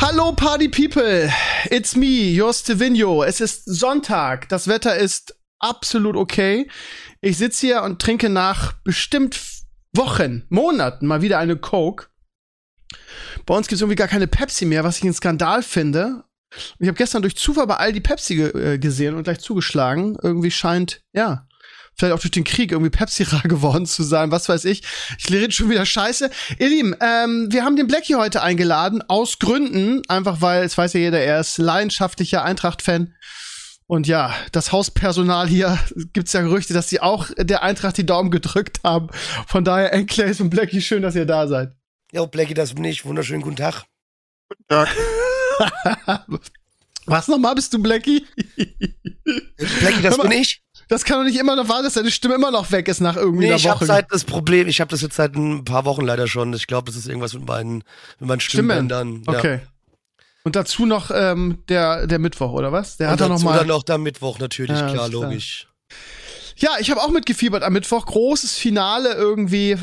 [0.00, 1.30] Hallo Party People,
[1.70, 3.22] it's me, your Stevino.
[3.22, 6.70] Es ist Sonntag, das Wetter ist absolut okay.
[7.20, 9.38] Ich sitze hier und trinke nach bestimmt
[9.94, 12.06] Wochen, Monaten mal wieder eine Coke.
[13.44, 16.24] Bei uns gibt es irgendwie gar keine Pepsi mehr, was ich einen Skandal finde.
[16.78, 20.16] Ich habe gestern durch Zufall bei Aldi Pepsi ge äh, gesehen und gleich zugeschlagen.
[20.22, 21.46] Irgendwie scheint, ja,
[22.00, 24.82] vielleicht auch durch den Krieg irgendwie Pepsi rar geworden zu sein, was weiß ich.
[25.18, 26.30] Ich rede schon wieder Scheiße.
[26.58, 30.94] Ihr Lieben, ähm, wir haben den Blackie heute eingeladen, aus Gründen, einfach weil, es weiß
[30.94, 33.14] ja jeder, er ist leidenschaftlicher Eintracht-Fan.
[33.86, 35.78] Und ja, das Hauspersonal hier
[36.12, 39.08] gibt's ja Gerüchte, dass sie auch der Eintracht die Daumen gedrückt haben.
[39.46, 41.72] Von daher, Enclaves und Blackie, schön, dass ihr da seid.
[42.12, 43.04] Ja, Blackie, das bin ich.
[43.04, 43.84] Wunderschönen guten Tag.
[44.48, 44.88] Guten Tag.
[47.06, 48.24] Was nochmal bist du, Blackie?
[49.80, 50.62] Blackie, das bin ich.
[50.90, 53.16] Das kann doch nicht immer noch wahr, dass deine Stimme immer noch weg ist nach
[53.16, 53.86] irgendwie Nee, einer ich habe Woche.
[53.86, 56.52] seit das Problem, ich habe das jetzt seit ein paar Wochen leider schon.
[56.52, 57.84] Ich glaube, das ist irgendwas mit meinen,
[58.18, 59.22] mit meinen Stimmbändern.
[59.26, 59.32] Ja.
[59.38, 59.60] Okay.
[60.42, 62.96] Und dazu noch ähm, der, der Mittwoch, oder was?
[62.96, 63.58] Der Und hat er noch dazu mal.
[63.58, 65.68] dann noch der Mittwoch natürlich, Ja, klar, logisch.
[66.56, 68.04] Ja, ich habe auch mitgefiebert am Mittwoch.
[68.04, 69.70] Großes Finale irgendwie.
[69.72, 69.78] Äh,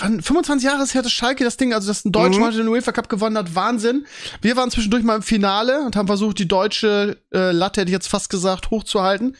[0.00, 2.56] wann, 25 Jahre ist her das Schalke das Ding, also dass ein Deutscher Mhm.
[2.56, 3.54] den UEFA Cup gewonnen hat.
[3.54, 4.04] Wahnsinn.
[4.40, 7.94] Wir waren zwischendurch mal im Finale und haben versucht, die deutsche äh, Latte, hätte ich
[7.94, 9.36] jetzt fast gesagt, hochzuhalten.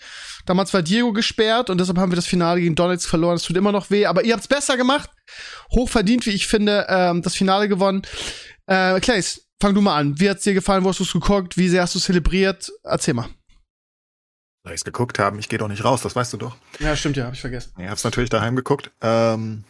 [0.49, 3.35] Damals war Diego gesperrt und deshalb haben wir das Finale gegen Donetsk verloren.
[3.35, 5.11] Das tut immer noch weh, aber ihr habt's besser gemacht.
[5.73, 8.01] Hochverdient, wie ich finde, ähm, das Finale gewonnen.
[8.65, 10.19] Äh, Clays, fang du mal an.
[10.19, 10.85] Wie hat's dir gefallen?
[10.85, 11.59] Wo hast du's geguckt?
[11.59, 12.73] Wie sehr hast du zelebriert?
[12.83, 13.29] Erzähl mal.
[14.65, 15.39] Soll ich's geguckt haben?
[15.39, 16.57] Ich gehe doch nicht raus, das weißt du doch.
[16.79, 17.75] Ja, stimmt, ja, hab ich vergessen.
[17.77, 18.91] Ich hab's natürlich daheim geguckt.
[19.03, 19.65] Ähm,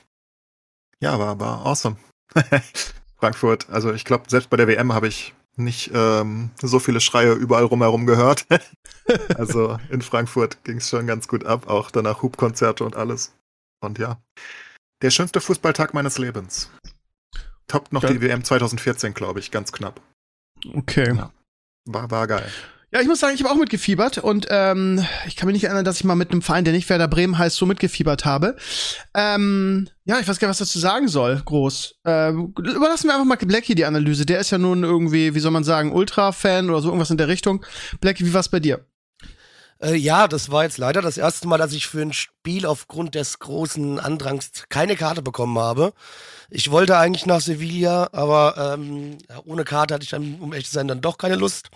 [1.01, 1.97] ja, war, war awesome.
[3.19, 7.33] Frankfurt, also ich glaube, selbst bei der WM habe ich nicht ähm, so viele Schreie
[7.33, 8.47] überall rumherum gehört.
[9.37, 13.35] also in Frankfurt ging's schon ganz gut ab, auch danach Hubkonzerte und alles.
[13.81, 14.21] Und ja,
[15.03, 16.71] der schönste Fußballtag meines Lebens.
[17.67, 18.11] Toppt noch Ja.
[18.11, 20.01] die WM 2014, glaube ich, ganz knapp.
[20.75, 21.15] Okay.
[21.15, 21.33] Ja.
[21.85, 22.51] War, war geil.
[22.91, 25.85] Ja, ich muss sagen, ich habe auch mitgefiebert und ähm, ich kann mich nicht erinnern,
[25.85, 28.57] dass ich mal mit einem Verein, der nicht Werder Bremen heißt, so mitgefiebert habe.
[29.13, 31.97] Ähm, ja, ich weiß gar nicht, was dazu sagen soll, groß.
[32.07, 34.25] Ähm, überlassen wir einfach mal Blackie die Analyse.
[34.25, 37.29] Der ist ja nun irgendwie, wie soll man sagen, Ultra-Fan oder so irgendwas in der
[37.29, 37.63] Richtung.
[38.01, 38.87] Blackie, wie war's bei dir?
[39.83, 43.15] Äh, ja, das war jetzt leider das erste Mal, dass ich für ein Spiel aufgrund
[43.15, 45.93] des großen Andrangs keine Karte bekommen habe.
[46.49, 50.73] Ich wollte eigentlich nach Sevilla, aber ähm, ohne Karte hatte ich dann, um echt zu
[50.73, 51.69] sein, dann doch keine Lust.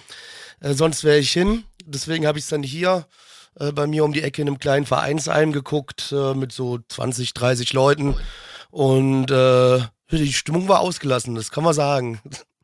[0.62, 1.64] Äh, sonst wäre ich hin.
[1.84, 3.06] Deswegen habe ich es dann hier
[3.58, 7.34] äh, bei mir um die Ecke in einem kleinen Vereinsheim geguckt äh, mit so 20,
[7.34, 8.16] 30 Leuten.
[8.70, 9.80] Und äh,
[10.10, 12.20] die Stimmung war ausgelassen, das kann man sagen.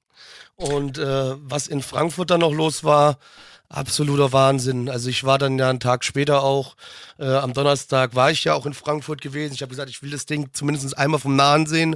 [0.57, 3.19] Und äh, was in Frankfurt dann noch los war,
[3.69, 4.89] absoluter Wahnsinn.
[4.89, 6.75] Also ich war dann ja einen Tag später auch,
[7.19, 9.55] äh, am Donnerstag war ich ja auch in Frankfurt gewesen.
[9.55, 11.95] Ich habe gesagt, ich will das Ding zumindest einmal vom Nahen sehen.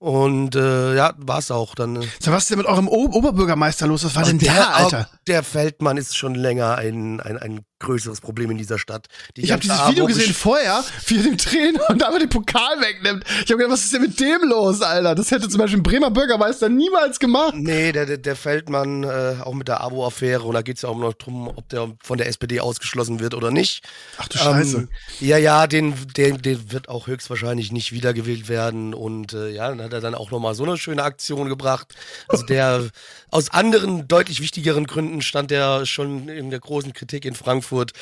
[0.00, 1.96] Und äh, ja, war es auch dann.
[1.96, 2.06] äh.
[2.20, 4.02] So, was ist denn mit eurem o Oberbürgermeister los?
[4.02, 5.10] Was war denn der, da, Alter?
[5.26, 9.08] Der Feldmann ist schon länger ein, ein, ein größeres Problem in dieser Stadt.
[9.36, 12.80] Die Ich habe dieses Video gesehen vorher, wie er den Trainer und einfach den Pokal
[12.80, 13.24] wegnimmt.
[13.44, 15.14] Ich habe gedacht, was ist denn mit dem los, Alter?
[15.14, 17.54] Das hätte zum Beispiel ein Bremer Bürgermeister niemals gemacht.
[17.56, 20.98] Nee, der, der, der Feldmann, äh, auch mit der Abo-Affäre, und da geht's ja auch
[20.98, 23.86] noch drum, ob der von der SPD ausgeschlossen wird oder nicht.
[24.16, 24.76] Ach du Scheiße.
[24.78, 24.88] Ähm,
[25.20, 28.94] ja, ja, den, den, den wird auch höchstwahrscheinlich nicht wiedergewählt werden.
[28.94, 31.94] Und äh, ja, dann hat er dann auch nochmal so eine schöne Aktion gebracht.
[32.28, 32.88] Also der
[33.30, 37.92] aus anderen, deutlich wichtigeren Gründen stand der schon in der großen Kritik in Frankfurt.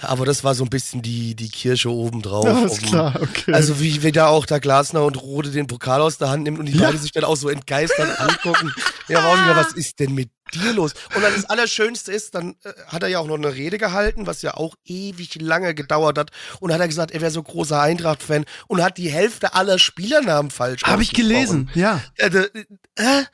[0.00, 2.44] Aber das war so ein bisschen die, die Kirsche obendrauf.
[2.44, 3.52] Ja, ist Um- klar, okay.
[3.52, 6.58] Also wie, wie da auch da Glasner und Rode den Pokal aus der Hand nimmt
[6.58, 6.86] und die Ja.
[6.86, 8.72] beide sich dann auch so entgeistert angucken.
[9.08, 10.92] Ja, warum was ist denn mit dir los?
[11.14, 14.26] Und dann das Allerschönste ist, dann äh, hat er ja auch noch eine Rede gehalten,
[14.26, 16.30] was ja auch ewig lange gedauert hat.
[16.60, 20.50] Und hat er gesagt, er wäre so großer Eintracht-Fan und hat die Hälfte aller Spielernamen
[20.50, 22.00] falsch Habe ich gelesen, ja.
[22.16, 22.48] Äh, äh,
[22.96, 23.24] äh,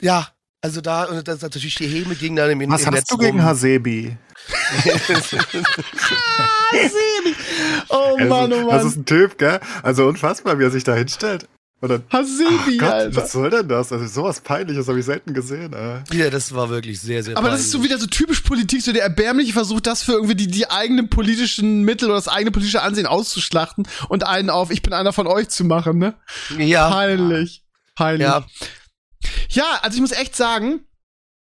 [0.00, 0.28] ja,
[0.60, 3.18] also da, und das natürlich die Häme ging dann im, im Was Netz hast du
[3.18, 3.46] gegen rum.
[3.46, 4.16] Hasebi?
[7.88, 8.86] Oh Mann, oh Das Mann.
[8.86, 9.60] ist ein Typ, gell?
[9.82, 11.48] Also unfassbar, wie er sich da hinstellt.
[11.82, 13.16] Oder, Hasebi, Gott, Alter.
[13.16, 13.92] was soll denn das?
[13.92, 15.74] Also sowas Peinliches habe ich selten gesehen.
[15.74, 16.02] Äh.
[16.16, 17.90] Ja, das war wirklich sehr, sehr Aber das ist so peinlich.
[17.92, 21.82] wieder so typisch Politik, so der Erbärmliche versucht, das für irgendwie die, die eigenen politischen
[21.82, 25.50] Mittel oder das eigene politische Ansehen auszuschlachten und einen auf, ich bin einer von euch
[25.50, 26.14] zu machen, ne?
[26.58, 27.62] Ja, Peinlich.
[27.94, 28.26] Peinlich.
[28.26, 28.46] ja.
[29.50, 30.80] Ja, also ich muss echt sagen,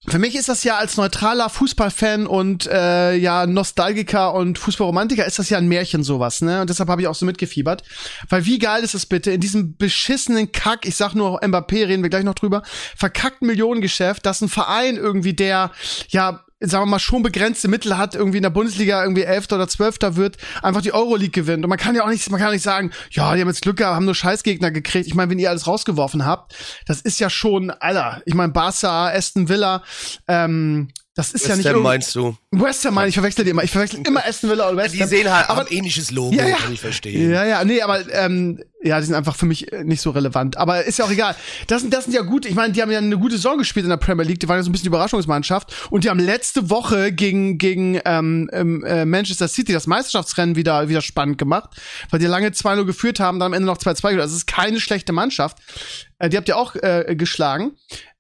[0.08, 5.38] für mich ist das ja als neutraler Fußballfan und äh, ja Nostalgiker und Fußballromantiker ist
[5.38, 6.62] das ja ein Märchen sowas, ne?
[6.62, 7.84] Und deshalb habe ich auch so mitgefiebert,
[8.28, 12.02] weil wie geil ist es bitte in diesem beschissenen Kack, ich sag nur Mbappé, reden
[12.02, 12.64] wir gleich noch drüber,
[12.96, 15.72] verkackten Millionengeschäft, dass ein Verein irgendwie der
[16.10, 19.68] ja sagen wir mal, schon begrenzte Mittel hat, irgendwie in der Bundesliga irgendwie Elfter oder
[19.68, 21.64] Zwölfter wird, einfach die Euroleague gewinnt.
[21.64, 23.78] Und man kann ja auch nicht, man kann nicht sagen, ja, die haben jetzt Glück
[23.78, 25.08] gehabt, haben nur Scheißgegner gekriegt.
[25.08, 26.56] Ich meine, wenn ihr alles rausgeworfen habt,
[26.86, 29.84] das ist ja schon, Alter, ich meine, Barca, Aston Villa,
[30.28, 32.38] ähm, das ist West ja nicht Ham irgend- meinst du?
[32.52, 33.64] West Ham meine ich, verwechsel die immer.
[33.64, 35.10] Ich verwechsel immer Aston Villa und West Die Ham.
[35.10, 36.56] sehen halt aber, ein ähnliches Logo, Ja, ja.
[36.56, 37.30] kann ich verstehen.
[37.32, 40.58] ja, ja, nee, aber ähm, ja, die sind einfach für mich äh, nicht so relevant.
[40.58, 41.36] Aber ist ja auch egal.
[41.68, 42.46] Das sind, das sind ja gut.
[42.46, 44.40] Ich meine, die haben ja eine gute Saison gespielt in der Premier League.
[44.40, 45.92] Die waren ja so ein bisschen die Überraschungsmannschaft.
[45.92, 50.88] Und die haben letzte Woche gegen gegen ähm, ähm, äh, Manchester City das Meisterschaftsrennen wieder
[50.90, 51.70] wieder spannend gemacht,
[52.10, 54.22] weil die lange 2-0 geführt haben, dann am Ende noch 2-2 geführt.
[54.22, 55.58] Also es ist keine schlechte Mannschaft.
[56.18, 57.74] Äh, die habt ihr auch äh, geschlagen.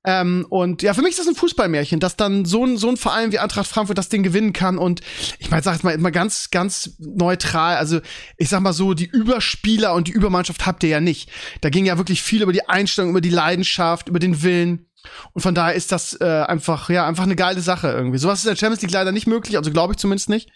[0.03, 2.97] Ähm, und ja, für mich ist das ein Fußballmärchen, dass dann so ein, so ein
[2.97, 4.77] Verein wie Eintracht Frankfurt das Ding gewinnen kann.
[4.77, 5.01] Und
[5.37, 7.77] ich meine, sag jetzt mal, mal ganz, ganz neutral.
[7.77, 7.99] Also,
[8.37, 11.29] ich sag mal so, die Überspieler und die Übermannschaft habt ihr ja nicht.
[11.61, 14.87] Da ging ja wirklich viel über die Einstellung, über die Leidenschaft, über den Willen.
[15.33, 18.17] Und von daher ist das äh, einfach, ja, einfach eine geile Sache irgendwie.
[18.17, 20.49] Sowas ist in der Champions League leider nicht möglich, also glaube ich zumindest nicht.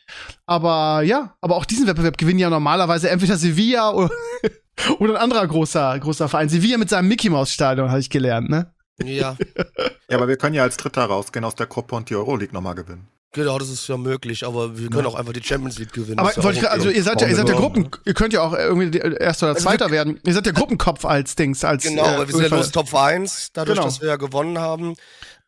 [0.45, 4.11] Aber ja, aber auch diesen Wettbewerb gewinnen ja normalerweise entweder Sevilla oder,
[4.99, 6.49] oder ein anderer großer, großer Verein.
[6.49, 8.74] Sevilla mit seinem Mickey Mouse Stadion, habe ich gelernt, ne?
[9.03, 9.37] Ja,
[10.09, 12.75] Ja, aber wir können ja als Dritter rausgehen aus der Gruppe und die Euroleague nochmal
[12.75, 13.07] gewinnen.
[13.35, 16.17] Genau, das ist ja möglich, aber wir können auch einfach die Champions League gewinnen.
[16.19, 18.41] Aber ja ich, also ihr seid ja, ihr seid ja Warum Gruppen, ihr könnt ja
[18.41, 20.19] auch irgendwie Erster oder Also Zweiter werden.
[20.25, 22.93] Ihr seid ja Gruppenkopf als Dings, als Genau, äh, weil wir sind ja los Top
[22.93, 23.85] 1, dadurch, Genau.
[23.87, 24.95] dass wir ja gewonnen haben.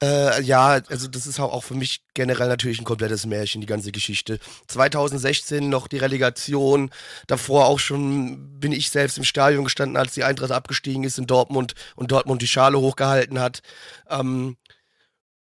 [0.04, 3.68] Äh, ja, also das ist auch auch für mich generell natürlich ein komplettes Märchen, die
[3.68, 4.38] ganze Geschichte.
[4.68, 6.92] 2016 noch die Relegation,
[7.26, 11.26] davor auch schon bin ich selbst im Stadion gestanden, als die Eintracht abgestiegen ist in
[11.26, 13.62] Dortmund und Dortmund die Schale hochgehalten hat.
[14.10, 14.58] Ähm,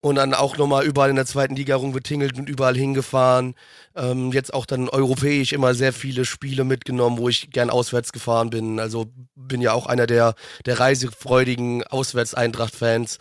[0.01, 3.55] und dann auch nochmal überall in der zweiten Liga rumgetingelt und überall hingefahren.
[3.95, 8.49] Ähm, jetzt auch dann europäisch immer sehr viele Spiele mitgenommen, wo ich gern auswärts gefahren
[8.49, 8.79] bin.
[8.79, 10.35] Also bin ja auch einer der,
[10.65, 13.17] der reisefreudigen Auswärts-Eintracht-Fans.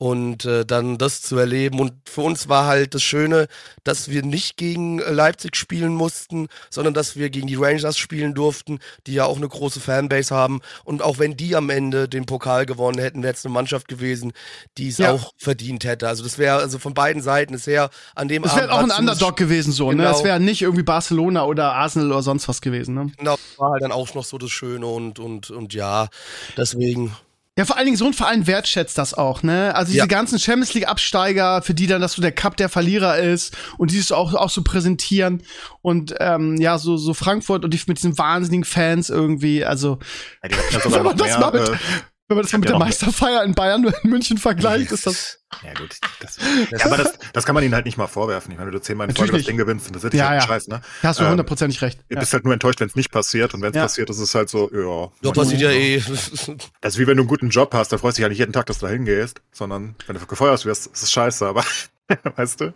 [0.00, 1.80] Und äh, dann das zu erleben.
[1.80, 3.48] Und für uns war halt das Schöne,
[3.82, 8.32] dass wir nicht gegen äh, Leipzig spielen mussten, sondern dass wir gegen die Rangers spielen
[8.32, 8.78] durften,
[9.08, 10.60] die ja auch eine große Fanbase haben.
[10.84, 14.32] Und auch wenn die am Ende den Pokal gewonnen hätten, wäre es eine Mannschaft gewesen,
[14.76, 15.10] die es Ja.
[15.12, 16.06] auch verdient hätte.
[16.06, 18.92] Also das wäre also von beiden Seiten ist her an dem Es wäre auch ein
[18.92, 20.04] Underdog gewesen, so, ne?
[20.04, 20.16] Genau.
[20.16, 23.10] Es wäre nicht irgendwie Barcelona oder Arsenal oder sonst was gewesen, ne?
[23.16, 26.06] Genau, das war halt dann auch noch so das Schöne und, und, und ja,
[26.56, 27.16] deswegen.
[27.58, 29.74] Ja, vor allen Dingen so ein Verein wertschätzt das auch, ne?
[29.74, 30.06] Also diese Ja.
[30.06, 33.90] ganzen Champions League Absteiger, für die dann, dass so der Cup der Verlierer ist und
[33.90, 35.42] die es auch, auch so präsentieren
[35.82, 39.98] und ähm, ja, so, so Frankfurt und die mit diesen wahnsinnigen Fans irgendwie, also
[40.44, 41.76] Ja, wenn man das mal mit, Äh,
[42.28, 45.40] wenn man das mal mit der Meisterfeier in Bayern oder in München vergleicht, ist das.
[45.64, 46.36] ja gut, das,
[46.70, 48.52] ja, aber das, das kann man ihnen halt nicht mal vorwerfen.
[48.52, 50.28] Ich meine, wenn du zehnmal in Folge das Ding gewinnst, dann das ist Ja, ja,
[50.30, 50.46] halt ja.
[50.46, 50.82] Scheiß, ne?
[51.00, 51.98] Da hast du Ähm, hundertprozentig recht.
[52.10, 52.20] Ihr Ja.
[52.20, 53.54] bist halt nur enttäuscht, wenn es nicht passiert.
[53.54, 53.82] Und wenn es Ja.
[53.82, 55.10] passiert, ist es halt so, ja.
[55.22, 56.02] Man- passiert ja eh.
[56.82, 58.38] Das ist wie wenn du einen guten Job hast, da freust du dich ja nicht
[58.38, 61.64] jeden Tag, dass du da hingehst, sondern wenn du gefeuert wirst, ist es scheiße, aber
[62.36, 62.74] weißt du?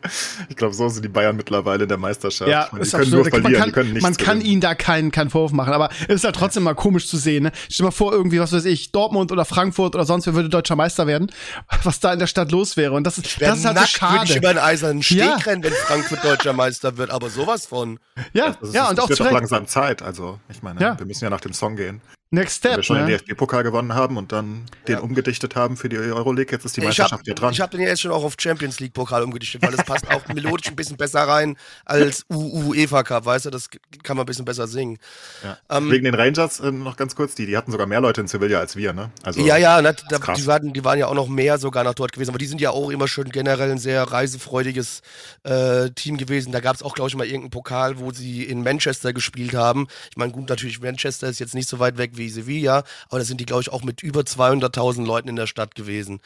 [0.49, 2.51] Ich glaube, so sind die Bayern mittlerweile in der Meisterschaft.
[2.51, 3.33] Ja, ich meine, die ist können absurd.
[3.33, 4.53] nur verlieren, man kann, die können nichts man kann gewinnen.
[4.53, 7.45] ihnen da keinen keinen Vorwurf machen, aber es ist halt trotzdem mal komisch zu sehen.
[7.45, 7.53] Ne?
[7.69, 10.49] Stell dir mal vor, irgendwie, was weiß ich, Dortmund oder Frankfurt oder sonst wer würde
[10.49, 11.31] deutscher Meister werden,
[11.83, 12.93] was da in der Stadt los wäre.
[12.93, 14.39] Und das ist, das ist halt so nackt, würde ich schade.
[14.39, 15.37] über einen eisernen Steg Ja.
[15.37, 17.99] rennen, wenn Frankfurt deutscher Meister wird, aber sowas von.
[18.35, 20.03] Ja, Das ist, ja, und es auch auch langsam Zeit.
[20.03, 20.99] Also, ich meine, Ja.
[20.99, 22.01] wir müssen ja nach dem Song gehen.
[22.35, 22.85] Next Wenn wir Step.
[22.87, 23.19] schon den Ne?
[23.19, 26.87] DFB-Pokal gewonnen haben und dann den umgedichtet haben für die Euroleague, jetzt ist die Ich
[26.87, 27.53] Meisterschaft habe hier dran.
[27.55, 30.27] hab den ja jetzt schon auch auf Champions League Pokal umgedichtet, weil es passt auch
[30.29, 33.69] melodisch ein bisschen besser rein als UEFA Cup, weißt du, das
[34.03, 34.97] kann man ein bisschen besser singen.
[35.45, 35.59] ja.
[35.69, 38.29] ähm, Wegen den Rangers äh, noch ganz kurz, die, die hatten sogar mehr Leute in
[38.29, 39.11] Sevilla als wir, ne?
[39.23, 41.93] Also, ja, ja, ne, da, die, waren, die waren ja auch noch mehr sogar noch
[41.95, 45.03] dort gewesen, aber die sind ja auch immer schon generell ein sehr reisefreudiges
[45.43, 46.51] äh, Team gewesen.
[46.51, 49.87] Da gab es auch, glaube ich, mal irgendeinen Pokal, wo sie in Manchester gespielt haben.
[50.11, 53.25] Ich meine, gut, natürlich, Manchester ist jetzt nicht so weit weg wie Sevilla, aber da
[53.25, 56.21] sind die, glaube ich, auch mit über 200.000 Leuten in der Stadt gewesen.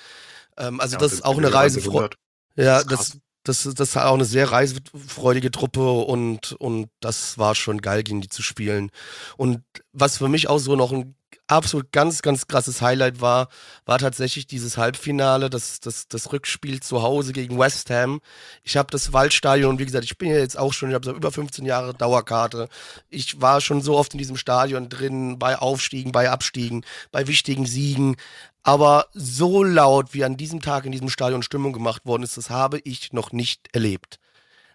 [0.57, 2.17] Ähm, also Ja, das ist auch eine Reisefreude.
[2.17, 2.19] 100.
[2.57, 7.55] Ja, Das ist das, das ist auch eine sehr reisefreudige Truppe und, und das war
[7.55, 8.91] schon geil, gegen die zu spielen.
[9.37, 9.63] Und
[9.93, 11.15] was für mich auch so noch ein
[11.49, 13.49] absolut ganz, ganz krasses Highlight war,
[13.85, 18.21] war tatsächlich dieses Halbfinale, das, das, das Rückspiel zu Hause gegen West Ham.
[18.63, 21.31] Ich habe das Waldstadion, wie gesagt, ich bin ja jetzt auch schon, ich habe über
[21.31, 22.69] 15 Jahre Dauerkarte.
[23.09, 27.67] Ich war schon so oft in diesem Stadion drin, bei Aufstiegen, bei Abstiegen, bei wichtigen
[27.67, 28.17] Siegen.
[28.63, 32.51] Aber so laut, wie an diesem Tag in diesem Stadion Stimmung gemacht worden ist, das
[32.51, 34.19] habe ich noch nicht erlebt.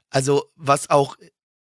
[0.09, 1.17] Also, was auch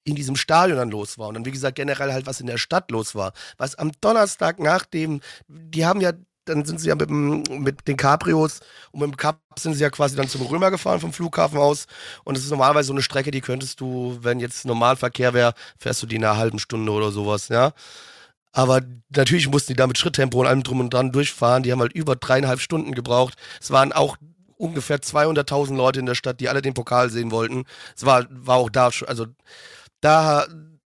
[0.10, 2.58] in diesem Stadion dann los war und dann, wie gesagt, generell halt, was in der
[2.58, 3.34] Stadt los war.
[3.58, 6.14] Was am Donnerstag nach dem, die haben ja
[6.50, 8.60] dann sind sie ja mit, dem, mit den Cabrios
[8.92, 11.86] und mit dem Cup sind sie ja quasi dann zum Römer gefahren vom Flughafen aus.
[12.24, 16.02] Und es ist normalerweise so eine Strecke, die könntest du, wenn jetzt Normalverkehr wäre, fährst
[16.02, 17.74] du die in einer halben Stunde oder sowas, ja.
[18.52, 21.62] Aber natürlich mussten die da mit Schritttempo und allem drum und dran durchfahren.
[21.62, 23.36] Die haben halt über dreieinhalb Stunden gebraucht.
[23.62, 24.18] Es waren auch
[24.58, 27.66] ungefähr 200.000 Leute in der Stadt, die alle den Pokal sehen wollten.
[27.96, 29.28] Es war, war auch da also
[30.02, 30.48] da,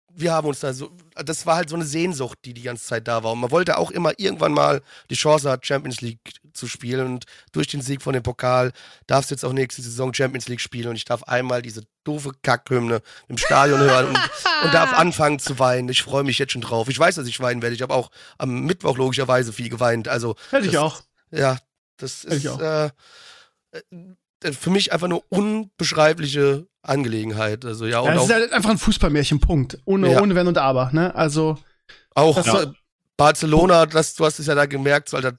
[0.08, 3.06] wir haben uns da so, das war halt so eine Sehnsucht, die die ganze Zeit
[3.08, 3.32] da war.
[3.32, 6.20] Und man wollte auch immer irgendwann mal die Chance haben, Champions League
[6.52, 7.06] zu spielen.
[7.06, 8.72] Und durch den Sieg von dem Pokal
[9.06, 10.88] darfst du jetzt auch nächste Saison Champions League spielen.
[10.88, 14.18] Und ich darf einmal diese doofe Kackhymne im Stadion hören und,
[14.64, 15.88] und darf anfangen zu weinen.
[15.88, 16.88] Ich freue mich jetzt schon drauf.
[16.88, 17.74] Ich weiß, dass ich weinen werde.
[17.74, 20.08] Ich habe auch am Mittwoch logischerweise viel geweint.
[20.08, 21.02] Also Hätte ich auch.
[21.30, 21.58] Ja,
[21.96, 23.80] das ist äh, äh,
[24.52, 27.64] für mich einfach eine unbeschreibliche Angelegenheit.
[27.64, 29.78] Also ja, und Ja, es auch, ist halt einfach ein Fußballmärchen, Punkt.
[29.84, 30.22] Ohne, Ja.
[30.22, 31.14] ohne Wenn und Aber, ne?
[31.14, 31.58] Also,
[32.14, 32.66] auch das- äh,
[33.16, 35.38] Barcelona, das, du hast es ja da gemerkt, so, Alter,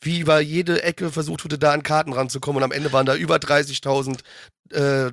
[0.00, 3.14] wie über jede Ecke versucht wurde, da an Karten ranzukommen und am Ende waren da
[3.14, 4.20] über 30.000
[4.72, 5.10] äh,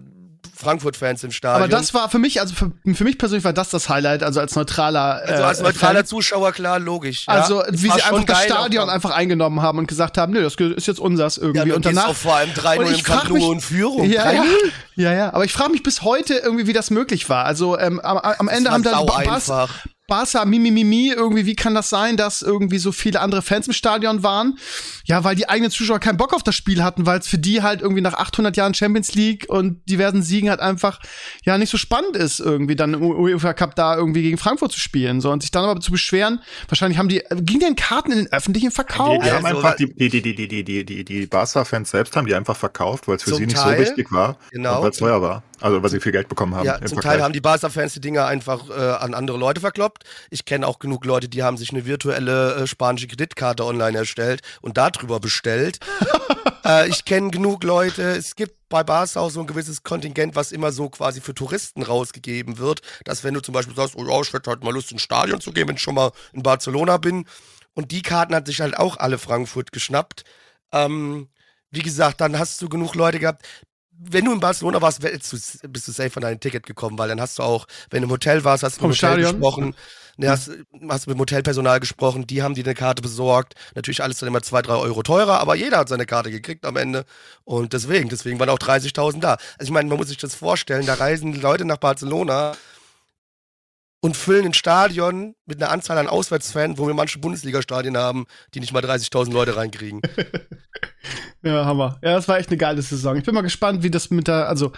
[0.55, 1.63] Frankfurt-Fans im Stadion.
[1.63, 4.39] aber das war für mich, also für, für mich persönlich war das das Highlight, also
[4.39, 5.21] als neutraler.
[5.25, 6.05] also als äh, neutraler Fan.
[6.05, 7.23] Zuschauer, klar, logisch.
[7.27, 7.67] Also, ja.
[7.71, 10.99] Wie sie einfach das Stadion einfach eingenommen haben und gesagt haben, nö, das ist jetzt
[10.99, 11.69] unsers irgendwie.
[11.69, 12.09] ja, und danach.
[12.09, 14.09] auch vor allem 3 Und 0 ich im Camp mich- in Führung.
[14.09, 14.35] Ja, 3-0.
[14.95, 17.45] ja, ja, ja, aber ich frage mich bis heute irgendwie, wie das möglich war.
[17.45, 19.15] Also ähm, am, am Ende haben dann Bas,
[19.49, 19.69] einfach.
[20.07, 23.73] Barca, Mimi, Mimi, irgendwie, wie kann das sein, dass irgendwie so viele andere Fans im
[23.73, 24.57] Stadion waren?
[25.03, 27.61] Ja, weil die eigenen Zuschauer keinen Bock auf das Spiel hatten, weil es für die
[27.61, 31.01] halt irgendwie nach 800 Jahren Champions League und diversen Siegen halt einfach,
[31.43, 34.79] ja, nicht so spannend ist, irgendwie dann im UEFA Cup da irgendwie gegen Frankfurt zu
[34.79, 35.19] spielen.
[35.19, 38.31] So, und sich dann aber zu beschweren, wahrscheinlich haben die, ging denn Karten in den
[38.31, 39.21] öffentlichen Die, Verkauf?
[39.21, 42.27] die haben Also, einfach, die, die, die, die, die, die, die, die Barca-Fans selbst haben
[42.27, 44.37] die einfach verkauft, weil es für sie nicht Teil, so wichtig war.
[44.51, 44.81] genau.
[44.83, 45.43] Weil es teuer war.
[45.59, 46.65] Also weil sie viel Geld bekommen haben.
[46.65, 47.03] Ja, zum Vergleich.
[47.03, 50.03] Teil haben die Barca-Fans die Dinger einfach äh, an andere Leute verkloppt.
[50.29, 54.41] Ich kenne auch genug Leute, die haben sich eine virtuelle äh, spanische Kreditkarte online erstellt
[54.61, 55.79] und darüber bestellt.
[56.65, 58.03] äh, ich kenne genug Leute.
[58.03, 61.81] Es gibt bei Barca auch so ein gewisses Kontingent, was immer so quasi für Touristen
[61.83, 62.81] rausgegeben wird.
[63.05, 65.41] Dass wenn du zum Beispiel sagst, oh ja, ich hätte halt mal Lust ins Stadion
[65.41, 67.25] zu gehen, wenn ich schon mal in Barcelona bin.
[67.73, 70.23] Und die Karten hat sich halt auch alle Frankfurt geschnappt.
[70.71, 71.29] Ähm,
[71.71, 73.45] wie gesagt, dann hast du genug Leute gehabt.
[73.99, 77.39] Wenn du in Barcelona warst, bist du safe von deinem Ticket gekommen, weil dann hast
[77.39, 79.41] du auch, wenn du im Hotel warst, hast du Vom mit dem Hotel Stadion?
[79.41, 79.75] gesprochen,
[80.17, 80.51] ne, hast,
[80.89, 83.55] hast mit dem Hotelpersonal gesprochen, die haben dir eine Karte besorgt.
[83.75, 86.77] Natürlich alles dann immer zwei, drei Euro teurer, aber jeder hat seine Karte gekriegt am
[86.77, 87.05] Ende.
[87.43, 89.33] Und deswegen, deswegen waren auch 30.000 da.
[89.57, 92.55] Also ich meine, man muss sich das vorstellen, da reisen Leute nach Barcelona
[93.99, 98.59] und füllen ein Stadion mit einer Anzahl an Auswärtsfans, wo wir manche Bundesliga-Stadien haben, die
[98.59, 100.01] nicht mal 30.000 Leute reinkriegen.
[101.43, 101.99] Ja, Hammer.
[102.03, 103.15] Ja, das war echt eine geile Saison.
[103.15, 104.71] Ich bin mal gespannt, wie das mit der, also,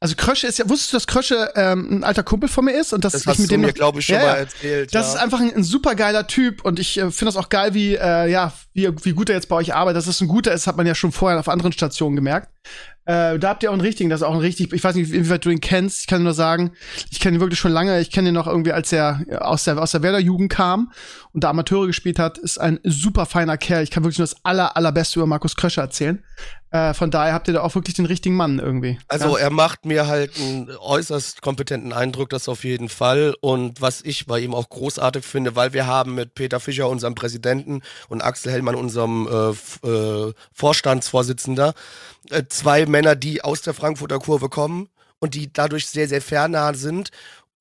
[0.00, 2.92] also Krösche ist ja, wusstest du, dass Krösche ähm, ein alter Kumpel von mir ist
[2.92, 4.94] und dass Das ich hast mit du dem mir, glaube ich, schon Ja, mal erzählt.
[4.94, 5.14] das ja.
[5.14, 7.94] ist einfach ein, ein super geiler Typ und ich äh, finde das auch geil, wie,
[7.94, 9.98] äh, ja, wie, wie gut er jetzt bei euch arbeitet.
[9.98, 12.50] Dass es ein guter ist, hat man ja schon vorher auf anderen Stationen gemerkt.
[13.10, 15.12] Äh, da habt ihr auch einen richtigen, das ist auch ein richtig, ich weiß nicht,
[15.12, 16.70] inwieweit du ihn kennst, ich kann nur sagen,
[17.10, 19.82] ich kenne ihn wirklich schon lange, ich kenne ihn noch irgendwie, als er aus der,
[19.82, 20.92] aus der Werder-Jugend kam
[21.32, 23.82] und da Amateure gespielt hat, ist ein super feiner Kerl.
[23.82, 26.22] Ich kann wirklich nur das aller, allerbeste über Markus Krösche erzählen.
[26.72, 28.98] Äh, von daher habt ihr da auch wirklich den richtigen Mann irgendwie.
[29.08, 29.44] Also ja.
[29.44, 33.34] er macht mir halt einen äußerst kompetenten Eindruck, das auf jeden Fall.
[33.40, 37.16] Und was ich bei ihm auch großartig finde, weil wir haben mit Peter Fischer, unserem
[37.16, 41.74] Präsidenten, und Axel Hellmann, unserem äh, äh, Vorstandsvorsitzender,
[42.30, 46.74] äh, zwei Männer, die aus der Frankfurter Kurve kommen und die dadurch sehr, sehr fernah
[46.74, 47.10] sind.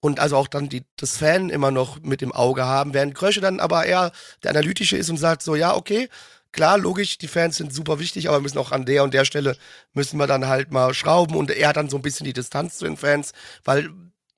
[0.01, 3.41] Und also auch dann die, das Fan immer noch mit im Auge haben, während Krösche
[3.41, 4.11] dann aber eher
[4.43, 6.07] der Analytische ist und sagt so, ja, okay,
[6.51, 9.25] klar, logisch, die Fans sind super wichtig, aber wir müssen auch an der und der
[9.25, 9.57] Stelle
[9.93, 12.77] müssen wir dann halt mal schrauben und er hat dann so ein bisschen die Distanz
[12.77, 13.89] zu den Fans, weil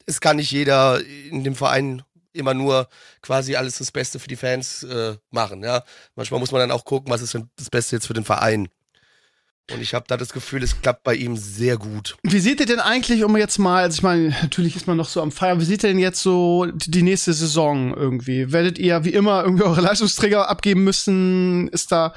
[0.06, 2.04] es kann nicht jeder in dem Verein
[2.34, 2.88] immer nur
[3.22, 5.84] quasi alles das Beste für die Fans äh, machen, ja.
[6.16, 8.70] Manchmal muss man dann auch gucken, was ist denn das Beste jetzt für den Verein.
[9.74, 12.18] Und ich habe da das Gefühl, es klappt bei ihm sehr gut.
[12.24, 15.10] Wie seht ihr denn eigentlich, um jetzt mal, also ich meine, natürlich ist man noch
[15.10, 18.52] so am Feiern, wie seht ihr denn jetzt so die nächste Saison irgendwie?
[18.52, 21.68] Werdet ihr wie immer irgendwie eure Leistungsträger abgeben müssen?
[21.70, 22.14] Ist da,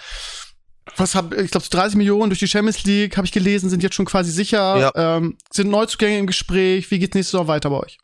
[0.97, 3.95] was hab, ich glaube, 30 Millionen durch die Champions League, habe ich gelesen, sind jetzt
[3.95, 4.79] schon quasi sicher.
[4.79, 5.17] Ja.
[5.17, 6.91] Ähm, sind Neuzugänge im Gespräch?
[6.91, 7.99] Wie geht's nächste Saison weiter bei euch?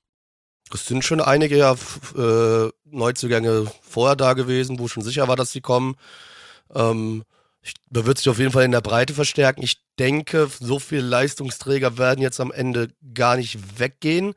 [0.73, 1.75] Es sind schon einige ja,
[2.17, 5.97] äh, Neuzugänge vorher da gewesen, wo schon sicher war, dass sie kommen.
[6.75, 7.25] Ähm,
[7.91, 9.63] man wird sich auf jeden Fall in der Breite verstärken.
[9.63, 14.35] Ich denke, so viele Leistungsträger werden jetzt am Ende gar nicht weggehen,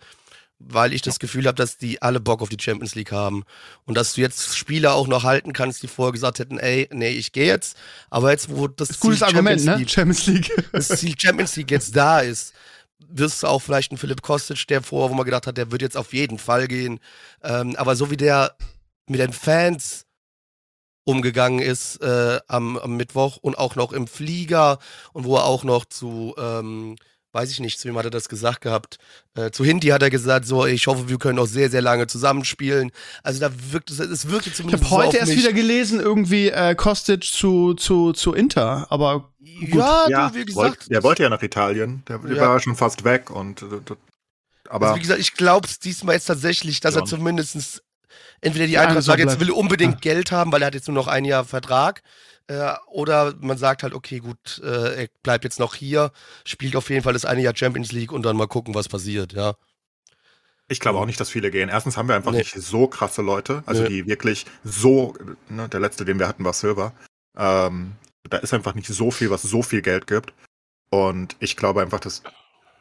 [0.60, 3.44] weil ich das Gefühl habe, dass die alle Bock auf die Champions League haben.
[3.86, 7.12] Und dass du jetzt Spieler auch noch halten kannst, die vorher gesagt hätten, ey, nee,
[7.12, 7.78] ich gehe jetzt.
[8.10, 9.76] Aber jetzt, wo das, Das Ziel Argument, Champions ne?
[9.78, 10.70] League Champions League.
[10.72, 12.54] das Ziel Champions League jetzt da ist,
[13.08, 15.82] wirst du auch vielleicht einen Philipp Kostic, der vorher, wo man gedacht hat, der wird
[15.82, 17.00] jetzt auf jeden Fall gehen.
[17.44, 18.56] Ähm, aber so wie der
[19.08, 20.06] mit den Fans
[21.06, 24.80] umgegangen ist äh, am, am Mittwoch und auch noch im Flieger
[25.14, 26.96] und wo er auch noch zu, ähm,
[27.34, 28.98] weiß ich nicht, zu wem hat er das gesagt gehabt?
[29.36, 32.08] Äh, zu Hindi hat er gesagt, so, ich hoffe, wir können noch sehr, sehr lange
[32.08, 32.92] zusammenspielen.
[33.24, 35.40] Also da wirkt es, es wirkte Ich zumindest habe heute so erst mich.
[35.40, 40.74] wieder gelesen, irgendwie äh, Kostic zu, zu, zu Inter, aber Ja, ja, du, wie wollt,
[40.80, 40.92] gesagt.
[40.92, 42.04] der wollte ja nach Italien.
[42.08, 42.42] Der, der Ja.
[42.50, 43.66] war schon fast weg und äh,
[44.70, 47.02] aber also wie gesagt, ich glaube es diesmal jetzt tatsächlich, dass Ja.
[47.02, 47.84] er zumindest
[48.44, 50.14] entweder die Eintracht sagt, jetzt will er unbedingt Ja.
[50.14, 52.04] Geld haben, weil er hat jetzt nur noch ein Jahr Vertrag.
[52.48, 56.12] Äh, oder man sagt halt, okay, gut, äh, er bleibt jetzt noch hier,
[56.46, 59.32] spielt auf jeden Fall das eine Jahr Champions League und dann mal gucken, was passiert,
[59.34, 59.56] ja.
[60.68, 61.70] ich glaube auch nicht, dass viele gehen.
[61.70, 62.40] Erstens haben wir einfach Nee.
[62.40, 63.90] nicht so krasse Leute, also Nee.
[63.90, 65.14] die wirklich so,
[65.50, 66.94] ne, der letzte, den wir hatten, war Silver.
[67.38, 67.94] Ähm,
[68.30, 70.34] da ist einfach nicht so viel, was so viel Geld gibt.
[70.90, 72.24] Und ich glaube einfach, dass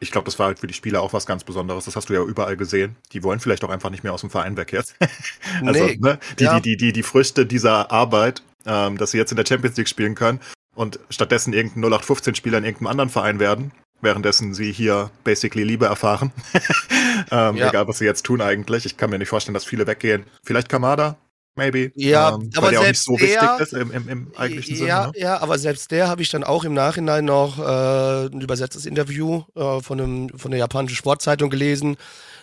[0.02, 1.84] ich glaube, das war halt für die Spieler auch was ganz Besonderes.
[1.84, 2.96] Das hast du ja überall gesehen.
[3.12, 4.96] Die wollen vielleicht auch einfach nicht mehr aus dem Verein weg jetzt.
[5.64, 6.58] also, Nee, ne, die, ja.
[6.58, 9.88] die, die, die, die Früchte dieser Arbeit, ähm, dass sie jetzt in der Champions League
[9.88, 10.40] spielen können
[10.74, 16.32] und stattdessen irgendein 0815-Spieler in irgendeinem anderen Verein werden, währenddessen sie hier basically Liebe erfahren.
[17.30, 17.68] ähm, Ja.
[17.68, 18.84] Egal, was sie jetzt tun eigentlich.
[18.84, 20.24] Ich kann mir nicht vorstellen, dass viele weggehen.
[20.42, 21.16] Vielleicht Kamada,
[21.54, 21.92] maybe.
[21.94, 24.32] Ja, ähm, aber weil der auch nicht selbst so wichtig der- ist im, im, im
[24.36, 25.12] eigentlichen ja, Sinne.
[25.12, 25.20] Ne?
[25.20, 29.42] ja, aber selbst der habe ich dann auch im Nachhinein noch äh, ein übersetztes Interview
[29.54, 31.96] äh, von, einem, von der japanischen Sportzeitung gelesen,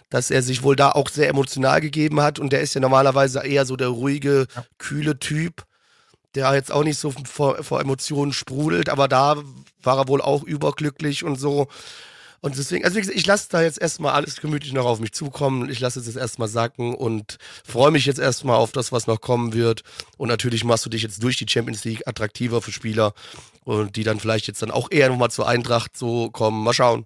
[0.09, 3.45] dass er sich wohl da auch sehr emotional gegeben hat und der ist ja normalerweise
[3.45, 4.47] eher so der ruhige,
[4.77, 5.65] kühle Typ,
[6.35, 9.37] der jetzt auch nicht so vor, vor Emotionen sprudelt, aber da
[9.81, 11.67] war er wohl auch überglücklich und so.
[12.41, 15.12] Und deswegen, also wie gesagt, ich lasse da jetzt erstmal alles gemütlich noch auf mich
[15.12, 15.69] zukommen.
[15.69, 19.19] Ich lasse es jetzt erstmal sacken und freue mich jetzt erstmal auf das, was noch
[19.19, 19.84] kommen wird.
[20.17, 23.13] Und natürlich machst du dich jetzt durch die Champions League attraktiver für Spieler
[23.65, 26.63] und die dann vielleicht jetzt dann auch eher nochmal zur Eintracht so kommen.
[26.63, 27.05] Mal schauen.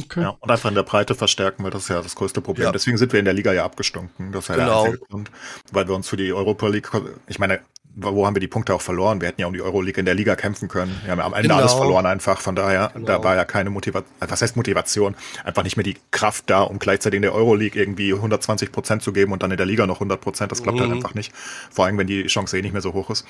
[0.00, 0.22] okay.
[0.22, 2.66] Ja, und einfach in der Breite verstärken, weil das ist ja das größte Problem.
[2.66, 2.72] Ja.
[2.72, 4.30] Deswegen sind wir in der Liga ja abgestunken.
[4.32, 4.82] Das ist ja Genau.
[4.84, 5.30] der einzige Grund.
[5.72, 6.88] Weil wir uns für die Europa League,
[7.26, 7.60] ich meine,
[7.94, 9.20] wo haben wir die Punkte auch verloren?
[9.20, 10.98] Wir hätten ja um die Euroleague in der Liga kämpfen können.
[11.04, 11.56] Wir haben ja am Ende Genau.
[11.60, 12.40] alles verloren einfach.
[12.40, 13.06] Von daher, Genau.
[13.06, 15.14] da war ja keine Motivation, was heißt Motivation?
[15.44, 19.12] Einfach nicht mehr die Kraft da, um gleichzeitig in der Euroleague irgendwie 120 Prozent zu
[19.12, 20.50] geben und dann in der Liga noch 100 Prozent.
[20.52, 20.96] Das klappt halt Mhm.
[20.96, 21.32] einfach nicht.
[21.70, 23.26] Vor allem, wenn die Chance eh nicht mehr so hoch ist.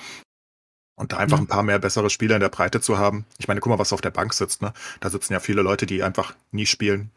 [0.95, 1.45] Und da einfach Mhm.
[1.45, 3.25] ein paar mehr bessere Spieler in der Breite zu haben.
[3.39, 4.73] Ich meine, guck mal, was auf der Bank sitzt, ne?
[4.99, 7.09] Da sitzen ja viele Leute, die einfach nie spielen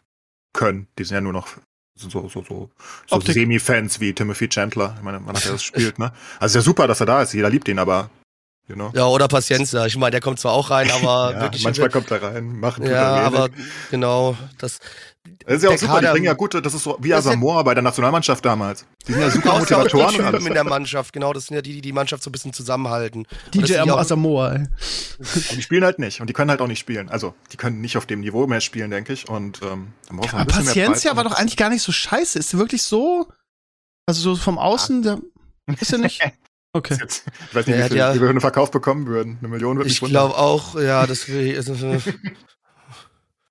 [0.55, 0.89] können.
[0.99, 1.49] Die sind ja nur noch
[1.97, 2.71] so, so, so,
[3.09, 3.21] so.
[3.21, 4.95] Semi-Fans wie Timothy Chandler.
[4.99, 6.13] Ich meine, man hat ja das gespielt, ne?
[6.39, 7.33] Also ist ja super, dass er da ist.
[7.33, 8.11] Jeder liebt ihn, aber,
[8.69, 8.91] you know.
[8.95, 9.87] Ja, oder Paciencia.
[9.87, 11.65] Ich meine, der kommt zwar auch rein, aber Ja, wirklich.
[11.65, 13.27] manchmal kommt er rein, machen tut ja, wenig.
[13.27, 13.49] aber
[13.91, 14.79] genau, das.
[15.45, 17.19] Das ist ja auch super, die Kader- bringen ja gute, das ist so wie ja-
[17.19, 18.87] Asamoah bei der Nationalmannschaft damals.
[19.07, 20.47] Die sind ja super brauchst ja die Motivatoren und Typen alles.
[20.47, 23.27] in der Mannschaft, genau, das sind ja die, die die Mannschaft so ein bisschen zusammenhalten.
[23.55, 24.59] DJ ja auch- Asamoah, ey.
[25.19, 26.21] Und die spielen halt nicht.
[26.21, 27.09] Und die können halt auch nicht spielen.
[27.09, 29.29] Also, die können nicht auf dem Niveau mehr spielen, denke ich.
[29.29, 31.17] Und ähm, dann braucht man ein Aber bisschen mehr Paciencia Breite.
[31.17, 32.39] war doch eigentlich gar nicht so scheiße.
[32.39, 33.27] Ist wirklich so?
[34.07, 35.19] Also so vom Außen, der
[35.81, 36.21] ist ja nicht.
[36.73, 36.99] Okay.
[37.01, 39.39] Jetzt, ich weiß nicht, wie viel ja- wir einen Verkauf bekommen würden.
[39.39, 40.27] Eine Million würde Ich wundern.
[40.29, 41.73] glaube auch, ja, das will also,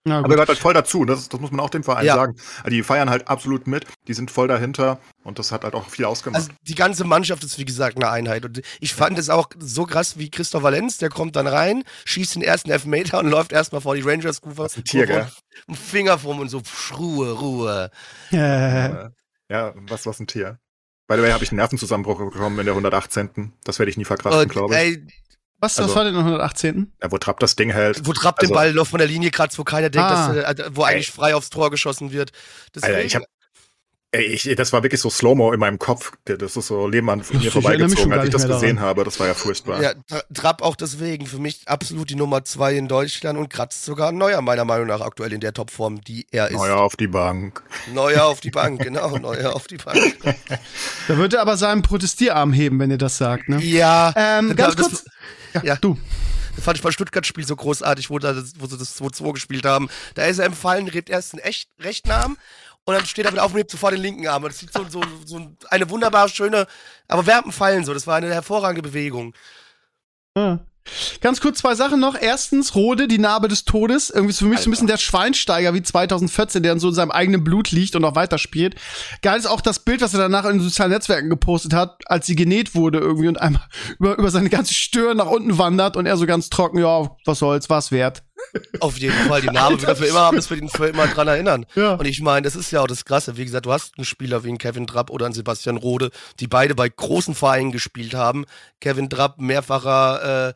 [0.07, 1.03] Aber gehört halt voll dazu.
[1.05, 2.15] Das, das muss man auch dem Verein Ja.
[2.15, 2.35] sagen.
[2.59, 3.85] Also die feiern halt absolut mit.
[4.07, 4.99] Die sind voll dahinter.
[5.23, 6.41] Und das hat halt auch viel ausgemacht.
[6.43, 8.45] also die ganze Mannschaft ist wie gesagt eine Einheit.
[8.45, 12.35] Und ich fand es auch so krass wie Christoph Valenz, der kommt dann rein, schießt
[12.35, 14.65] den ersten Elfmeter und läuft erstmal vor die Rangers Kufer.
[14.67, 15.27] ist ein Tier, gell?
[15.67, 17.89] Ein Finger vom und so, pff, Ruhe, Ruhe.
[18.31, 19.09] Äh, Äh,
[19.49, 20.59] ja, was, was ein Tier.
[21.07, 23.53] By the way, habe ich einen Nervenzusammenbruch bekommen in der 118.
[23.63, 24.79] Das werde ich nie verkraften, Und, glaube ich.
[24.79, 25.07] ey,
[25.59, 26.91] was, was also- war denn in 118?
[27.01, 28.05] Ja, wo Trapp das Ding hält.
[28.05, 30.33] wo Trapp Also- den Ball noch von der Linie kratzt, wo keiner denkt, Ah.
[30.33, 32.31] dass, äh, wo eigentlich frei aufs Tor geschossen wird.
[32.73, 33.23] Deswegen, Alter, ich hab,
[34.11, 36.13] ey, ich, das war wirklich so Slow-Mo in meinem Kopf.
[36.25, 39.03] Das ist so Leben an mir vorbeigezogen, als ich das gesehen habe.
[39.03, 39.81] Das war ja furchtbar.
[39.81, 43.83] ja, Tra- Trapp auch deswegen für mich absolut die Nummer zwei in Deutschland und kratzt
[43.83, 46.55] sogar Neuer meiner Meinung nach aktuell in der Topform, die er ist.
[46.57, 47.61] Neuer auf die Bank.
[47.93, 50.15] Neuer auf die Bank, genau, Neuer auf die Bank.
[51.09, 53.61] Da wird er aber seinen Protestierarm heben, wenn ihr das sagt, ne?
[53.61, 55.05] Ja, Ähm, das- ganz das- kurz.
[55.55, 55.75] Ja, ja.
[55.77, 55.97] du.
[56.55, 59.65] Das fand ich beim Stuttgart-Spiel so großartig, wo, da, das- wo sie das 2-2 gespielt
[59.65, 59.89] haben.
[60.13, 62.37] Da ist er im Fallen, redet erst den echt rechten Arm
[62.85, 64.43] und dann steht er wieder auf und hebt sofort den linken Arm.
[64.43, 66.67] Und Das sieht so, so, so eine wunderbar schöne,
[67.07, 67.93] aber dem Fallen so.
[67.93, 69.33] Das war eine hervorragende Bewegung.
[70.37, 70.59] Ja.
[71.21, 72.15] Ganz kurz zwei Sachen noch.
[72.19, 74.09] Erstens, Rode, die Narbe des Todes.
[74.09, 76.93] Irgendwie ist für mich so ein bisschen der Schweinsteiger wie 2014, der in so in
[76.93, 78.75] seinem eigenen Blut liegt und noch weiterspielt.
[79.21, 82.25] Geil ist auch das Bild, was er danach in den sozialen Netzwerken gepostet hat, als
[82.27, 83.63] sie genäht wurde irgendwie und einmal
[83.99, 87.39] über, über seine ganze Stirn nach unten wandert und er so ganz trocken, ja, was
[87.39, 88.23] soll's, was wert.
[88.79, 89.41] Auf jeden Fall.
[89.41, 91.65] Die Narbe wird für immer haben, dass wir ihn für immer dran erinnern.
[91.75, 91.95] Ja.
[91.95, 93.37] Und ich meine, das ist ja auch das Krasse.
[93.37, 96.47] Wie gesagt, du hast einen Spieler wie einen Kevin Trapp oder einen Sebastian Rode, die
[96.47, 98.45] beide bei großen Vereinen gespielt haben.
[98.79, 100.53] Kevin Trapp, mehrfacher äh,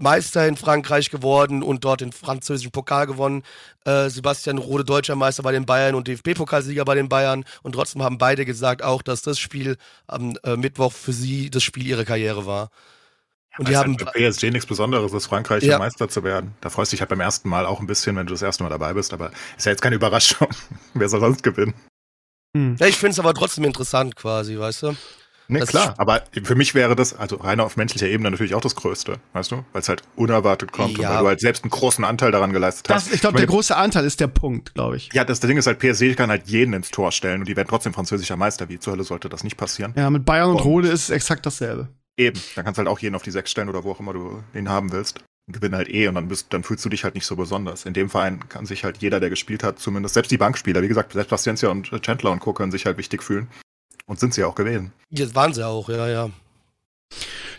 [0.00, 3.42] Meister in Frankreich geworden und dort den französischen Pokal gewonnen.
[3.84, 7.44] Äh, Sebastian Rode deutscher Meister bei den Bayern und DFB-Pokalsieger bei den Bayern.
[7.62, 11.62] Und trotzdem haben beide gesagt auch, dass das Spiel am äh, Mittwoch für sie das
[11.62, 12.70] Spiel ihrer Karriere war.
[13.58, 15.78] Und die haben halt bei PSG nichts Besonderes ist, Frankreich ja.
[15.78, 16.54] Meister zu werden.
[16.60, 18.62] Da freust du dich halt beim ersten Mal auch ein bisschen, wenn du das erste
[18.62, 20.48] Mal dabei bist, aber ist ja jetzt keine Überraschung.
[20.94, 21.74] Wer soll sonst gewinnen?
[22.56, 22.76] Hm.
[22.78, 24.96] Ja, ich finde es aber trotzdem interessant quasi, weißt du?
[25.50, 28.76] Nee, klar, aber für mich wäre das, also reiner auf menschlicher Ebene natürlich auch das
[28.76, 29.64] Größte, weißt du?
[29.72, 31.08] Weil es halt unerwartet kommt ja.
[31.08, 33.14] und weil du halt selbst einen großen Anteil daran geleistet das, hast.
[33.14, 35.08] Ich glaube, der große Anteil ist der Punkt, glaube ich.
[35.12, 37.56] Ja, das, das Ding ist halt, PSG kann halt jeden ins Tor stellen und die
[37.56, 38.68] werden trotzdem französischer Meister.
[38.68, 39.92] Wie zur Hölle sollte das nicht passieren?
[39.96, 41.88] Ja, mit Bayern und, und Rode ist es exakt dasselbe.
[42.20, 44.12] Eben, dann kannst du halt auch jeden auf die sechs stellen oder wo auch immer
[44.12, 45.20] du den haben willst.
[45.46, 47.86] Und gewinnen halt eh und dann, bist, dann fühlst du dich halt nicht so besonders.
[47.86, 50.88] In dem Verein kann sich halt jeder, der gespielt hat, zumindest selbst die Bankspieler, wie
[50.88, 52.52] gesagt, selbst Paciencia und Chandler und Co.
[52.52, 53.48] können sich halt wichtig fühlen.
[54.04, 54.92] Und sind sie auch gewesen.
[55.08, 56.30] Jetzt waren sie auch, ja, ja.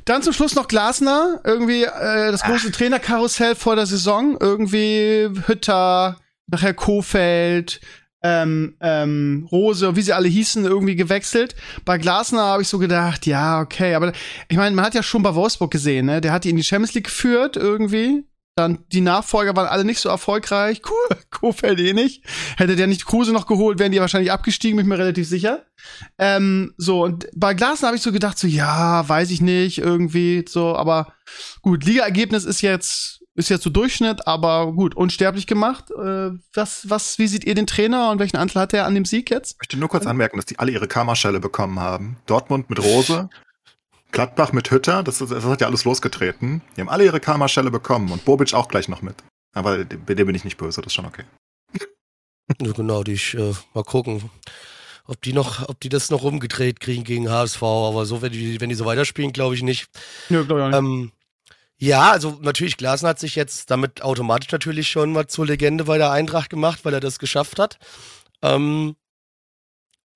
[0.05, 2.75] Dann zum Schluss noch Glasner, irgendwie äh, das große Ach.
[2.75, 7.81] Trainerkarussell vor der Saison, irgendwie Hütter, nachher Kofeld,
[8.23, 11.55] ähm, ähm, Rose, wie sie alle hießen, irgendwie gewechselt.
[11.85, 14.13] Bei Glasner habe ich so gedacht, ja, okay, aber
[14.47, 16.21] ich meine, man hat ja schon bei Wolfsburg gesehen, ne?
[16.21, 18.25] Der hat die in die Champions League geführt irgendwie.
[18.55, 20.81] Dann die Nachfolger waren alle nicht so erfolgreich.
[20.91, 22.23] Cool, Kofeld eh nicht.
[22.57, 25.65] Hätte der nicht Kruse noch geholt, wären die wahrscheinlich abgestiegen, bin ich mir relativ sicher.
[26.17, 30.45] Ähm, so, und bei Glasner habe ich so gedacht, so, ja, weiß ich nicht, irgendwie,
[30.47, 31.13] so, aber
[31.61, 35.91] gut, Liga-Ergebnis ist jetzt, ist jetzt so Durchschnitt, aber gut, unsterblich gemacht.
[35.91, 39.05] Äh, was, was, wie seht ihr den Trainer und welchen Anteil hat er an dem
[39.05, 39.53] Sieg jetzt?
[39.53, 42.17] Ich möchte nur kurz anmerken, dass die alle ihre Karmaschelle bekommen haben.
[42.25, 43.29] Dortmund mit Rose,
[44.11, 46.61] Gladbach mit Hütter, das, das hat ja alles losgetreten.
[46.75, 49.15] Die haben alle ihre Karma-Schelle bekommen und Bobic auch gleich noch mit.
[49.53, 51.23] Aber bei dem bin ich nicht böse, das ist schon okay.
[52.61, 54.29] Ja, genau, die ich, äh, mal gucken,
[55.05, 57.63] ob die noch, ob die das noch umgedreht kriegen gegen HSV.
[57.63, 59.87] Aber so, wenn die, wenn die so weiterspielen, glaube ich nicht.
[60.27, 60.91] Ja, glaube ich auch nicht.
[60.91, 61.11] Ähm,
[61.81, 65.97] ja, also natürlich, Glasner hat sich jetzt damit automatisch natürlich schon mal zur Legende bei
[65.97, 67.79] der Eintracht gemacht, weil er das geschafft hat.
[68.43, 68.95] Ähm,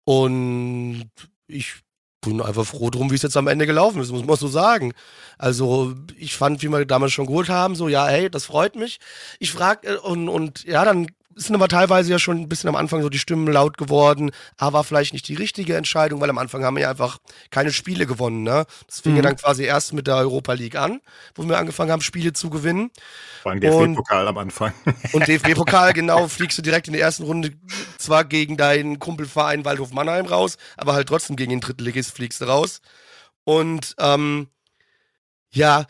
[0.05, 1.09] und
[1.47, 1.73] ich
[2.21, 4.93] bin einfach froh drum, wie es jetzt am Ende gelaufen ist, muss man so sagen.
[5.39, 8.99] Also ich fand, wie wir damals schon geholt haben, so ja, hey, das freut mich.
[9.39, 12.75] Ich frage äh, und, und ja, dann sind aber teilweise ja schon ein bisschen am
[12.75, 16.63] Anfang so die Stimmen laut geworden, aber vielleicht nicht die richtige Entscheidung, weil am Anfang
[16.63, 17.17] haben wir ja einfach
[17.51, 18.43] keine Spiele gewonnen.
[18.43, 18.65] Ne?
[18.87, 19.17] Das fing mhm.
[19.17, 21.01] ja dann quasi erst mit der Europa League an,
[21.35, 22.89] wo wir angefangen haben, Spiele zu gewinnen.
[23.43, 24.73] Vor allem DFB-Pokal am Anfang.
[25.11, 27.51] Und DFB-Pokal, genau, fliegst du direkt in der ersten Runde
[27.97, 32.45] zwar gegen deinen Kumpelverein Waldhof Mannheim raus, aber halt trotzdem gegen den Drittligist fliegst du
[32.45, 32.81] raus.
[33.43, 34.47] Und ähm,
[35.51, 35.85] ja,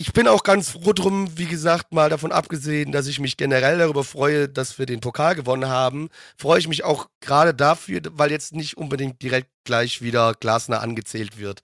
[0.00, 3.76] ich bin auch ganz froh drum, wie gesagt, mal davon abgesehen, dass ich mich generell
[3.76, 6.08] darüber freue, dass wir den Pokal gewonnen haben,
[6.38, 11.38] freue ich mich auch gerade dafür, weil jetzt nicht unbedingt direkt gleich wieder Glasner angezählt
[11.38, 11.62] wird.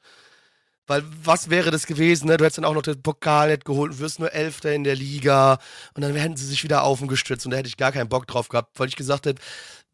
[0.87, 2.37] Weil was wäre das gewesen, ne?
[2.37, 4.97] Du hättest dann auch noch den Pokal nicht geholt und wirst nur Elfter in der
[4.97, 5.59] Liga
[5.95, 8.49] und dann hätten sie sich wieder aufgestützt und da hätte ich gar keinen Bock drauf
[8.49, 9.41] gehabt, weil ich gesagt hätte,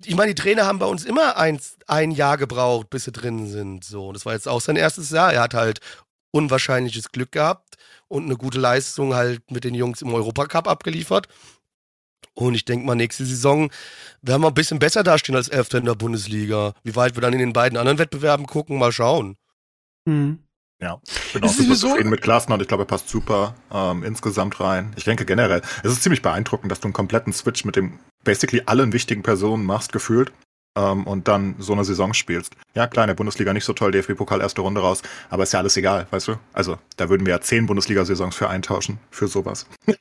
[0.05, 3.47] ich meine, die Trainer haben bei uns immer ein, ein Jahr gebraucht, bis sie drin
[3.47, 3.85] sind.
[3.85, 5.33] So, und das war jetzt auch sein erstes Jahr.
[5.33, 5.79] Er hat halt
[6.33, 7.77] unwahrscheinliches Glück gehabt
[8.09, 11.29] und eine gute Leistung halt mit den Jungs im Europacup abgeliefert.
[12.35, 13.71] Und ich denke mal, nächste Saison
[14.23, 16.75] werden wir ein bisschen besser dastehen als Elfter in der Bundesliga.
[16.83, 19.37] Wie weit wir dann in den beiden anderen Wettbewerben gucken, mal schauen.
[20.09, 20.39] Hm.
[20.81, 24.03] Ja, ich bin auch super zufrieden mit Glasner und ich glaube, er passt super ähm,
[24.03, 24.93] insgesamt rein.
[24.97, 28.63] Ich denke generell, es ist ziemlich beeindruckend, dass du einen kompletten Switch mit dem basically
[28.67, 30.33] allen wichtigen Personen machst, gefühlt
[30.77, 32.55] ähm, und dann so eine Saison spielst.
[32.75, 35.61] Ja, klar, in der Bundesliga nicht so toll, DFB-Pokal erste Runde raus, aber ist ja
[35.61, 36.37] alles egal, weißt du?
[36.53, 39.67] Also, da würden wir ja zehn Bundesliga-Saisons für eintauschen, für sowas.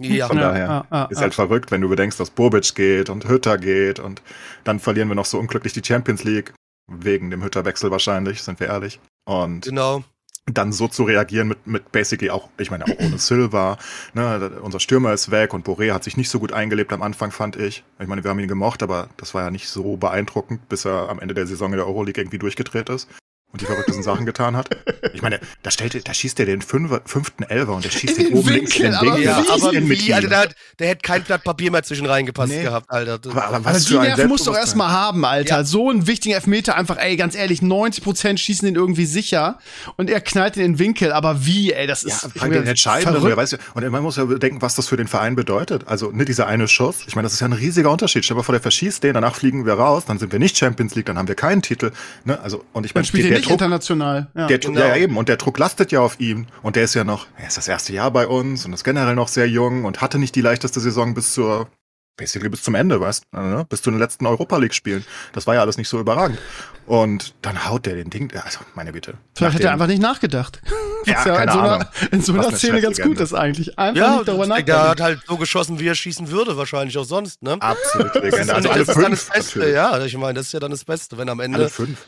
[0.00, 0.26] Ja.
[0.26, 3.58] Von daher ja, ja, ist halt verrückt, wenn du bedenkst, dass Bobic geht und Hütter
[3.58, 4.22] geht und
[4.64, 6.52] dann verlieren wir noch so unglücklich die Champions League.
[6.88, 8.98] Wegen dem Hütterwechsel wahrscheinlich, sind wir ehrlich.
[9.24, 10.02] Und genau
[10.46, 13.78] dann so zu reagieren mit, mit basically auch, ich meine, auch ohne Silva,
[14.12, 17.30] ne, unser Stürmer ist weg und Boré hat sich nicht so gut eingelebt am Anfang,
[17.30, 17.82] fand ich.
[17.98, 21.08] Ich meine, wir haben ihn gemocht, aber das war ja nicht so beeindruckend, bis er
[21.08, 23.08] am Ende der Saison in der Euroleague irgendwie durchgedreht ist
[23.54, 24.68] und die verrücktesten Sachen getan hat.
[25.12, 28.26] Ich meine, da stellt, da schießt er den Fünfer, fünften Elfer und der schießt den,
[28.30, 29.22] den oben links in den Winkel.
[29.22, 30.48] Ja, aber wie, Alter, der,
[30.80, 32.64] der hätte kein Blatt Papier mehr zwischen reingepasst nee.
[32.64, 33.20] gehabt, Alter.
[33.30, 35.58] Aber, aber was also die Nerven musst du doch erstmal haben, Alter.
[35.58, 35.64] Ja.
[35.64, 39.60] So einen wichtigen Elfmeter einfach, ey, ganz ehrlich, 90% schießen den irgendwie sicher
[39.94, 42.26] und er knallt in den Winkel, aber wie, ey, das ist.
[42.34, 45.36] Ja, den entscheidenden, wer weiß, und man muss ja denken, was das für den Verein
[45.36, 45.86] bedeutet.
[45.86, 47.04] Also, nicht dieser eine Schuss.
[47.06, 48.24] Ich meine, das ist ja ein riesiger Unterschied.
[48.24, 50.96] Stell dir vor, der verschießt den, danach fliegen wir raus, dann sind wir nicht Champions
[50.96, 51.92] League, dann haben wir keinen Titel,
[52.24, 52.40] ne?
[52.40, 54.28] Also, und ich meine, spielt der, Druck, international.
[54.34, 54.80] Ja, der, genau.
[54.80, 55.16] ja, eben.
[55.16, 56.46] Und der Druck lastet ja auf ihm.
[56.62, 59.14] Und der ist ja noch, er ist das erste Jahr bei uns und ist generell
[59.14, 61.68] noch sehr jung und hatte nicht die leichteste Saison bis zur
[62.16, 63.66] basically bis zum Ende, weißt du, ne?
[63.68, 65.04] bis zu den letzten Europa League Spielen.
[65.32, 66.38] Das war ja alles nicht so überragend.
[66.86, 69.14] Und dann haut der den Ding, also meine Bitte.
[69.34, 70.60] Vielleicht hat er einfach nicht nachgedacht.
[71.06, 73.32] Ja, Was ja keine in so einer, in so einer eine Szene ganz gut ist
[73.34, 73.78] eigentlich.
[73.78, 74.88] Einfach Ja, nicht darüber der nachdenken.
[74.90, 77.56] hat halt so geschossen, wie er schießen würde, wahrscheinlich auch sonst, ne?
[77.58, 78.54] Absolut Legende.
[78.54, 79.32] Also das alle ist dann das fünf.
[79.32, 79.74] Beste, natürlich.
[79.74, 80.04] ja.
[80.04, 81.58] Ich meine, das ist ja dann das Beste, wenn am Ende.
[81.58, 81.98] Alle fünf.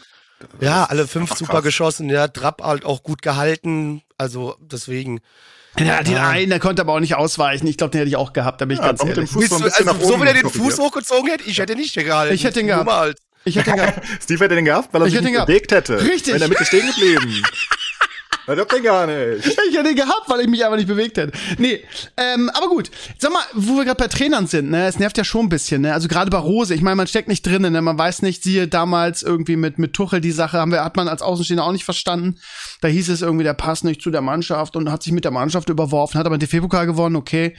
[0.61, 1.65] Ja, alle fünf super krass.
[1.65, 4.03] geschossen, ja, Trapp halt auch gut gehalten.
[4.19, 5.21] Also deswegen.
[5.79, 6.29] Ja, den Ja.
[6.31, 7.67] einen, der konnte aber auch nicht ausweichen.
[7.67, 9.31] Ich glaube, den hätte ich auch gehabt, da bin ich Ja, ganz mit ehrlich.
[9.31, 10.49] Du, also, so wenn er den.
[10.49, 12.35] Fuß hochgezogen hätte, ich hätte nicht gehalten.
[12.35, 13.19] Ich hätte ihn gehabt.
[13.45, 14.01] Ich hätte den gehabt.
[14.23, 16.01] Steve hätte den gehabt, weil er Ich sich hätte nicht ihn bewegt hätte.
[16.01, 16.33] Richtig.
[16.33, 17.43] Wenn er in der Mitte stehen geblieben.
[18.47, 19.47] Das habt ihr gar nicht.
[19.69, 21.37] Ich hätte ihn gehabt, weil ich mich einfach nicht bewegt hätte.
[21.59, 21.83] Nee,
[22.17, 22.91] ähm, aber gut.
[23.19, 25.83] Sag mal, wo wir gerade bei Trainern sind, ne, es nervt ja schon ein bisschen,
[25.83, 25.93] ne?
[25.93, 27.83] Also gerade bei Rose, ich meine, man steckt nicht drinnen, ne?
[27.83, 31.09] Man weiß nicht, siehe damals irgendwie mit mit Tuchel die Sache haben wir hat man
[31.09, 32.39] als Außenstehender auch nicht verstanden.
[32.81, 35.33] Da hieß es irgendwie, der passt nicht zu der Mannschaft und hat sich mit der
[35.33, 37.57] Mannschaft überworfen, hat aber den DFB-Pokal gewonnen, okay.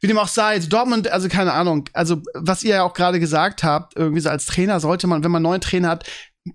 [0.00, 3.18] Wie dem auch sei, also Dortmund, also keine Ahnung, also was ihr ja auch gerade
[3.18, 6.04] gesagt habt, irgendwie so als Trainer sollte man, wenn man einen neuen Trainer hat,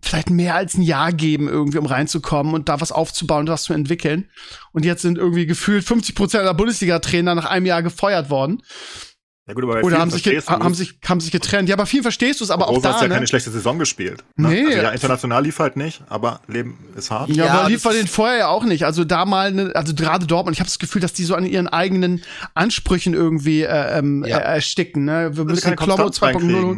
[0.02, 3.64] vielleicht mehr als ein Jahr geben, irgendwie, um reinzukommen und da was aufzubauen und was
[3.64, 4.30] zu entwickeln.
[4.72, 8.64] Und jetzt sind irgendwie gefühlt 50 Prozent der Bundesliga-Trainer nach einem Jahr gefeuert worden.
[9.46, 11.68] Ja gut, aber bei Oder vielen haben sich, haben, sich, haben sich getrennt.
[11.68, 13.16] Ja, aber viel verstehst du es, aber auch Rose hat da, ja ne?
[13.16, 14.24] keine schlechte Saison gespielt.
[14.38, 14.48] Ne?
[14.48, 14.66] Nee.
[14.68, 17.28] Also ja, international lief halt nicht, aber Leben ist hart.
[17.30, 18.86] Ja, Ja, aber lief bei den vorher ja auch nicht.
[18.86, 21.46] Also da mal, ne, also gerade Dortmund, ich habe das Gefühl, dass die so an
[21.46, 24.38] ihren eigenen Ansprüchen irgendwie äh, ähm, Ja.
[24.38, 25.04] äh, ersticken.
[25.04, 25.32] Ne?
[25.36, 26.78] Wir sie müssen Konstanz 2.0.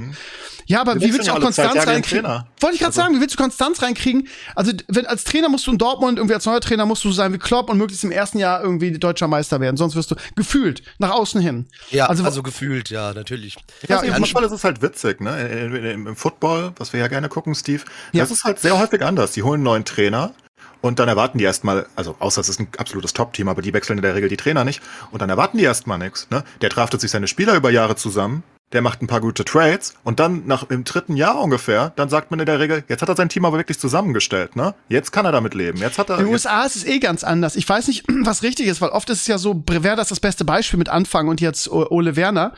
[0.67, 2.25] Ja, aber wie willst du auch Konstanz den reinkriegen?
[2.25, 4.27] Wollte ich gerade Also- sagen, wie willst du Konstanz reinkriegen?
[4.55, 7.31] Also, wenn als Trainer musst du in Dortmund irgendwie als neuer Trainer musst du sein
[7.33, 9.77] wie Klopp und möglichst im ersten Jahr irgendwie deutscher Meister werden.
[9.77, 11.67] Sonst wirst du gefühlt nach außen hin.
[11.91, 13.57] Ja, Also- also, gefühlt, ja, natürlich.
[13.83, 15.39] Ich Ja, ja, im Fußball ist es halt witzig, ne?
[15.47, 18.21] In- in- Im, Im Football, was wir ja gerne gucken, Steve, Ja.
[18.23, 19.31] das ist halt sehr häufig anders.
[19.33, 20.33] Die holen einen neuen Trainer
[20.81, 23.97] und dann erwarten die erstmal, also außer es ist ein absolutes Top-Team, aber die wechseln
[23.97, 24.81] in der Regel die Trainer nicht.
[25.11, 26.27] Und dann erwarten die erstmal nichts.
[26.31, 26.43] Ne?
[26.61, 30.19] Der draftet sich seine Spieler über Jahre zusammen, der macht ein paar gute Trades und
[30.19, 33.15] dann nach im dritten Jahr ungefähr, dann sagt man in der Regel, jetzt hat er
[33.15, 34.73] sein Team aber wirklich zusammengestellt, ne?
[34.89, 35.77] Jetzt kann er damit leben.
[35.77, 36.19] Jetzt hat er.
[36.19, 37.55] In den USA ist es eh ganz anders.
[37.55, 40.19] Ich weiß nicht, was richtig ist, weil oft ist es ja so, Werder ist das
[40.19, 42.53] beste Beispiel mit Anfang und jetzt Ole Werner.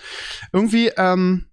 [0.53, 1.45] Irgendwie, ähm,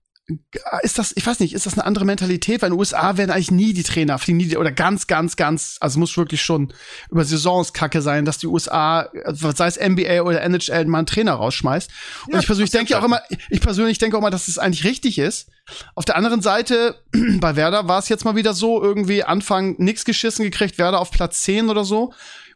[0.82, 2.62] ist das, ich weiß nicht, ist das eine andere Mentalität?
[2.62, 5.36] Weil in den USA werden eigentlich nie die Trainer, fliegen nie, die- oder ganz, ganz,
[5.36, 6.72] ganz, also muss wirklich schon
[7.10, 11.06] über Saisons Kacke sein, dass die USA, also sei es NBA oder NHL, mal einen
[11.06, 11.90] Trainer rausschmeißt.
[12.26, 14.84] Und Ja, ich persönlich denke auch immer, ich persönlich denke auch immer, dass es eigentlich
[14.84, 15.50] richtig ist.
[15.94, 16.96] Auf der anderen Seite,
[17.40, 21.10] bei Werder war es jetzt mal wieder so, irgendwie Anfang nix geschissen gekriegt, Werder auf
[21.10, 22.14] Platz 10 oder so.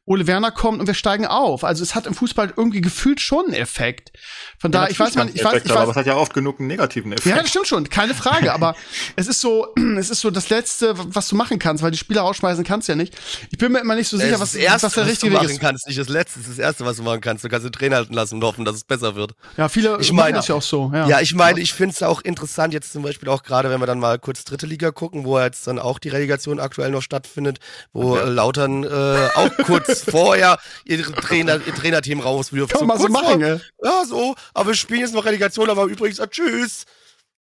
[0.08, 1.64] Ole Werner kommt und wir steigen auf.
[1.64, 4.10] Also es hat im Fußball irgendwie gefühlt schon einen Effekt.
[4.58, 6.58] Von daher, ich weiß man, ich weiß, ich aber weiß, es hat ja oft genug
[6.58, 7.26] einen negativen Effekt.
[7.26, 8.74] ja, das stimmt schon, keine Frage, aber
[9.16, 9.68] es ist so,
[9.98, 12.92] es ist so das Letzte, was du machen kannst, weil die Spieler rausschmeißen kannst du
[12.92, 13.14] ja nicht.
[13.50, 15.42] Ich bin mir immer nicht so sicher, was, Erste, was der was richtige du Weg
[15.42, 15.60] machen ist.
[15.60, 17.44] kannst, nicht das Letzte, das ist das Erste, was du machen kannst.
[17.44, 19.32] Du kannst den Trainer halten lassen und hoffen, dass es besser wird.
[19.56, 20.90] Ja, viele Ich machen meine- das ja auch so.
[20.94, 23.80] Ja, Ja, ich meine, ich finde es auch interessant, jetzt zum Beispiel auch gerade, wenn
[23.80, 27.02] wir dann mal kurz dritte Liga gucken, wo jetzt dann auch die Relegation aktuell noch
[27.02, 27.58] stattfindet,
[27.92, 28.22] wo Ja.
[28.22, 32.72] äh, Lautern äh, auch kurz vorher ihr, Trainer, ihr Trainerteam rauswirft.
[32.74, 33.60] Kann man so kurz machen, vor-.
[33.82, 36.84] Ja, so, aber wir spielen jetzt noch Relegation, aber übrigens, ah, tschüss.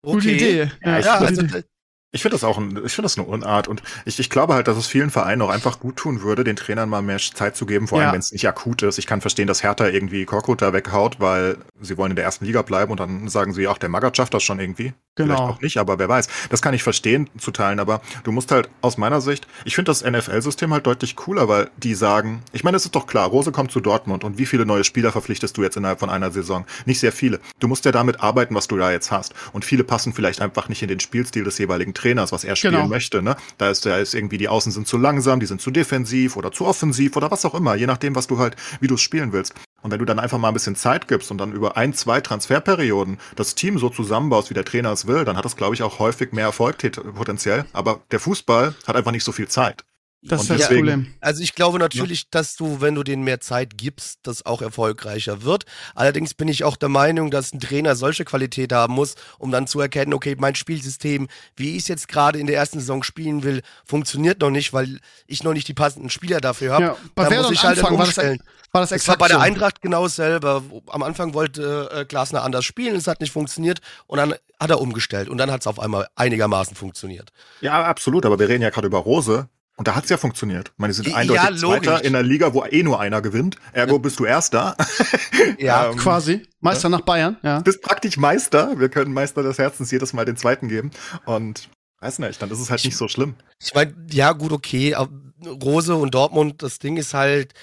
[0.01, 0.71] Gute Idee.
[0.83, 1.63] Ja, Ja, gute also, Idee.
[2.11, 4.67] Ich finde das auch, ein, ich finde das eine Unart und ich, ich glaube halt,
[4.67, 7.67] dass es vielen Vereinen auch einfach gut tun würde, den Trainern mal mehr Zeit zu
[7.67, 8.13] geben, vor allem Ja.
[8.13, 8.97] wenn es nicht akut ist.
[8.97, 12.45] Ich kann verstehen, dass Hertha irgendwie Korkut da weghaut, weil sie wollen in der ersten
[12.45, 14.93] Liga bleiben und dann sagen sie, ach, der Magath schafft das schon irgendwie.
[15.15, 15.35] Genau.
[15.35, 16.29] Vielleicht auch nicht, aber wer weiß.
[16.49, 19.89] Das kann ich verstehen zu teilen, aber du musst halt aus meiner Sicht, ich finde
[19.91, 23.51] das NFL-System halt deutlich cooler, weil die sagen, ich meine, es ist doch klar, Rose
[23.51, 26.65] kommt zu Dortmund und wie viele neue Spieler verpflichtest du jetzt innerhalb von einer Saison?
[26.85, 27.39] Nicht sehr viele.
[27.59, 29.35] Du musst ja damit arbeiten, was du da jetzt hast.
[29.53, 32.73] Und viele passen vielleicht einfach nicht in den Spielstil des jeweiligen Trainers, was er spielen
[32.73, 32.87] Genau.
[32.87, 33.21] möchte.
[33.21, 33.35] Ne?
[33.57, 36.51] Da ist, da ist irgendwie, die Außen sind zu langsam, die sind zu defensiv oder
[36.51, 39.33] zu offensiv oder was auch immer, je nachdem, was du halt, wie du es spielen
[39.33, 39.53] willst.
[39.81, 42.19] Und wenn du dann einfach mal ein bisschen Zeit gibst und dann über ein, zwei
[42.19, 45.83] Transferperioden das Team so zusammenbaust, wie der Trainer es will, dann hat es, glaube ich,
[45.83, 46.77] auch häufig mehr Erfolg
[47.15, 47.65] potenziell.
[47.73, 49.83] Aber der Fußball hat einfach nicht so viel Zeit.
[50.21, 51.13] Das ist das deswegen- Problem.
[51.21, 55.43] Also ich glaube natürlich, dass du, wenn du denen mehr Zeit gibst, das auch erfolgreicher
[55.43, 55.63] wird.
[55.95, 59.65] Allerdings bin ich auch der Meinung, dass ein Trainer solche Qualität haben muss, um dann
[59.65, 63.43] zu erkennen, okay, mein Spielsystem, wie ich es jetzt gerade in der ersten Saison spielen
[63.43, 66.83] will, funktioniert noch nicht, weil ich noch nicht die passenden Spieler dafür habe.
[66.83, 68.43] Ja, Werder muss ich halt Anfang dann war das, umstellen.
[68.73, 69.39] war das Es war exakt bei der.
[69.39, 70.61] Eintracht genau dasselbe.
[70.87, 74.81] Am Anfang wollte äh, Glasner anders spielen, es hat nicht funktioniert und dann hat er
[74.81, 77.31] umgestellt und dann hat es auf einmal einigermaßen funktioniert.
[77.61, 78.25] Ja, absolut.
[78.25, 79.47] Aber wir reden ja gerade über Rose.
[79.79, 80.73] Und da hat's ja funktioniert.
[80.73, 81.87] Ich meine, die sind Ja, eindeutig logisch.
[81.87, 83.55] Zweiter in einer Liga, wo eh nur einer gewinnt.
[83.71, 84.75] Ergo bist du Erster.
[85.57, 86.45] Ja, Ähm, Quasi.
[86.59, 87.61] Meister nach Bayern, ja.
[87.61, 88.77] bist praktisch Meister.
[88.77, 90.91] Wir können Meister des Herzens jedes Mal den zweiten geben.
[91.23, 91.69] Und
[92.01, 93.35] weiß nicht, dann ist es halt nicht so schlimm.
[93.61, 94.95] Ich meine, ja, gut, okay.
[94.95, 95.09] aber
[95.45, 97.53] Rose und Dortmund, das Ding ist halt,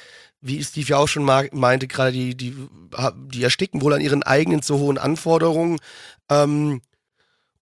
[0.40, 2.56] wie Steve ja auch schon meinte, gerade die, die,
[3.34, 5.78] die ersticken wohl an ihren eigenen zu hohen Anforderungen.
[6.30, 6.80] Ähm,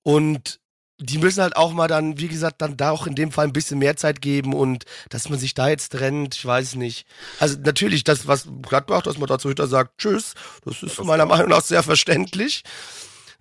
[0.04, 0.60] und
[1.04, 3.52] die müssen halt auch mal dann, wie gesagt, dann da auch in dem Fall ein
[3.52, 7.06] bisschen mehr Zeit geben und dass man sich da jetzt trennt, ich weiß nicht.
[7.38, 11.26] Also natürlich, das, was Gladbach, dass man dazu hinter sagt, tschüss, das ist das meiner
[11.26, 12.62] Meinung nach sehr verständlich.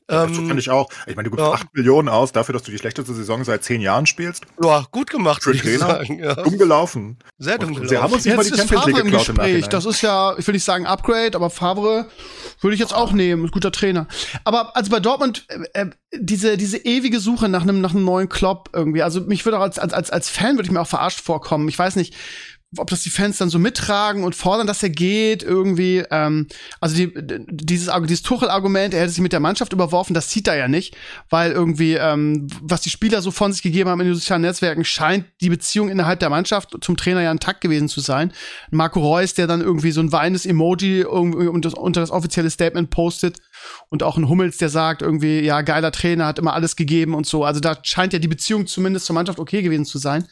[0.07, 0.89] Das ähm, finde ich auch.
[1.07, 1.53] Ich meine, du gibst ja.
[1.53, 4.45] 8 Millionen aus dafür, dass du die schlechteste Saison seit zehn Jahren spielst.
[4.61, 6.19] Ja, gut gemacht, würde ich sagen.
[6.19, 6.35] Ja.
[6.35, 7.17] Dumm gelaufen.
[7.37, 7.89] Sehr dumm gelaufen.
[7.89, 9.67] Sie haben uns nicht mal die Champions League geklaut im Gespräch.
[9.69, 12.07] Das ist ja, ich will nicht sagen Upgrade, aber Favre
[12.61, 13.49] würde ich jetzt auch nehmen.
[13.49, 14.07] Guter Trainer.
[14.43, 18.29] Aber also bei Dortmund, äh, äh, diese, diese ewige Suche nach einem, nach einem neuen
[18.29, 19.03] Klopp irgendwie.
[19.03, 21.67] Also mich würde auch als, als, als Fan würde ich mir auch verarscht vorkommen.
[21.69, 22.13] Ich weiß nicht
[22.77, 26.03] ob das die Fans dann so mittragen und fordern, dass er geht irgendwie.
[26.09, 26.47] Ähm,
[26.79, 27.13] also die,
[27.49, 30.95] dieses, dieses Tuchel-Argument, er hätte sich mit der Mannschaft überworfen, das sieht er ja nicht,
[31.29, 34.85] weil irgendwie, ähm, was die Spieler so von sich gegeben haben in den sozialen Netzwerken,
[34.85, 38.33] scheint die Beziehung innerhalb der Mannschaft zum Trainer ja intakt gewesen zu sein.
[38.71, 43.37] Marco Reus, der dann irgendwie so ein weinendes Emoji irgendwie unter das offizielle Statement postet
[43.89, 47.25] und auch ein Hummels, der sagt irgendwie, ja, geiler Trainer, hat immer alles gegeben und
[47.25, 47.43] so.
[47.43, 50.27] Also da scheint ja die Beziehung zumindest zur Mannschaft okay gewesen zu sein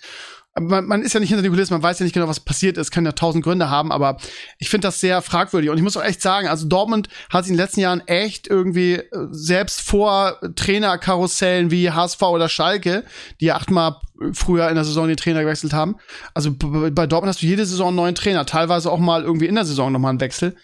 [0.59, 2.77] man, man ist ja nicht hinter den Kulissen, man weiß ja nicht genau, was passiert
[2.77, 4.17] ist, kann ja tausend Gründe haben, aber
[4.57, 5.69] ich finde das sehr fragwürdig.
[5.69, 8.47] Und ich muss auch echt sagen, also Dortmund hat sich in den letzten Jahren echt
[8.47, 13.05] irgendwie äh, selbst vor Trainerkarussellen wie HSV oder Schalke,
[13.39, 13.95] die achtmal
[14.33, 15.95] früher in der Saison den Trainer gewechselt haben.
[16.33, 19.55] Also bei Dortmund hast du jede Saison einen neuen Trainer, teilweise auch mal irgendwie in
[19.55, 20.55] der Saison nochmal einen Wechsel.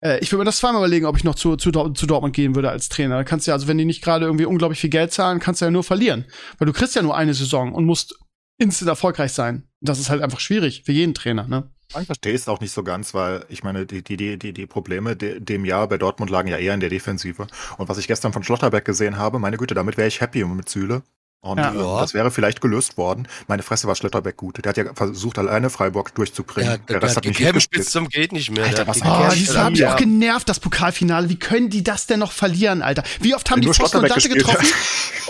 [0.00, 2.54] Äh, ich würde mir das zweimal überlegen, ob ich noch zu, zu, zu Dortmund gehen
[2.54, 3.16] würde als Trainer.
[3.16, 5.60] Da kannst du ja, also wenn die nicht gerade irgendwie unglaublich viel Geld zahlen, kannst
[5.60, 6.24] du ja nur verlieren.
[6.58, 8.16] Weil du kriegst ja nur eine Saison und musst
[8.58, 9.68] instant erfolgreich sein.
[9.80, 11.70] Das ist halt einfach schwierig für jeden Trainer, ne?
[12.00, 15.14] Ich verstehe es auch nicht so ganz, weil ich meine, die, die, die, die Probleme
[15.14, 17.46] de, dem Jahr bei Dortmund lagen ja eher in der Defensive.
[17.78, 20.68] Und was ich gestern von Schlotterberg gesehen habe, meine Güte, damit wäre ich happy mit
[20.68, 21.02] Süle.
[21.40, 21.72] Und ja.
[21.72, 23.28] äh, das wäre vielleicht gelöst worden.
[23.46, 24.64] Meine Fresse war Schletterbeck gut.
[24.64, 26.72] Der hat ja versucht, alleine Freiburg durchzubringen.
[26.72, 28.64] Ja, der, der Rest hat, hat nicht bis zum geht nicht mehr.
[28.64, 31.28] Alter, was oh, die haben mich auch genervt, das Pokalfinale.
[31.28, 33.04] Wie können die das denn noch verlieren, Alter?
[33.20, 34.66] Wie oft haben die Pfosten und Latte getroffen?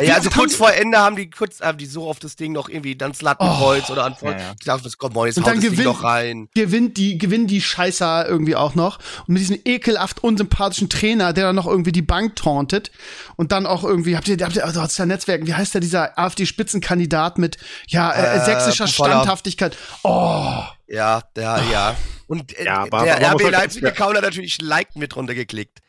[0.00, 2.68] ja, also kurz vor Ende haben die kurz haben die so auf das Ding noch
[2.68, 4.32] irgendwie dann Slattenkreuz oh, oder an voll.
[4.32, 4.54] Ja, ja.
[4.58, 6.48] Ich dachte, das kommt mal, jetzt und dann gewinnt, noch rein.
[6.54, 8.98] Gewinnt die, gewinnen die Scheißer irgendwie auch noch.
[9.26, 12.90] Und mit diesem ekelhaft unsympathischen Trainer, der dann noch irgendwie die Bank tauntet.
[13.36, 15.80] Und dann auch irgendwie, habt ihr, habt ihr, also aus der Netzwerken, wie heißt der,
[15.80, 17.56] dieser AfD-Spitzen Kandidat mit
[17.88, 19.76] ja äh, äh, sächsischer Standhaftigkeit.
[20.02, 20.62] Oh.
[20.88, 21.96] Ja, ja, ja.
[22.28, 25.80] Und äh, ja, aber, der aber RB halt Leipziger Kauler natürlich Like mit runtergeklickt.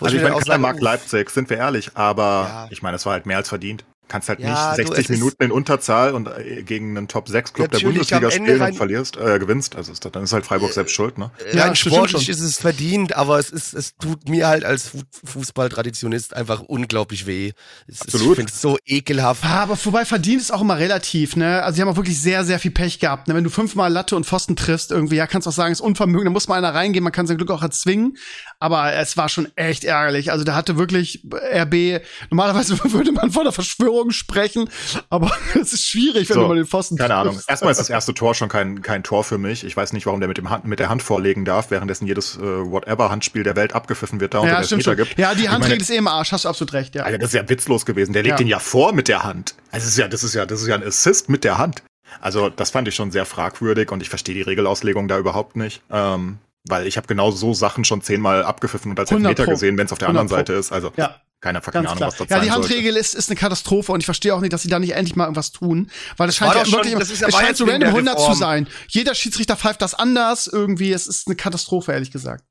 [0.00, 2.68] Also ich meine, keiner mag Leipzig, sind wir ehrlich, aber ja.
[2.70, 5.42] ich meine, es war halt mehr als verdient kannst halt ja, nicht 60 du, Minuten
[5.42, 9.74] in Unterzahl und äh, gegen einen Top-6-Club der Bundesliga spielen und verlierst, äh, gewinnst.
[9.74, 11.30] Also ist, dann ist halt Freiburg selbst schuld, ne?
[11.52, 14.90] Ja, ja sportlich ist es verdient, aber es ist, es tut mir halt als
[15.24, 17.52] Fußballtraditionist einfach unglaublich weh.
[17.86, 18.32] Es, Absolut.
[18.32, 19.44] Ich finde es so ekelhaft.
[19.44, 21.62] Ja, aber vorbei verdient ist auch immer relativ, ne?
[21.62, 23.28] Also sie haben auch wirklich sehr, sehr viel Pech gehabt.
[23.28, 23.34] Ne?
[23.34, 26.26] Wenn du fünfmal Latte und Pfosten triffst, irgendwie, ja, kannst du auch sagen, ist Unvermögen,
[26.26, 28.18] da muss mal einer reingehen, man kann sein Glück auch erzwingen.
[28.62, 30.30] Aber es war schon echt ärgerlich.
[30.30, 34.70] Also da hatte wirklich RB, normalerweise würde man vor der Verschwörung sprechen,
[35.10, 37.40] aber es ist schwierig, wenn so, du mal den Pfosten Keine Ahnung.
[37.48, 39.64] Erstmal ist das erste Tor schon kein, kein Tor für mich.
[39.64, 42.36] Ich weiß nicht, warum der mit, dem Hand, mit der Hand vorlegen darf, währenddessen jedes
[42.36, 45.18] äh, Whatever-Handspiel der Welt abgepfiffen wird da und ja, es Meter gibt.
[45.18, 47.02] Ja, die Handregel ist eh im Arsch, hast du absolut recht, ja.
[47.02, 48.12] Alter, das ist ja witzlos gewesen.
[48.12, 48.44] Der legt ja.
[48.44, 49.56] ihn ja vor mit der Hand.
[49.72, 51.82] Also das ist ja, das ist ja, das ist ja ein Assist mit der Hand.
[52.20, 55.82] Also das fand ich schon sehr fragwürdig und ich verstehe die Regelauslegung da überhaupt nicht.
[55.90, 59.86] Ähm, weil ich habe genau so Sachen schon zehnmal abgepfiffen und als Meter gesehen, wenn
[59.86, 60.72] es auf der anderen Seite ist.
[60.72, 61.20] Also ja.
[61.40, 64.34] keine fucking Ahnung, was das Ja, die Handregel ist, ist eine Katastrophe und ich verstehe
[64.34, 65.90] auch nicht, dass sie da nicht endlich mal irgendwas tun.
[66.16, 68.68] Weil es scheint ja wirklich, ja es scheint so random 100 zu sein.
[68.88, 70.92] Jeder Schiedsrichter pfeift das anders irgendwie.
[70.92, 72.44] Es ist eine Katastrophe, ehrlich gesagt.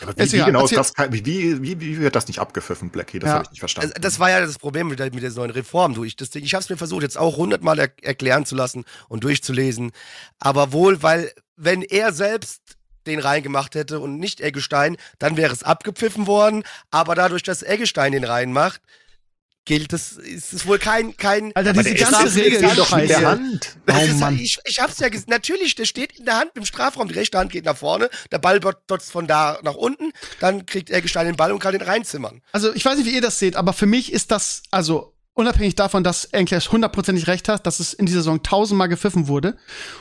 [0.00, 3.18] Ja, aber wie, wie genau ist das, wie, wie, wie, wird das nicht abgepfiffen, Blackie?
[3.18, 3.34] Das ja.
[3.34, 3.92] habe ich nicht verstanden.
[3.94, 5.94] Das, das, war ja das Problem mit der, mit der neuen Reform.
[5.94, 9.24] Du, ich ich habe es mir versucht, jetzt auch hundertmal er, erklären zu lassen und
[9.24, 9.90] durchzulesen.
[10.38, 12.73] Aber wohl, weil, wenn er selbst
[13.06, 16.64] den reingemacht hätte und nicht Eggestein, dann wäre es abgepfiffen worden.
[16.90, 18.80] Aber dadurch, dass Eggestein den reinmacht,
[19.64, 21.54] gilt es, ist es wohl kein, kein.
[21.54, 23.76] Alter, diese ganze Regel ist doch in der Hand.
[23.88, 24.38] Oh, Mann.
[24.38, 27.38] Ich, ich hab's ja gesagt, natürlich, der steht in der Hand im Strafraum, die rechte
[27.38, 31.36] Hand geht nach vorne, der Ball dotzt von da nach unten, dann kriegt Eggestein den
[31.36, 32.42] Ball und kann den reinzimmern.
[32.52, 35.74] Also, ich weiß nicht, wie ihr das seht, aber für mich ist das, also, unabhängig
[35.74, 39.56] davon, dass Enkles hundertprozentig recht hat, dass es in dieser Saison tausendmal gepfiffen wurde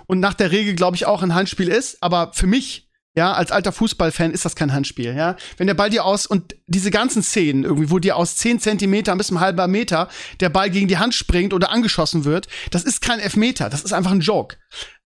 [0.08, 3.52] und nach der Regel, glaube ich, auch ein Handspiel ist, aber für mich ja, als
[3.52, 5.36] alter Fußballfan ist das kein Handspiel, ja.
[5.58, 9.16] Wenn der Ball dir aus und diese ganzen Szenen irgendwie, wo dir aus zehn Zentimeter
[9.16, 13.02] bis ein halber Meter der Ball gegen die Hand springt oder angeschossen wird, das ist
[13.02, 14.58] kein Elfmeter, das ist einfach ein Joke.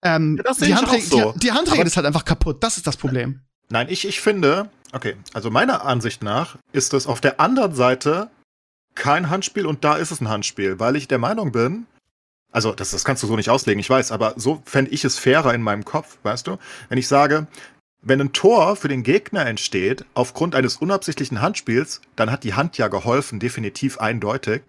[0.02, 1.32] Ähm, ja, die, Handregel, so.
[1.32, 3.42] die, die Handregel ist halt einfach kaputt, das ist das Problem.
[3.68, 8.30] Nein, ich, ich finde, okay, also meiner Ansicht nach ist es auf der anderen Seite
[8.96, 11.86] kein Handspiel und da ist es ein Handspiel, weil ich der Meinung bin,
[12.52, 15.18] also das, das kannst du so nicht auslegen, ich weiß, aber so fände ich es
[15.18, 16.58] fairer in meinem Kopf, weißt du?
[16.90, 17.46] Wenn ich sage,
[18.02, 22.76] wenn ein Tor für den Gegner entsteht, aufgrund eines unabsichtlichen Handspiels, dann hat die Hand
[22.76, 24.62] ja geholfen, definitiv eindeutig.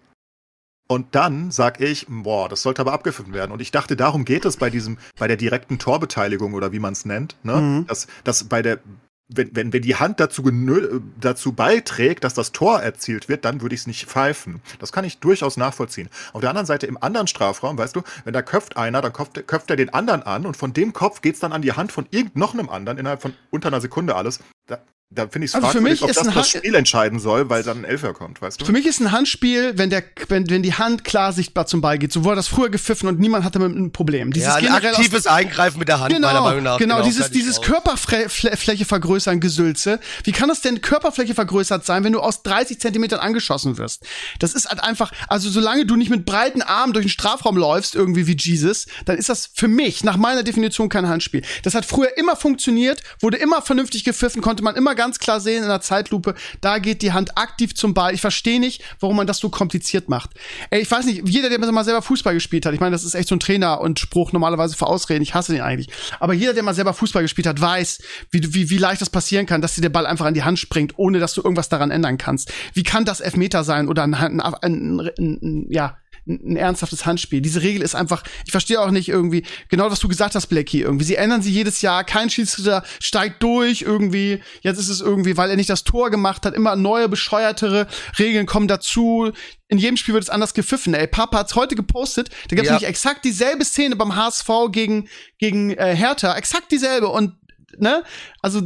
[0.86, 3.52] Und dann sag ich, boah, das sollte aber abgepfiffen werden.
[3.52, 6.92] Und ich dachte, darum geht es bei diesem, bei der direkten Torbeteiligung oder wie man
[6.92, 7.56] es nennt, ne?
[7.56, 7.86] Mhm.
[7.86, 8.80] Dass, dass bei der,
[9.28, 13.62] wenn, wenn, wenn die Hand dazu, genö- dazu beiträgt, dass das Tor erzielt wird, dann
[13.62, 14.60] würde ich es nicht pfeifen.
[14.78, 16.10] Das kann ich durchaus nachvollziehen.
[16.32, 19.46] Auf der anderen Seite im anderen Strafraum, weißt du, wenn da köpft einer, dann köpft,
[19.46, 22.06] köpft er den anderen an und von dem Kopf geht's dann an die Hand von
[22.10, 24.40] irgend noch einem anderen innerhalb von unter einer Sekunde alles.
[24.66, 24.78] Da,
[25.10, 27.20] da finde ich es Also für fragwürdig, mich ob ist das ein das Spiel entscheiden
[27.20, 28.64] soll, weil dann ein Elfer kommt, weißt du?
[28.64, 31.98] Für mich ist ein Handspiel, wenn der, wenn, wenn die Hand klar sichtbar zum Ball
[31.98, 32.12] geht.
[32.12, 34.32] So wurde das früher gepfiffen und niemand hatte damit ein Problem.
[34.32, 36.78] Dieses ja, ein aktives Eingreifen mit der Hand, meiner Genau, Meinung nach.
[36.78, 37.64] genau, dieses, fertig dieses aus.
[37.64, 40.00] Körperfläche vergrößern Gesülze.
[40.24, 44.04] Wie kann das denn Körperfläche vergrößert sein, wenn du aus 30 Zentimetern angeschossen wirst?
[44.40, 47.94] Das ist halt einfach, also solange du nicht mit breiten Armen durch den Strafraum läufst,
[47.94, 51.42] irgendwie wie Jesus, dann ist das für mich, nach meiner Definition, kein Handspiel.
[51.62, 55.62] Das hat früher immer funktioniert, wurde immer vernünftig gepfiffen, konnte man immer ganz klar sehen
[55.62, 58.14] in der Zeitlupe, da geht die Hand aktiv zum Ball.
[58.14, 60.30] Ich verstehe nicht, warum man das so kompliziert macht.
[60.70, 63.14] Ey, ich weiß nicht, jeder, der mal selber Fußball gespielt hat, ich meine, das ist
[63.14, 65.88] echt so ein Trainer und Spruch normalerweise für Ausreden, ich hasse den eigentlich.
[66.20, 69.46] Aber jeder, der mal selber Fußball gespielt hat, weiß, wie, wie, wie leicht das passieren
[69.46, 71.90] kann, dass dir der Ball einfach an die Hand springt, ohne dass du irgendwas daran
[71.90, 72.52] ändern kannst.
[72.72, 77.40] Wie kann das Elfmeter sein oder ein, ein, ein, ein ja, ein ernsthaftes Handspiel.
[77.40, 80.80] Diese Regel ist einfach, ich verstehe auch nicht irgendwie, genau was du gesagt hast, Blackie,
[80.80, 81.04] irgendwie.
[81.04, 84.42] Sie ändern sie jedes Jahr, kein Schiedsrichter steigt durch irgendwie.
[84.62, 87.86] Jetzt ist es irgendwie, weil er nicht das Tor gemacht hat, immer neue, bescheuertere
[88.18, 89.32] Regeln kommen dazu.
[89.68, 90.94] In jedem Spiel wird es anders gepfiffen.
[90.94, 92.72] Ey, Papa hat's heute gepostet, da gibt's Ja.
[92.74, 95.08] nämlich exakt dieselbe Szene beim HSV gegen,
[95.38, 97.34] gegen äh, Hertha, exakt dieselbe und
[97.80, 98.02] Ne?
[98.42, 98.62] Also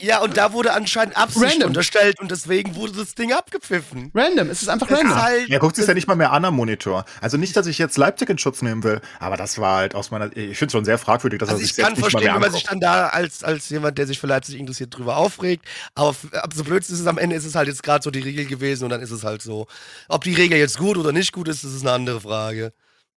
[0.00, 1.68] Ja, und da wurde anscheinend Absicht Random.
[1.68, 4.10] unterstellt und deswegen wurde das Ding abgepfiffen.
[4.14, 5.14] random, es ist einfach ist random.
[5.22, 7.04] halt, Er guckt sich ja nicht mal mehr an am Monitor.
[7.20, 10.10] Also nicht, dass ich jetzt Leipzig in Schutz nehmen will, aber das war halt aus
[10.10, 12.02] meiner, ich finde es schon sehr fragwürdig, dass also er sich ich kann selbst nicht
[12.04, 14.58] mal verstehen, mehr wenn man sich dann da als, als jemand, der sich für Leipzig
[14.58, 15.64] interessiert, drüber aufregt.
[15.94, 16.14] Aber
[16.54, 18.84] so blöd ist es am Ende, ist es halt jetzt gerade so die Regel gewesen
[18.84, 19.66] und dann ist es halt so.
[20.08, 22.72] Ob die Regel jetzt gut oder nicht gut ist, das ist eine andere Frage.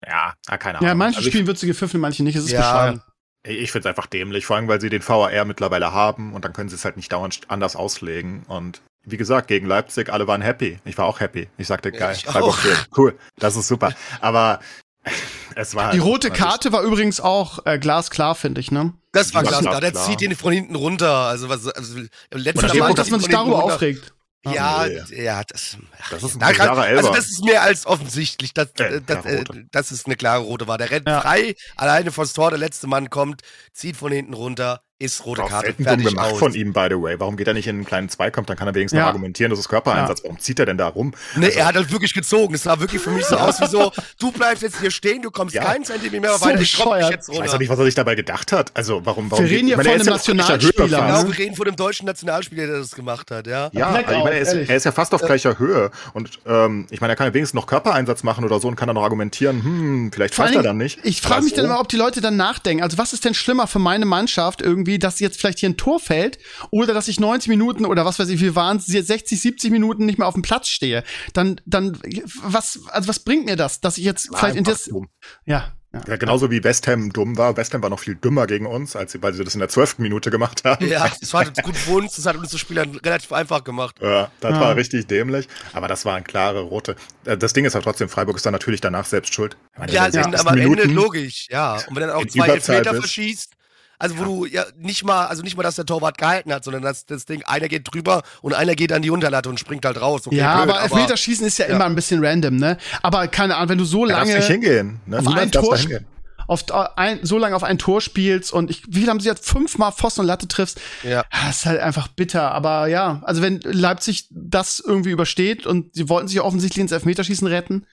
[0.06, 0.86] Ja, ah, keine Ahnung.
[0.86, 2.36] Ja, in manchen also Spielen wird sie gepfiffen, in manchen nicht.
[2.36, 2.60] Es ist Ja.
[2.92, 3.02] bescheuert.
[3.44, 6.52] Ich finde es einfach dämlich, vor allem, weil sie den VAR mittlerweile haben und dann
[6.52, 8.42] können sie es halt nicht dauernd anders auslegen.
[8.48, 10.78] Und wie gesagt, gegen Leipzig, alle waren happy.
[10.84, 11.48] Ich war auch happy.
[11.56, 12.58] Ich sagte, geil, ich Freiburg
[12.96, 13.92] cool, das ist super.
[14.20, 14.60] Aber
[15.54, 18.92] es war Die halt rote meiner Karte war übrigens auch äh, glasklar, finde ich, ne?
[19.12, 19.62] Das war Ja, klar.
[19.62, 21.10] klar, Der zieht den von hinten runter.
[21.12, 21.98] Also was, also
[22.34, 24.12] Ich Mal mag, dass man sich darüber aufregt.
[24.46, 25.22] Ja, Nee.
[25.24, 25.76] ja, das,
[26.10, 27.12] Das ist ein da kann, klarer Also Elfer.
[27.16, 30.66] das ist mehr als offensichtlich, dass, Ja, äh, dass, äh, dass es eine klare rote
[30.68, 30.78] war.
[30.78, 31.20] Der rennt Ja.
[31.20, 35.48] frei, alleine vors Tor, der letzte Mann kommt, zieht von hinten runter, ist rote Auch
[35.48, 36.38] Karte, selten gemacht aus.
[36.40, 37.14] von ihm, by the way.
[37.20, 38.48] Warum geht er nicht in einen kleinen Zweikampf?
[38.48, 39.02] Dann kann er wenigstens Ja.
[39.04, 40.24] noch argumentieren, das ist Körpereinsatz.
[40.24, 41.14] Warum zieht er denn da rum?
[41.36, 42.54] Nee, Also- er hat halt wirklich gezogen.
[42.54, 45.30] Es sah wirklich für mich so aus wie so, du bleibst jetzt hier stehen, du
[45.30, 45.62] kommst Ja.
[45.64, 47.10] keinen Zentimeter mehr So weiter, ich dich bescheuert.
[47.12, 47.52] jetzt Ich weiß runter.
[47.52, 48.72] doch nicht, was er sich dabei gedacht hat.
[48.74, 50.86] Also, warum, warum Wir reden hier meine, von einem ja Nationalspieler.
[50.88, 53.70] Genau, wir reden von dem deutschen Nationalspieler, der das gemacht hat, ja.
[53.72, 55.92] Ja, also ich meine, er ist, er ist ja fast auf gleicher Höhe.
[56.12, 58.88] Und ähm, ich meine, er kann ja wenigstens noch Körpereinsatz machen oder so und kann
[58.88, 60.98] dann noch argumentieren, hm, vielleicht pfeift er dann nicht.
[61.04, 62.82] Ich frage mich so- dann immer, ob die Leute dann nachdenken.
[62.82, 66.00] Also was ist denn schlimmer für meine Mannschaft irgendwie, dass jetzt vielleicht hier ein Tor
[66.00, 66.38] fällt
[66.70, 70.06] oder dass ich 90 Minuten oder was weiß ich, wie waren es, 60, 70 Minuten
[70.06, 71.04] nicht mehr auf dem Platz stehe?
[71.34, 71.98] Dann, dann,
[72.42, 75.08] was, also was bringt mir das, dass ich jetzt War vielleicht in das, dumm.
[75.44, 76.02] ja, ja.
[76.06, 77.56] Ja, genauso wie West Ham dumm war.
[77.56, 79.70] West Ham war noch viel dümmer gegen uns, als sie, weil sie das in der
[79.70, 80.86] zwölften Minute gemacht haben.
[80.86, 83.96] Ja, das war gut für uns, das hat uns das Spiel dann relativ einfach gemacht.
[84.02, 84.60] Ja, das Ja.
[84.60, 85.48] war richtig dämlich.
[85.72, 86.94] Aber das war ein klare rote.
[87.24, 89.56] Äh, Das Ding ist halt trotzdem, Freiburg ist dann natürlich danach selbst schuld.
[89.88, 91.76] Ja, 60 aber am Ende logisch, ja.
[91.88, 93.04] Und wenn dann auch zwei Elfmeter bist.
[93.04, 93.52] verschießt,
[93.98, 96.82] also wo du ja nicht mal, also nicht mal, dass der Torwart gehalten hat, sondern
[96.82, 100.00] dass das Ding, einer geht drüber und einer geht an die Unterlatte und springt halt
[100.00, 100.26] raus.
[100.26, 102.78] Okay, ja, blöd, aber Elfmeterschießen ist ja, immer ein bisschen random, ne?
[103.02, 105.00] Aber keine Ahnung, wenn du so lange nicht hingehen.
[105.06, 105.18] Ne?
[105.18, 106.06] auf Niemand ein Tor hingehen.
[106.46, 106.64] auf
[106.96, 109.92] ein, so lange auf ein Tor spielst und ich, wie viel haben sie jetzt fünfmal
[109.92, 111.24] Pfosten und Latte triffst, Ja.
[111.30, 112.52] das ist halt einfach bitter.
[112.52, 116.92] Aber ja, also wenn Leipzig das irgendwie übersteht und sie wollten sich ja offensichtlich ins
[116.92, 117.84] Elfmeterschießen retten,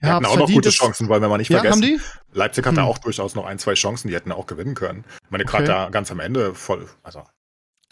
[0.00, 1.82] Wir hatten auch noch gute Chancen, wollen wir mal nicht Ja, vergessen.
[1.82, 2.00] haben die?
[2.32, 2.86] Leipzig hatte Hm.
[2.88, 5.04] auch durchaus noch ein, zwei Chancen, die hätten auch gewinnen können.
[5.24, 5.72] Ich meine, gerade Okay.
[5.72, 7.22] da ganz am Ende voll, also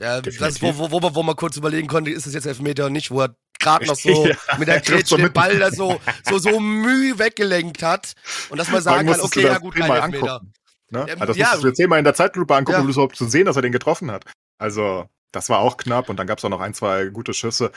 [0.01, 2.85] Ja, das, wo, wo, wo, man- wo man kurz überlegen konnte, ist es jetzt Elfmeter
[2.85, 5.33] oder nicht, wo er gerade noch so Ja, mit der er Grätsche den.
[5.33, 8.15] Ball da so, so, so müh weggelenkt hat
[8.51, 10.33] und dass man sagen kann, okay, das ja gut, kein Elfmeter.
[10.35, 10.53] angucken.
[10.91, 11.07] Ne?
[11.09, 11.45] Ähm, Also das ja.
[11.47, 12.81] musstest du jetzt zehnmal in der Zeitlupe angucken, Ja.
[12.81, 14.25] um das überhaupt zu sehen, dass er den getroffen hat.
[14.59, 17.71] Also, das war auch knapp und dann gab es auch noch ein, zwei gute Schüsse.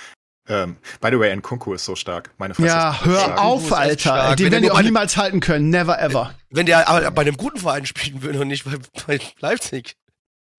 [0.47, 2.31] Ähm, by the way, Nkunku ist so stark.
[2.37, 2.67] Meine Fresse.
[2.67, 3.39] Ja, hör stark.
[3.39, 4.35] auf, Alter.
[4.35, 5.69] Den Wenn werden die auch niemals halten können.
[5.69, 6.35] Never ever.
[6.51, 8.77] Wenn der aber bei einem guten Verein spielen würde und nicht bei,
[9.07, 9.95] bei Leipzig.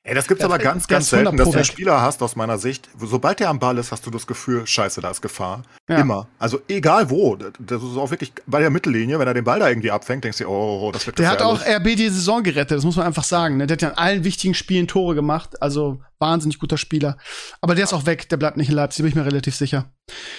[0.09, 1.65] Ey, das gibt's Der- aber ganz, ganz ist 100 selten, dass du einen.
[1.65, 2.89] Spieler hast, aus meiner Sicht.
[2.97, 5.63] Sobald der am Ball ist, hast du das Gefühl, scheiße, da ist Gefahr.
[5.89, 5.99] Ja.
[5.99, 6.29] Immer.
[6.39, 7.35] Also egal wo.
[7.35, 10.39] Das ist auch wirklich bei der Mittellinie, wenn er den Ball da irgendwie abfängt, denkst
[10.39, 11.61] du, oh, das wird Der hat auch.
[11.61, 13.57] RB die Saison gerettet, das muss man einfach sagen.
[13.57, 13.67] Ne?
[13.67, 17.19] Der hat ja in allen wichtigen Spielen Tore gemacht, also wahnsinnig guter Spieler.
[17.61, 19.91] Aber der ist auch weg, der bleibt nicht in Leipzig, bin ich mir relativ sicher.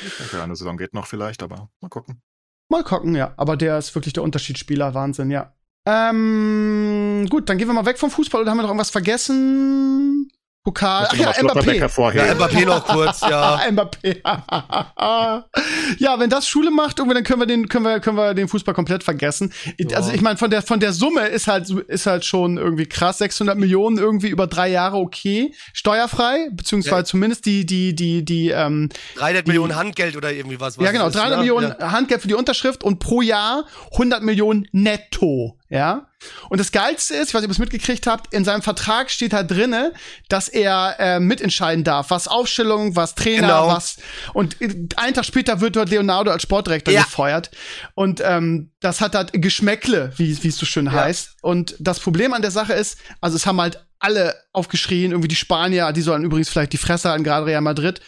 [0.05, 2.21] Ich denke, eine Saison geht noch vielleicht, aber mal gucken.
[2.69, 3.33] Mal gucken, ja.
[3.37, 5.53] Aber der ist wirklich der Unterschiedsspieler, Wahnsinn, ja.
[5.89, 10.29] Ähm, gut, dann gehen wir mal weg vom Fußball oder haben wir noch irgendwas vergessen?
[10.67, 11.07] Pokal.
[11.09, 11.75] Ach ja, Mbappé.
[11.75, 13.57] Ja, Mbappé noch kurz, ja.
[13.71, 14.17] Mbappé.
[15.97, 18.49] ja, wenn das Schule macht, irgendwie, dann können wir den, können wir, können wir den
[18.49, 19.53] Fußball komplett vergessen.
[19.93, 23.19] Also ich meine, von der, von der Summe ist halt, ist halt schon irgendwie krass.
[23.19, 25.53] 600 Millionen irgendwie über drei Jahre okay.
[25.71, 27.03] Steuerfrei, beziehungsweise Ja.
[27.05, 30.77] zumindest die, die, die, die, ähm, 300 Die- Millionen Handgeld oder irgendwie was.
[30.77, 31.43] was ja, genau, es ist, 300 ne?
[31.45, 31.91] Millionen Ja.
[31.93, 33.63] Handgeld für die Unterschrift und pro Jahr
[33.93, 36.06] 100 Millionen netto, ja.
[36.49, 39.11] Und das Geilste ist, ich weiß nicht, ob ihr es mitgekriegt habt, in seinem Vertrag
[39.11, 39.93] steht halt drinne,
[40.29, 43.67] dass er äh, mitentscheiden darf, was Aufstellung, was Trainer, Genau.
[43.67, 43.97] was
[44.33, 44.57] und
[44.97, 47.03] einen Tag später wird dort Leonardo als Sportdirektor Ja.
[47.03, 47.51] gefeuert
[47.93, 51.35] und ähm, das hat halt Geschmäckle, wie wie es so schön heißt.
[51.41, 55.35] Und das Problem an der Sache ist, also es haben halt alle aufgeschrien, irgendwie die
[55.35, 57.99] Spanier, die sollen übrigens vielleicht die Fresse halten, gerade Real Madrid,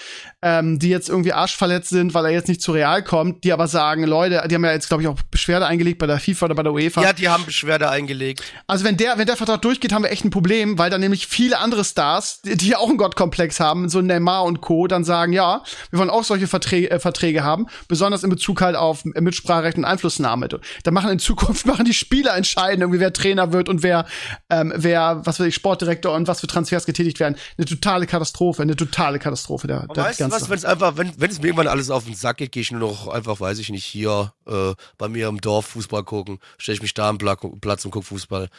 [0.41, 3.67] ähm, die jetzt irgendwie arschverletzt sind, weil er jetzt nicht zu Real kommt, die aber
[3.67, 6.55] sagen, Leute, die haben ja jetzt, glaube ich, auch Beschwerde eingelegt bei der FIFA oder
[6.55, 7.01] bei der UEFA.
[7.01, 8.41] Ja, die haben Beschwerde eingelegt.
[8.65, 11.27] Also wenn der, wenn der Vertrag durchgeht, haben wir echt ein Problem, weil dann nämlich
[11.27, 15.03] viele andere Stars, die, die ja auch einen Gottkomplex haben, so Neymar und Co., dann
[15.03, 15.61] sagen, ja,
[15.91, 19.85] wir wollen auch solche Verträge, äh, Verträge haben, besonders in Bezug halt auf Mitspracherecht und
[19.85, 20.47] Einflussnahme.
[20.83, 24.05] Da machen in Zukunft machen die Spieler entscheiden, irgendwie wer Trainer wird und wer,
[24.49, 27.35] ähm, wer, was weiß ich, Sportdirektor und was für Transfers getätigt werden.
[27.57, 29.67] Eine totale Katastrophe, eine totale Katastrophe.
[29.67, 32.05] Der, der weißt du was, wenn es einfach, wenn, wenn es mir irgendwann alles auf
[32.05, 35.27] den Sack geht, gehe ich nur noch einfach, weiß ich nicht, hier äh, bei mir
[35.27, 38.49] im Dorf Fußball gucken, stelle ich mich da am Pla Platz und guck Fußball.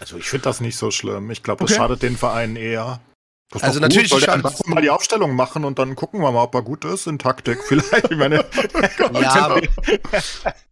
[0.00, 1.30] Also ich finde das nicht so schlimm.
[1.30, 1.80] Ich glaube, das Okay.
[1.80, 3.00] schadet den Vereinen eher.
[3.50, 6.54] Das Also natürlich soll der mal die Aufstellung machen und dann gucken wir mal, ob
[6.54, 7.58] er gut ist in Taktik.
[7.68, 8.44] Vielleicht, ich meine,
[9.20, 9.60] Ja, aber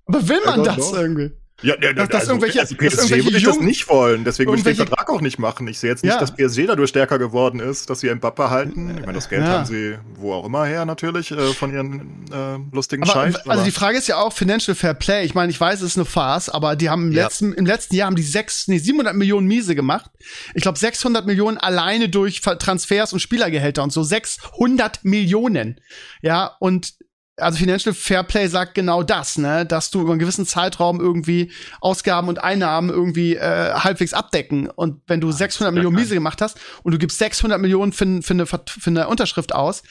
[0.09, 1.31] will man das irgendwie?
[1.63, 4.25] Ja, ja, Dass- dass also, irgendwelche- also dass PSG irgendwelche würde ich das nicht wollen.
[4.25, 5.67] Deswegen würde ich den Vertrag auch nicht machen.
[5.69, 6.19] Ich sehe jetzt nicht, Ja.
[6.21, 8.91] dass PSG dadurch stärker geworden ist, dass sie Mbappe halten.
[8.99, 9.49] Ich meine, das Geld Ja.
[9.59, 13.47] haben sie wo auch immer her natürlich äh, von ihren äh, lustigen Aber, Scheiß.
[13.47, 15.25] also die Frage ist ja auch Financial Fair Play.
[15.25, 17.25] Ich meine, ich weiß, es ist eine Farce, aber die haben im Ja.
[17.25, 20.11] letzten im letzten Jahr haben die sechs, nee, 700 Millionen Miese gemacht.
[20.55, 25.81] Ich glaube 600 Millionen alleine durch Transfers und Spielergehälter und so 600 Millionen.
[26.23, 26.95] Ja, und
[27.37, 31.53] also Financial Fair Play sagt genau das, ne, dass du über einen gewissen Zeitraum irgendwie
[31.81, 34.69] Ausgaben und Einnahmen irgendwie äh, halbwegs abdecken.
[34.69, 38.21] Und wenn du 600 Millionen kein- Miese gemacht hast und du gibst 600 Millionen für,
[38.23, 39.83] für, eine, für eine Unterschrift aus,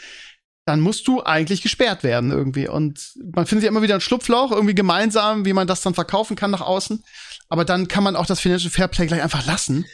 [0.65, 2.67] dann musst du eigentlich gesperrt werden irgendwie.
[2.67, 6.35] Und man findet ja immer wieder ein Schlupfloch, irgendwie gemeinsam, wie man das dann verkaufen
[6.35, 7.03] kann nach außen.
[7.47, 9.85] Aber dann kann man auch das Financial Fairplay gleich einfach lassen.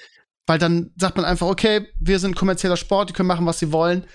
[0.48, 3.72] Weil dann sagt man einfach, okay, wir sind kommerzieller Sport, die können machen, was sie
[3.72, 4.06] wollen.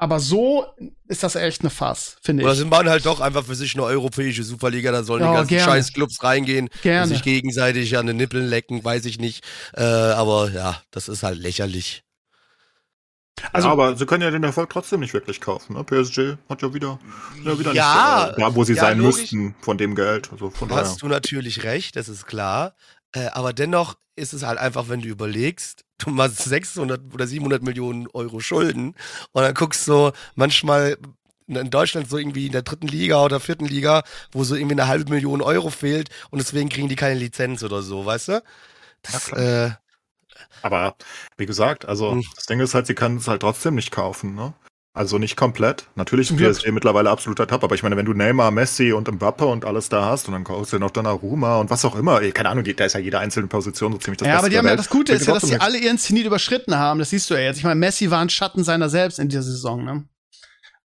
[0.00, 0.64] Aber so
[1.08, 2.58] ist das echt eine Farce, finde Oder ich.
[2.58, 5.48] sind man halt doch einfach für sich eine europäische Superliga, da sollen Ja, die ganzen
[5.50, 5.64] gerne.
[5.72, 7.02] scheiß Clubs reingehen Gerne.
[7.02, 9.44] und sich gegenseitig an den Nippeln lecken, weiß ich nicht.
[9.74, 12.04] Äh, aber ja, das ist halt lächerlich.
[13.52, 15.74] Also- ja, aber sie können ja den Erfolg trotzdem nicht wirklich kaufen.
[15.74, 15.84] Ne?
[15.84, 16.98] PSG hat ja wieder,
[17.44, 19.20] ja, wieder Ja, nicht äh, da, wo sie ja, sein logisch.
[19.32, 20.30] müssten von dem Geld.
[20.32, 20.84] Also von daher.
[20.84, 22.74] Hast du natürlich recht, das ist klar.
[23.12, 27.62] Äh, aber dennoch ist es halt einfach, wenn du überlegst, du machst 600 oder 700
[27.62, 28.94] Millionen Euro Schulden
[29.32, 30.98] und dann guckst du manchmal
[31.46, 34.02] in Deutschland so irgendwie in der dritten Liga oder vierten Liga,
[34.32, 37.80] wo so irgendwie eine halbe Million Euro fehlt und deswegen kriegen die keine Lizenz oder
[37.82, 38.42] so, weißt du?
[39.02, 39.70] Das, äh,
[40.62, 40.96] Aber
[41.36, 42.24] wie gesagt, also Hm.
[42.34, 44.54] das Ding ist halt, sie können es halt trotzdem nicht kaufen, ne?
[44.94, 45.86] Also nicht komplett.
[45.94, 46.62] Natürlich ist.
[46.62, 49.88] PSG mittlerweile absoluter Top, aber ich meine, wenn du Neymar, Messi und Mbappe und alles
[49.88, 52.64] da hast und dann kaufst du noch Donnarumma und was auch immer, ey, keine Ahnung,
[52.64, 54.76] da ist ja jede einzelne Position so ziemlich das ja, Beste aber die haben ja
[54.76, 56.98] das Gute ist ja, dass sie alle ihren Zenit überschritten haben.
[56.98, 57.58] Das siehst du ja jetzt.
[57.58, 60.04] Ich meine, Messi war ein Schatten seiner selbst in dieser Saison, ne?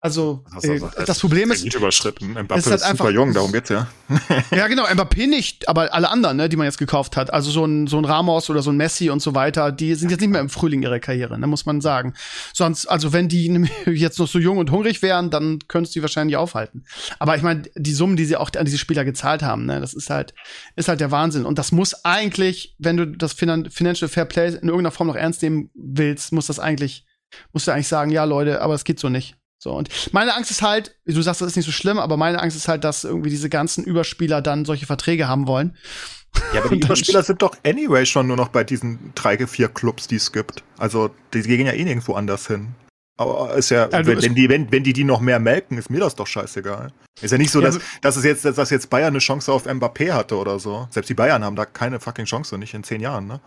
[0.06, 2.32] Also, Das, ist äh, also- das Problem ist, Zenit überschritten.
[2.32, 3.88] Mbappe ist ist, halt super einfach- jung, darum geht's ja.
[4.52, 7.32] Ja, genau, Mbappé nicht, aber alle anderen, ne, die man jetzt gekauft hat.
[7.32, 10.12] Also so ein, so ein Ramos oder so ein Messi und so weiter, die sind
[10.12, 12.16] jetzt nicht mehr im Frühling ihrer Karriere, ne, muss man sagen.
[12.54, 13.48] Sonst, also wenn die
[13.86, 16.84] jetzt noch so jung und hungrig wären, dann könntest du die wahrscheinlich aufhalten.
[17.20, 19.94] Aber ich meine, die Summen, die sie auch an diese Spieler gezahlt haben, ne, das
[19.94, 20.34] ist halt,
[20.76, 21.46] ist halt der Wahnsinn.
[21.46, 25.16] Und das muss eigentlich, wenn du das Finan Financial Fair Play in irgendeiner Form noch
[25.16, 27.06] ernst nehmen willst, muss das eigentlich,
[27.54, 29.38] musst du eigentlich sagen, ja, Leute, aber es geht so nicht.
[29.64, 32.42] So, und meine Angst ist halt, du sagst, das ist nicht so schlimm, aber meine
[32.42, 35.78] Angst ist halt, dass irgendwie diese ganzen Überspieler dann solche Verträge haben wollen.
[36.54, 40.08] Ja, aber die Überspieler sind doch anyway schon nur noch bei diesen drei, vier Clubs,
[40.08, 40.64] die es gibt.
[40.78, 42.76] Also die gehen ja eh nirgendwo anders hin.
[43.16, 45.90] Aber ist ja, Also wenn, wenn, die, wenn, wenn die die noch mehr melken, ist
[45.90, 46.92] mir das doch scheißegal.
[47.22, 49.66] Ist ja nicht so, Ja, dass, dass es jetzt, dass jetzt Bayern eine Chance auf
[49.66, 50.88] Mbappé hatte oder so.
[50.90, 53.40] Selbst die Bayern haben da keine fucking Chance, nicht in zehn Jahren, ne?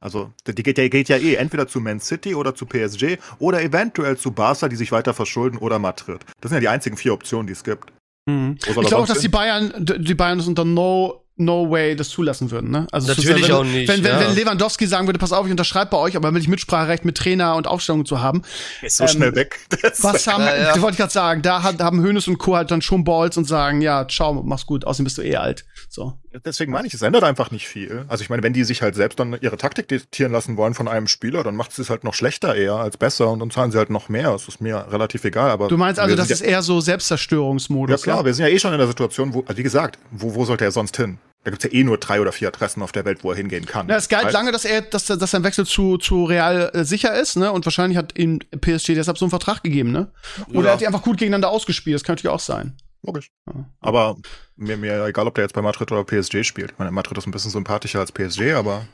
[0.00, 3.62] Also der geht, der geht ja eh entweder zu Man City oder zu PSG oder
[3.62, 6.24] eventuell zu Barca, die sich weiter verschulden oder Madrid.
[6.40, 7.92] Das sind ja die einzigen vier Optionen, die es gibt.
[8.26, 8.56] Mhm.
[8.58, 12.50] Ich glaube auch, dass die Bayern, die Bayern das unter No no way das zulassen
[12.50, 12.70] würden.
[12.70, 12.86] Ne?
[12.90, 13.88] Also Natürlich wenn, auch nicht.
[13.88, 14.20] Wenn, wenn, ja.
[14.20, 17.16] wenn Lewandowski sagen würde, pass auf, ich unterschreibe bei euch, aber will ich Mitspracherecht mit
[17.16, 18.42] Trainer und Aufstellung zu haben.
[18.82, 19.60] Ist so ähm, schnell weg.
[20.00, 20.82] was haben, ja, ja.
[20.82, 22.56] wollte ich gerade sagen, da hat, haben Hönes und Co.
[22.56, 25.64] halt dann schon Balls und sagen, ja, ciao, mach's gut, außerdem bist du eh alt.
[25.88, 26.18] So.
[26.44, 28.04] Deswegen meine ich, es ändert einfach nicht viel.
[28.08, 30.88] Also ich meine, wenn die sich halt selbst dann ihre Taktik diktieren lassen wollen von
[30.88, 33.78] einem Spieler, dann macht es halt noch schlechter eher als besser und dann zahlen sie
[33.78, 34.32] halt noch mehr.
[34.32, 35.50] Das ist mir relativ egal.
[35.50, 38.00] Aber du meinst also, das ist eher so Selbstzerstörungsmodus?
[38.00, 38.24] Ja klar, ja?
[38.26, 40.70] wir sind ja eh schon in der Situation, wo, wie gesagt, wo, wo sollte er
[40.70, 41.18] sonst hin?
[41.44, 43.64] Da gibt's ja eh nur drei oder vier Adressen auf der Welt, wo er hingehen
[43.64, 43.88] kann.
[43.88, 47.18] Ja, es galt lange, dass er, dass, dass sein Wechsel zu, zu Real äh, sicher
[47.18, 47.52] ist, ne?
[47.52, 50.10] Und wahrscheinlich hat ihm PSG deshalb so einen Vertrag gegeben, ne?
[50.48, 50.66] Oder ja.
[50.66, 51.94] er hat die einfach gut gegeneinander ausgespielt.
[51.94, 52.76] Das kann natürlich auch sein.
[53.02, 53.30] Logisch.
[53.46, 53.64] Ja.
[53.80, 54.16] Aber
[54.58, 56.72] mir, mir egal, ob der jetzt bei Madrid oder PSG spielt.
[56.72, 58.86] Ich meine, Madrid ist ein bisschen sympathischer als PSG, aber.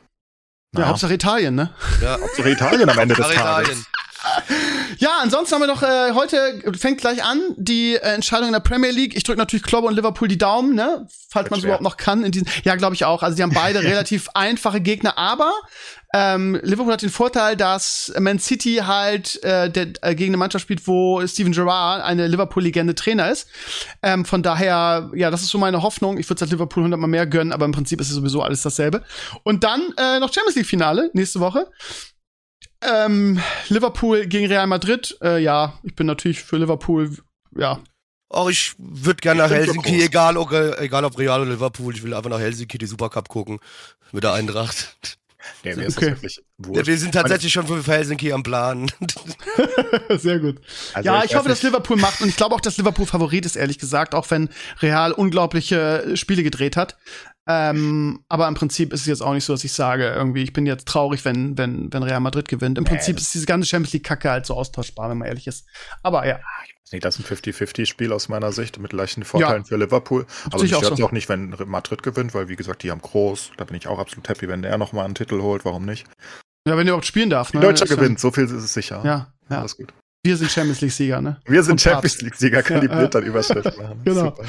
[0.76, 1.72] Ja, Hauptsache Italien, ne?
[2.00, 3.84] Ja, Hauptsache Italien am Ende des Tages.
[4.98, 8.60] Ja, ansonsten haben wir noch äh, heute fängt gleich an die äh, Entscheidung in der
[8.60, 9.16] Premier League.
[9.16, 12.24] Ich drücke natürlich Klopp und Liverpool die Daumen, ne, falls man es überhaupt noch kann.
[12.24, 13.22] In diesen, ja, glaube ich auch.
[13.22, 15.52] Also die haben beide relativ einfache Gegner, aber
[16.16, 20.62] ähm, Liverpool hat den Vorteil, dass Man City halt äh, der, äh, gegen eine Mannschaft
[20.62, 23.48] spielt, wo Steven Gerrard eine Liverpool-Legende Trainer ist.
[24.00, 26.18] Ähm, von daher, ja, das ist so meine Hoffnung.
[26.18, 28.62] Ich würde es halt Liverpool hundertmal mehr gönnen, aber im Prinzip ist es sowieso alles
[28.62, 29.02] dasselbe.
[29.42, 31.68] Und dann äh, noch Champions League-Finale nächste Woche.
[32.80, 35.18] Ähm, Liverpool gegen Real Madrid.
[35.20, 37.10] Äh, ja, ich bin natürlich für Liverpool.
[37.56, 37.80] Ja.
[38.28, 41.92] Auch ich würde gerne nach Helsinki, egal ob, egal ob Real oder Liverpool.
[41.92, 43.58] Ich will einfach nach Helsinki die Supercup gucken
[44.12, 45.18] mit der Eintracht.
[45.62, 46.14] Nee, mir okay.
[46.72, 48.90] ja, wir sind tatsächlich schon für Helsinki am Plan.
[50.10, 50.60] Sehr gut.
[50.92, 53.46] Also ja, ich, ich hoffe, dass Liverpool macht und ich glaube auch, dass Liverpool Favorit
[53.46, 54.48] ist, ehrlich gesagt, auch wenn
[54.80, 56.96] Real unglaubliche Spiele gedreht hat.
[57.46, 60.54] Ähm, aber im Prinzip ist es jetzt auch nicht so, dass ich sage, irgendwie, ich
[60.54, 62.78] bin jetzt traurig, wenn, wenn, wenn Real Madrid gewinnt.
[62.78, 65.66] Im Prinzip ist diese ganze Champions League-Kacke halt so austauschbar, wenn man ehrlich ist.
[66.02, 66.40] Aber ja.
[66.94, 69.64] Nee, das ist ein 50-50-Spiel aus meiner Sicht mit leichten Vorteilen ja.
[69.64, 70.26] für Liverpool.
[70.52, 71.04] Aber mich stört so.
[71.04, 73.50] auch nicht, wenn Madrid gewinnt, weil wie gesagt, die haben groß.
[73.56, 75.64] Da bin ich auch absolut happy, wenn der nochmal einen Titel holt.
[75.64, 76.06] Warum nicht?
[76.68, 77.52] Ja, wenn er überhaupt spielen darf.
[77.52, 77.58] Ne?
[77.58, 79.02] Deutscher gewinnt, so viel ist es sicher.
[79.04, 79.58] Ja, ja.
[79.58, 79.92] Alles gut.
[80.24, 81.40] Wir sind Champions League-Sieger, ne?
[81.46, 84.00] Wir sind Champions League-Sieger, kann ja, die Bild dann Überschrift machen.
[84.04, 84.26] Genau.
[84.26, 84.44] Super.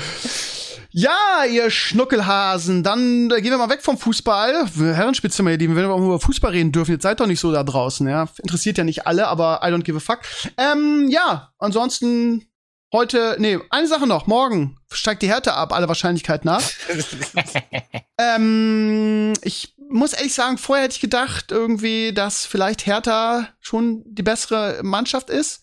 [0.98, 4.66] Ja, ihr Schnuckelhasen, dann äh, gehen wir mal weg vom Fußball.
[4.78, 7.52] Herrenspitze, meine Lieben, wenn wir auch über Fußball reden dürfen, jetzt seid doch nicht so
[7.52, 8.30] da draußen, ja.
[8.42, 10.22] Interessiert ja nicht alle, aber I don't give a fuck.
[10.56, 12.46] Ähm, ja, ansonsten
[12.94, 16.64] heute, nee, eine Sache noch, morgen steigt die Härte ab, alle Wahrscheinlichkeit nach.
[18.18, 24.24] ähm, ich muss ehrlich sagen, vorher hätte ich gedacht, irgendwie, dass vielleicht Hertha schon die
[24.24, 25.62] bessere Mannschaft ist.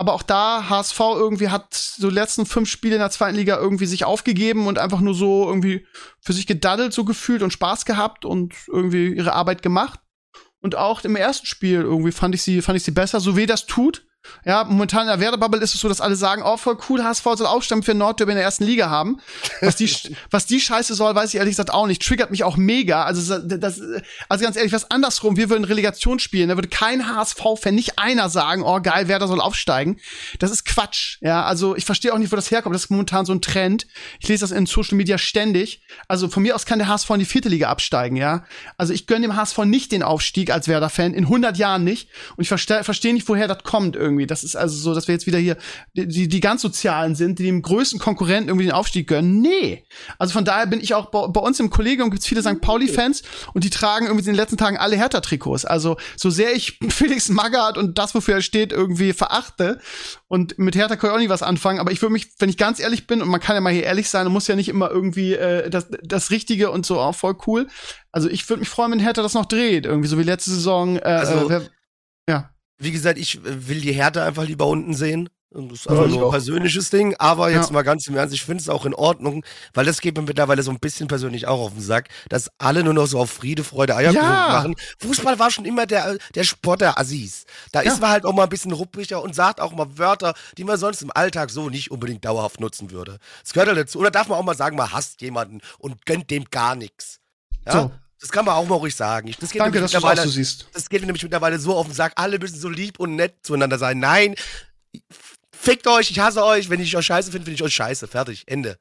[0.00, 3.84] Aber auch da, HSV irgendwie hat so letzten fünf Spiele in der zweiten Liga irgendwie
[3.84, 5.86] sich aufgegeben und einfach nur so irgendwie
[6.22, 10.00] für sich gedaddelt, so gefühlt und Spaß gehabt und irgendwie ihre Arbeit gemacht.
[10.62, 13.44] Und auch im ersten Spiel irgendwie fand ich sie, fand ich sie besser, so weh
[13.44, 14.06] das tut.
[14.44, 17.24] Ja, momentan in der Werder-Bubble ist es so, dass alle sagen, oh, voll cool, HSV
[17.36, 19.18] soll Aufstand für Nordderby in der ersten Liga haben.
[19.60, 19.90] Was die,
[20.30, 22.02] was die Scheiße soll, weiß ich ehrlich gesagt auch nicht.
[22.02, 23.04] Triggert mich auch mega.
[23.04, 23.80] Also, das,
[24.28, 28.28] also ganz ehrlich, was andersrum, wir würden Relegation spielen, da würde kein HSV-Fan, nicht einer
[28.28, 29.98] sagen, oh geil, Werder soll aufsteigen.
[30.38, 31.18] Das ist Quatsch.
[31.20, 32.74] Ja, also ich verstehe auch nicht, wo das herkommt.
[32.74, 33.86] Das ist momentan so ein Trend.
[34.20, 35.82] Ich lese das in Social Media ständig.
[36.08, 38.44] Also von mir aus kann der HSV in die vierte Liga absteigen, ja.
[38.76, 42.08] Also ich gönne dem HSV nicht den Aufstieg als Werder-Fan, in 100 Jahren nicht.
[42.36, 44.26] Und ich verstehe versteh nicht, woher das kommt irgendwie irgendwie.
[44.26, 45.56] Das ist also so, dass wir jetzt wieder hier
[45.94, 49.40] die, die ganz Sozialen sind, die dem größten Konkurrenten irgendwie den Aufstieg gönnen.
[49.40, 49.84] Nee.
[50.18, 52.60] Also von daher bin ich auch bei, bei uns im Kollegium gibt's viele St.
[52.60, 53.22] Pauli-Fans
[53.54, 55.64] und die tragen irgendwie in den letzten Tagen alle Hertha-Trikots.
[55.64, 59.80] Also so sehr ich Felix Magath und das, wofür er steht, irgendwie verachte
[60.30, 62.56] und mit Hertha kann ich auch nicht was anfangen, aber ich würde mich, wenn ich
[62.56, 64.68] ganz ehrlich bin, und man kann ja mal hier ehrlich sein, und muss ja nicht
[64.68, 67.66] immer irgendwie äh, das, das Richtige und so auch voll cool.
[68.12, 70.98] Also ich würde mich freuen, wenn Hertha das noch dreht, irgendwie so wie letzte Saison.
[70.98, 71.62] Äh, also, äh, wer,
[72.28, 72.50] ja
[72.80, 75.28] wie gesagt, ich äh, will die Härte einfach lieber unten sehen.
[75.52, 77.16] Und das ist einfach ja, nur ein persönliches Ding.
[77.18, 77.72] Aber jetzt ja.
[77.72, 80.62] mal ganz im Ernst, ich finde es auch in Ordnung, weil das geht mir mittlerweile
[80.62, 83.64] so ein bisschen persönlich auch auf den Sack, dass alle nur noch so auf Friede,
[83.64, 84.48] Freude, Eierkuchen ja.
[84.48, 84.76] machen.
[85.00, 87.46] Fußball war schon immer der, der Sport der Assis.
[87.72, 90.62] Da ist man halt auch mal ein bisschen ruppiger und sagt auch mal Wörter, die
[90.62, 93.18] man sonst im Alltag so nicht unbedingt dauerhaft nutzen würde.
[93.42, 93.98] Das gehört halt dazu.
[93.98, 97.18] Oder darf man auch mal sagen, man hasst jemanden und gönnt dem gar nichts.
[97.66, 97.72] Ja?
[97.72, 97.90] So.
[98.20, 99.34] Das kann man auch mal ruhig sagen.
[99.40, 100.66] Das geht Danke, dass du das so siehst.
[100.72, 102.12] Das geht mir nämlich mittlerweile so auf den Sack.
[102.16, 103.98] Alle müssen so lieb und nett zueinander sein.
[103.98, 104.34] Nein,
[105.50, 106.68] fickt euch, ich hasse euch.
[106.68, 108.08] Wenn ich euch scheiße finde, finde ich euch scheiße.
[108.08, 108.76] Fertig, Ende.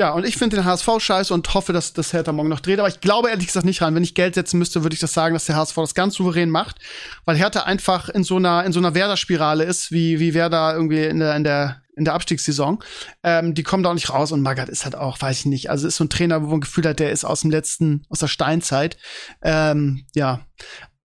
[0.00, 2.80] Ja, und ich finde den HSV scheiße und hoffe, dass das Hertha morgen noch dreht.
[2.80, 3.94] Aber ich glaube ehrlich gesagt nicht ran.
[3.94, 6.50] Wenn ich Geld setzen müsste, würde ich das sagen, dass der HSV das ganz souverän
[6.50, 6.78] macht.
[7.24, 11.04] Weil Hertha einfach in so einer, in so einer Werder-Spirale ist, wie, wie Werder irgendwie
[11.04, 12.82] in der, in der in der Abstiegssaison.
[13.22, 15.70] Ähm, die kommen da auch nicht raus und Magath ist halt auch, weiß ich nicht,
[15.70, 18.04] also ist so ein Trainer, wo man ein Gefühl hat, der ist aus dem letzten,
[18.08, 18.96] aus der Steinzeit.
[19.42, 20.40] Ähm, ja,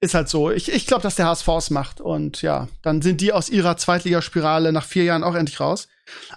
[0.02, 0.50] ist halt so.
[0.52, 2.02] Ich, ich glaube, dass der HSV es macht.
[2.02, 5.88] Und ja, dann sind die aus ihrer Zweitligaspirale nach vier Jahren auch endlich raus.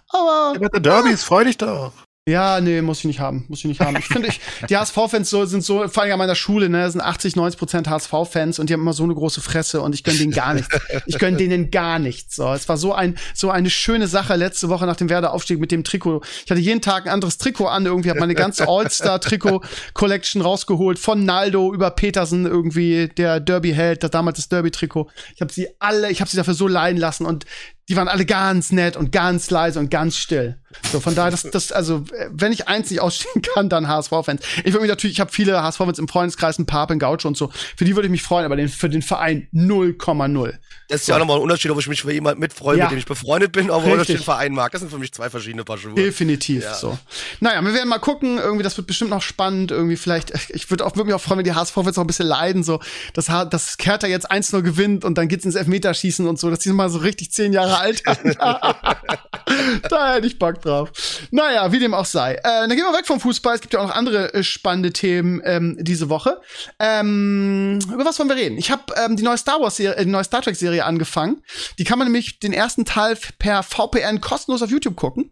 [0.08, 0.58] Aber.
[0.60, 1.92] Ja, der Derbys, freu dich doch.
[2.26, 3.44] Ja, nee, muss ich nicht haben.
[3.48, 3.96] Muss ich nicht haben.
[3.98, 7.02] Ich finde, ich, die HSV-Fans so, sind so, vor allem an meiner Schule, ne, sind
[7.02, 10.16] 80, 90 Prozent HSV-Fans und die haben immer so eine große Fresse und ich gönn
[10.16, 10.74] denen gar nichts.
[11.04, 12.36] Ich gönn denen gar nichts.
[12.36, 15.70] So, es war so ein, so eine schöne Sache letzte Woche nach dem Werder-Aufstieg mit
[15.70, 16.22] dem Trikot.
[16.46, 20.98] Ich hatte jeden Tag ein anderes Trikot an, irgendwie habe meine ganze All-Star-Trikot-Collection rausgeholt.
[20.98, 25.10] Von Naldo über Petersen irgendwie, der Derby-Held, das damals das Derby-Trikot.
[25.34, 27.44] Ich habe sie alle, ich habe sie dafür so leiden lassen und
[27.90, 30.58] die waren alle ganz nett und ganz leise und ganz still.
[30.92, 34.42] So, von daher, das, das, also, wenn ich eins nicht ausstehen kann, dann HSV-Fans.
[34.58, 37.50] Ich würde mich natürlich, ich habe viele HSV-Fans im Freundeskreis, ein Papen, Gaucho und so.
[37.76, 40.54] Für die würde ich mich freuen, aber den, für den Verein 0,0.
[40.88, 42.84] Das ist ja auch nochmal ein Unterschied, ob ich mich für jemanden mitfreue, Ja.
[42.84, 44.72] mit dem ich befreundet bin, oder ob ich den Verein mag.
[44.72, 45.94] Das sind für mich zwei verschiedene Paar Schuhe.
[45.94, 46.74] Definitiv Ja.
[46.74, 46.98] so.
[47.40, 48.38] Naja, wir werden mal gucken.
[48.38, 49.70] Irgendwie, das wird bestimmt noch spannend.
[49.70, 52.26] Irgendwie vielleicht, ich würde auch wirklich auch freuen, wenn die HSV jetzt noch ein bisschen
[52.26, 52.62] leiden.
[52.62, 52.80] So,
[53.14, 56.70] dass, dass Kerter jetzt 1-0 gewinnt und dann geht's ins Elfmeterschießen und so, dass die
[56.70, 58.34] mal so richtig zehn Jahre alt werden.
[59.88, 60.90] da hätte ich Bock drauf.
[61.30, 62.34] Naja, wie dem auch sei.
[62.34, 63.54] Äh, dann gehen wir weg vom Fußball.
[63.54, 66.40] Es gibt ja auch noch andere äh, spannende Themen ähm, diese Woche.
[66.78, 68.58] Ähm, über was wollen wir reden?
[68.58, 71.42] Ich habe ähm, die neue Star Wars Serie, äh, die neue Star Trek Serie angefangen.
[71.78, 75.30] Die kann man nämlich den ersten Teil per VPN kostenlos auf YouTube gucken.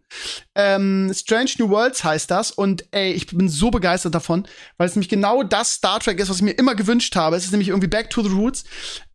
[0.55, 4.95] Ähm, Strange New Worlds heißt das und ey, ich bin so begeistert davon, weil es
[4.95, 7.35] nämlich genau das Star Trek ist, was ich mir immer gewünscht habe.
[7.35, 8.63] Es ist nämlich irgendwie Back to the Roots.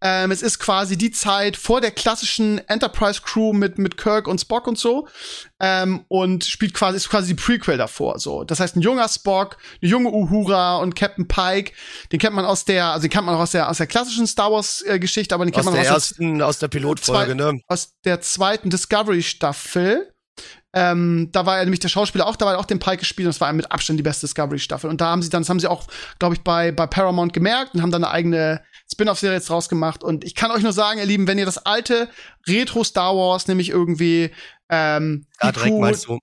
[0.01, 4.41] Ähm, es ist quasi die Zeit vor der klassischen Enterprise Crew mit mit Kirk und
[4.41, 5.09] Spock und so
[5.61, 8.19] ähm, und spielt quasi ist quasi die Prequel davor.
[8.19, 11.73] So, das heißt ein junger Spock, eine junge Uhura und Captain Pike.
[12.13, 14.27] Den kennt man aus der, also den kennt man auch aus der aus der klassischen
[14.27, 16.69] Star Wars äh, Geschichte, aber den kennt Aus man der aus der ersten, aus der
[16.69, 17.61] Pilotfolge, ne?
[17.67, 20.13] aus der zweiten Discovery-Staffel.
[20.75, 23.27] Ähm, da war er nämlich der Schauspieler auch, da war er auch den Pike gespielt
[23.27, 24.89] und das war mit Abstand die beste Discovery-Staffel.
[24.89, 25.85] Und da haben sie dann, das haben sie auch,
[26.19, 30.05] glaube ich, bei, bei Paramount gemerkt und haben dann eine eigene Spin-off-Serie jetzt draus gemacht.
[30.05, 32.09] Und ich kann euch nur sagen, ihr Lieben, wenn ihr das alte
[32.47, 34.31] Retro-Star Wars, nämlich irgendwie
[34.69, 36.19] ähm, direkt Crew- meinst du.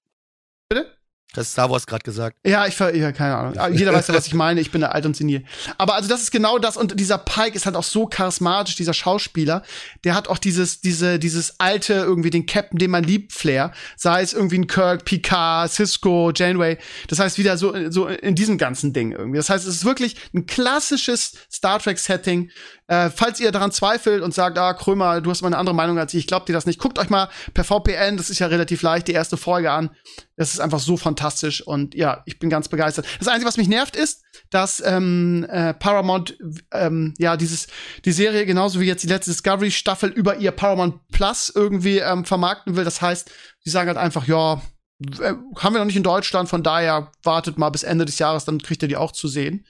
[0.70, 0.92] Bitte?
[1.34, 2.38] Das Star Wars gerade gesagt.
[2.46, 3.58] ja, ich ver ja, keine Ahnung.
[3.58, 4.62] Ah, Jeder weiß ja, was ich meine.
[4.62, 5.44] Ich bin da alt und senil.
[5.78, 6.78] Aber also das ist genau das.
[6.78, 9.62] Und dieser Pike ist halt auch so charismatisch, dieser Schauspieler.
[10.06, 13.74] Der hat auch dieses, diese, dieses alte, irgendwie den Captain, den man liebt, Flair.
[13.98, 16.78] Sei es irgendwie ein Kirk, Picard, Cisco, Janeway.
[17.10, 19.36] Das heißt wieder so, so in diesem ganzen Ding irgendwie.
[19.38, 22.50] Das heißt, es ist wirklich ein klassisches Star Trek Setting.
[22.88, 25.98] Äh, falls ihr daran zweifelt und sagt, ah, Krömer, du hast mal eine andere Meinung
[25.98, 26.80] als ich, ich glaub dir das nicht.
[26.80, 29.90] Guckt euch mal per VPN, das ist ja relativ leicht, die erste Folge an.
[30.38, 33.08] Das ist einfach so fantastisch und ja, ich bin ganz begeistert.
[33.18, 36.38] Das Einzige, was mich nervt, ist, dass ähm, äh, Paramount
[36.72, 37.68] ähm, ja dieses
[38.04, 42.24] die Serie genauso wie jetzt die letzte Discovery Staffel über ihr Paramount Plus irgendwie ähm,
[42.24, 42.84] vermarkten will.
[42.84, 43.32] Das heißt,
[43.62, 44.62] sie sagen halt einfach, ja,
[45.02, 48.60] haben wir noch nicht in Deutschland, von daher wartet mal bis Ende des Jahres, dann
[48.60, 49.66] kriegt ihr die auch zu sehen.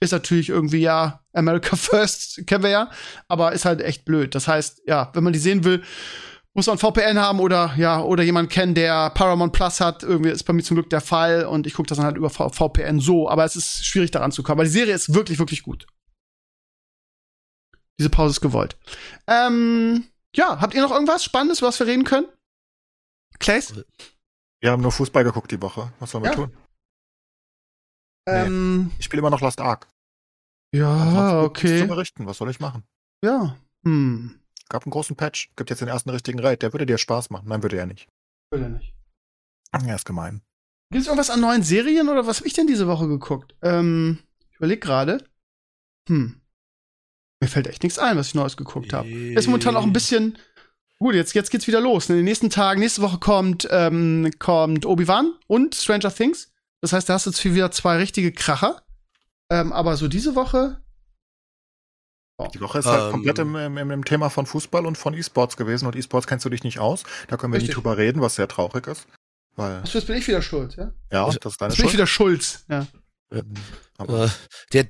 [0.00, 2.90] Ist natürlich irgendwie ja America First, kennen wir ja,
[3.28, 4.34] aber ist halt echt blöd.
[4.34, 5.82] Das heißt, ja, wenn man die sehen will,
[6.54, 10.02] muss man VPN haben oder ja oder jemand kennen, der Paramount Plus hat.
[10.02, 12.30] Irgendwie ist bei mir zum Glück der Fall und ich gucke das dann halt über
[12.30, 13.28] v VPN so.
[13.28, 14.58] Aber es ist schwierig daran zu kommen.
[14.58, 15.86] Aber die Serie ist wirklich wirklich gut.
[17.98, 18.76] Diese Pause ist gewollt.
[19.26, 20.04] Ähm,
[20.34, 22.26] ja, habt ihr noch irgendwas Spannendes, über was wir reden können?
[23.38, 23.72] Clays?
[24.60, 25.92] Wir haben nur Fußball geguckt die Woche.
[25.98, 26.36] Was sollen wir Ja.
[26.36, 26.56] tun?
[28.28, 29.88] Ähm, Ich spiele immer noch Lost Ark.
[30.74, 31.86] ja, Ansonsten nichts zu okay.
[31.86, 32.26] berichten.
[32.26, 32.84] Was soll ich machen?
[33.24, 33.56] Ja.
[33.84, 34.38] Hm.
[34.68, 35.50] Gab einen großen Patch.
[35.56, 36.62] Gibt jetzt den ersten richtigen Raid.
[36.62, 37.48] Der würde dir Spaß machen.
[37.48, 38.08] Nein, würde er nicht.
[38.52, 38.94] Will er nicht.
[39.74, 40.42] Ja, ist gemein.
[40.92, 43.54] Gibt es irgendwas an neuen Serien oder was habe ich denn diese Woche geguckt?
[43.62, 44.18] Ähm,
[44.50, 45.24] ich überlege gerade.
[46.08, 46.40] Hm.
[47.42, 49.08] Mir fällt echt nichts ein, was ich Neues geguckt habe.
[49.08, 50.36] Ist momentan auch ein bisschen.
[51.02, 52.10] Gut, jetzt, jetzt geht's wieder los.
[52.10, 56.52] In den nächsten Tagen, nächste Woche kommt, ähm, kommt Obi-Wan und Stranger Things.
[56.82, 58.82] Das heißt, da hast du jetzt wieder zwei richtige Kracher.
[59.50, 60.80] Ähm, aber so diese Woche.
[62.54, 63.10] Die Woche ist halt Ähm.
[63.12, 65.86] komplett im, im, im Thema von Fußball und von E-Sports gewesen.
[65.86, 67.04] Und E-Sports kennst du dich nicht aus.
[67.28, 67.70] Da können wir Richtig.
[67.70, 69.06] nie drüber reden, was sehr traurig ist.
[69.56, 70.92] Weil, Achso, jetzt bin ich wieder schuld, ja?
[71.10, 71.92] ja, das ist deine Jetzt bin ich Schuld.
[71.94, 72.64] wieder Schulz.
[72.68, 72.86] Ja.
[73.96, 74.28] Aber Äh,
[74.72, 74.86] der,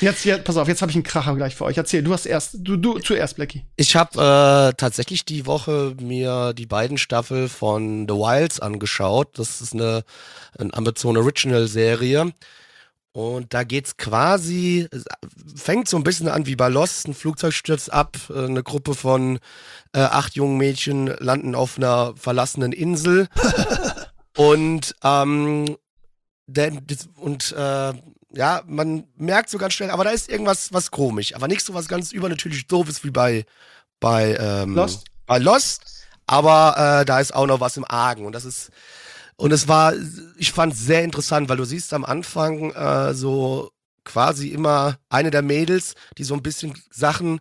[0.00, 1.76] Jetzt, jetzt, pass auf, jetzt habe ich einen Kracher gleich für euch.
[1.76, 3.64] Erzähl, du hast erst, du, du zuerst, Blackie.
[3.76, 9.38] ich habe äh, tatsächlich die Woche mir die beiden Staffel von The Wilds angeschaut.
[9.38, 10.04] Das ist eine,
[10.58, 12.32] eine Amazon Original Serie.
[13.12, 14.88] Und da geht's quasi,
[15.56, 18.94] fängt so ein bisschen an wie bei Lost, ein Flugzeug stürzt ab, äh, eine Gruppe
[18.94, 19.40] von
[19.92, 23.26] äh, acht jungen Mädchen landen auf einer verlassenen Insel.
[24.36, 25.76] und ähm,
[26.52, 26.84] denn,
[27.16, 27.92] und äh,
[28.32, 31.74] ja, man merkt so ganz schnell, aber da ist irgendwas was komisch, aber nicht so
[31.74, 33.44] was ganz übernatürlich doofes wie bei
[33.98, 35.06] bei ähm, Lost?
[35.26, 36.06] bei Lost.
[36.26, 38.70] Aber äh, da ist auch noch was im Argen und das ist
[39.40, 39.94] und es war,
[40.36, 43.72] ich fand sehr interessant, weil du siehst am Anfang äh, so
[44.04, 47.40] quasi immer eine der Mädels, die so ein bisschen Sachen,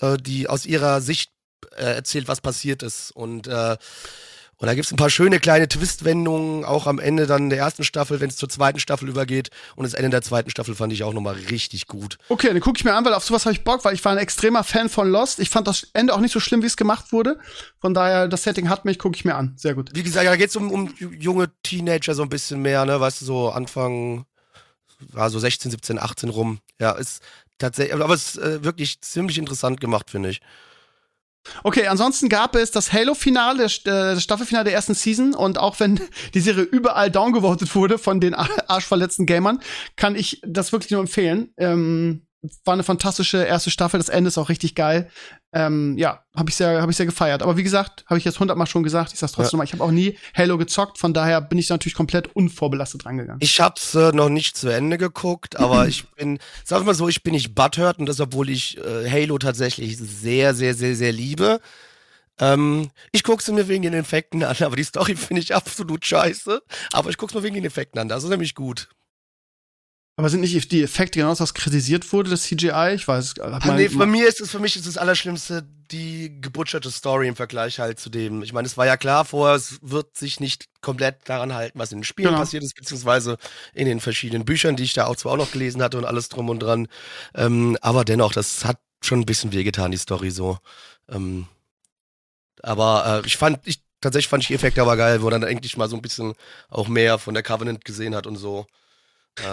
[0.00, 1.32] äh, die aus ihrer Sicht
[1.76, 3.76] äh, erzählt, was passiert ist und äh,
[4.60, 8.20] und da gibt's ein paar schöne kleine Twistwendungen, auch am Ende dann der ersten Staffel,
[8.20, 9.50] wenn es zur zweiten Staffel übergeht.
[9.76, 12.18] Und das Ende der zweiten Staffel fand ich auch nochmal richtig gut.
[12.28, 14.10] Okay, dann gucke ich mir an, weil auf sowas habe ich Bock, weil ich war
[14.10, 15.38] ein extremer Fan von Lost.
[15.38, 17.38] Ich fand das Ende auch nicht so schlimm, wie es gemacht wurde.
[17.80, 19.54] Von daher, das Setting hat mich, gucke ich mir an.
[19.56, 19.90] Sehr gut.
[19.94, 23.00] Wie gesagt, da geht's um, um junge Teenager so ein bisschen mehr, ne?
[23.00, 24.26] Weißt du, so Anfang,
[25.12, 26.58] war so 16, 17, 18 rum.
[26.80, 27.22] Ja, ist
[27.58, 30.40] tatsächlich, aber es ist äh, wirklich ziemlich interessant gemacht, finde ich.
[31.62, 36.00] Okay, ansonsten gab es das Halo-Finale, äh, das Staffelfinale der ersten Season und auch wenn
[36.34, 38.34] die Serie überall downgevotet wurde von den
[38.66, 39.60] arschverletzten Gamern,
[39.96, 41.52] kann ich das wirklich nur empfehlen.
[41.56, 42.27] Ähm,
[42.64, 43.98] war eine fantastische erste Staffel.
[43.98, 45.10] Das Ende ist auch richtig geil.
[45.52, 47.42] Ähm, ja, habe ich sehr, habe ich sehr gefeiert.
[47.42, 49.12] Aber wie gesagt, habe ich jetzt hundertmal schon gesagt.
[49.12, 49.58] Ich sag's trotzdem ja.
[49.58, 49.64] mal.
[49.64, 50.98] Ich habe auch nie Halo gezockt.
[50.98, 53.40] Von daher bin ich natürlich komplett unvorbelastet rangegangen.
[53.40, 57.22] Ich hab's äh, noch nicht zu Ende geguckt, aber ich bin, sag mal so, ich
[57.22, 61.60] bin nicht butthurt und das, obwohl ich äh, Halo tatsächlich sehr, sehr, sehr, sehr liebe.
[62.40, 66.62] Ähm, ich guck's mir wegen den Effekten an, aber die Story finde ich absolut scheiße.
[66.92, 68.08] Aber ich guck's mir wegen den Effekten an.
[68.08, 68.88] Das ist nämlich gut.
[70.18, 72.94] Aber sind nicht die Effekte genau das, was kritisiert wurde, das CGI?
[72.96, 73.34] Ich weiß.
[73.40, 77.36] Ach, nee, bei mir ist es, für mich ist das Allerschlimmste die gebutscherte Story im
[77.36, 78.42] Vergleich halt zu dem.
[78.42, 81.92] Ich meine, es war ja klar vorher, es wird sich nicht komplett daran halten, was
[81.92, 82.40] in den Spielen genau.
[82.40, 83.38] passiert ist, beziehungsweise
[83.74, 86.28] in den verschiedenen Büchern, die ich da auch zwar auch noch gelesen hatte und alles
[86.28, 86.88] drum und dran.
[87.36, 90.58] Ähm, aber dennoch, das hat schon ein bisschen wehgetan, die Story so.
[91.08, 91.46] Ähm,
[92.60, 95.76] aber äh, ich fand, ich tatsächlich fand ich die Effekte aber geil, wo dann endlich
[95.76, 96.34] mal so ein bisschen
[96.70, 98.66] auch mehr von der Covenant gesehen hat und so.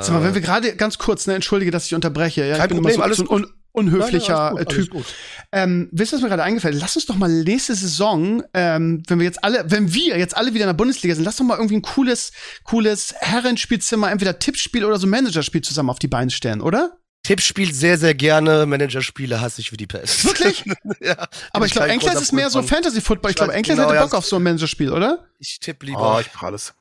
[0.01, 2.45] Sag mal, wenn wir gerade ganz kurz, ne, entschuldige, dass ich unterbreche.
[2.45, 5.05] Ja, Kein ich bin Problem, immer so, so ein un unhöflicher nein, nein, gut, Typ.
[5.51, 6.77] Ähm, wisst ihr, was mir gerade eingefallen?
[6.79, 10.53] Lass uns doch mal nächste Saison, ähm, wenn wir jetzt alle, wenn wir jetzt alle
[10.53, 12.31] wieder in der Bundesliga sind, lass doch mal irgendwie ein cooles,
[12.63, 16.97] cooles Herrenspielzimmer, entweder Tippspiel oder so Managerspiel zusammen auf die Beine stellen, oder?
[17.23, 18.67] Tippspiel sehr, sehr gerne.
[18.67, 20.25] Managerspiele hasse ich wie die Pest.
[20.25, 20.63] Wirklich?
[21.01, 23.31] ja, aber ich glaube, Enkles ist mehr so Fantasy-Football.
[23.31, 24.17] Ich glaube, Enkles genau, hätte Bock ja.
[24.19, 25.25] auf so ein Managerspiel, oder?
[25.39, 26.17] Ich tippe lieber.
[26.17, 26.75] Oh, ich mache alles.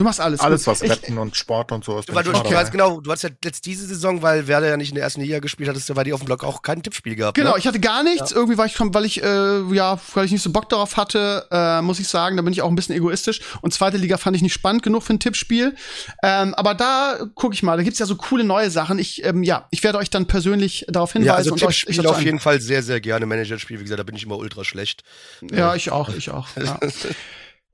[0.00, 0.38] Du machst alles.
[0.38, 0.74] Alles, gut.
[0.74, 2.14] was Wetten ich, und Sport und so ist.
[2.14, 4.90] Weil du, ich weiß genau, du hast ja jetzt diese Saison, weil Werder ja nicht
[4.90, 7.36] in der ersten Liga gespielt hattest, weil die auf dem Blog auch kein Tippspiel gehabt.
[7.36, 7.58] Genau, ne?
[7.58, 8.30] ich hatte gar nichts.
[8.30, 8.36] Ja.
[8.36, 11.82] Irgendwie war ich, weil ich, äh, ja, weil ich nicht so Bock darauf hatte, äh,
[11.82, 13.40] muss ich sagen, da bin ich auch ein bisschen egoistisch.
[13.60, 15.74] Und zweite Liga fand ich nicht spannend genug für ein Tippspiel.
[16.22, 19.00] Ähm, aber da gucke ich mal, da gibt's ja so coole neue Sachen.
[19.00, 21.26] Ich, ähm, ja, ich werde euch dann persönlich darauf hinweisen.
[21.26, 23.26] Ja, also und Tippspiel euch, auf jeden Fall sehr, sehr gerne.
[23.26, 25.02] Managerspiel, wie gesagt, da bin ich immer ultra schlecht.
[25.50, 26.46] Ja, ich auch, ich auch.
[26.56, 26.78] Ja.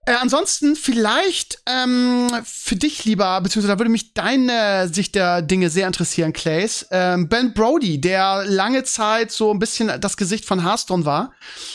[0.07, 5.71] Äh, ansonsten vielleicht ähm, für dich lieber, beziehungsweise da würde mich deine Sicht der Dinge
[5.71, 6.87] sehr interessieren, Clays.
[6.91, 11.33] Ähm, ben Brody, der lange Zeit so ein bisschen das Gesicht von Hearthstone war,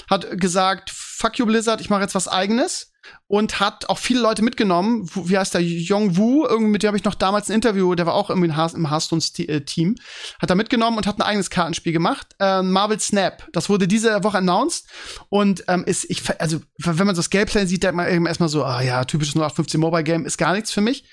[0.10, 2.89] hat gesagt, fuck you Blizzard, ich mache jetzt was eigenes
[3.28, 5.10] und hat auch viele Leute mitgenommen.
[5.14, 5.62] Wie heißt der?
[5.62, 8.49] Yong Wu, irgendwie mit dem habe ich noch damals ein Interview, der war auch irgendwie
[8.49, 9.95] im Hearthstone-Team,
[10.41, 12.36] hat da mitgenommen und hat ein eigenes Kartenspiel gemacht.
[12.39, 13.47] Ähm, Marvel Snap.
[13.53, 14.88] Das wurde diese Woche announced
[15.30, 18.64] und ähm, ist, ich, also wenn man so das Gameplay sieht, denkt man erstmal so,
[18.64, 21.05] ah ja, typisches 0815 Mobile Game ist gar nichts für mich.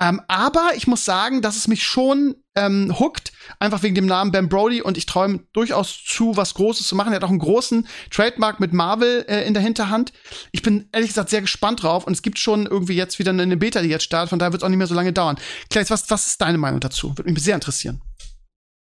[0.00, 4.30] Ähm, aber ich muss sagen, dass es mich schon ähm, hookt, einfach wegen dem Namen
[4.30, 7.12] Ben Brody und ich träume durchaus zu, was Großes zu machen.
[7.12, 10.12] Er hat auch einen großen Trademark mit Marvel äh, in der Hinterhand.
[10.52, 13.56] Ich bin ehrlich gesagt sehr gespannt drauf und es gibt schon irgendwie jetzt wieder eine
[13.56, 15.38] Beta, die jetzt startet, von daher wird es auch nicht mehr so lange dauern.
[15.70, 17.16] Klaes, was, was ist deine Meinung dazu?
[17.16, 18.02] Würde mich sehr interessieren.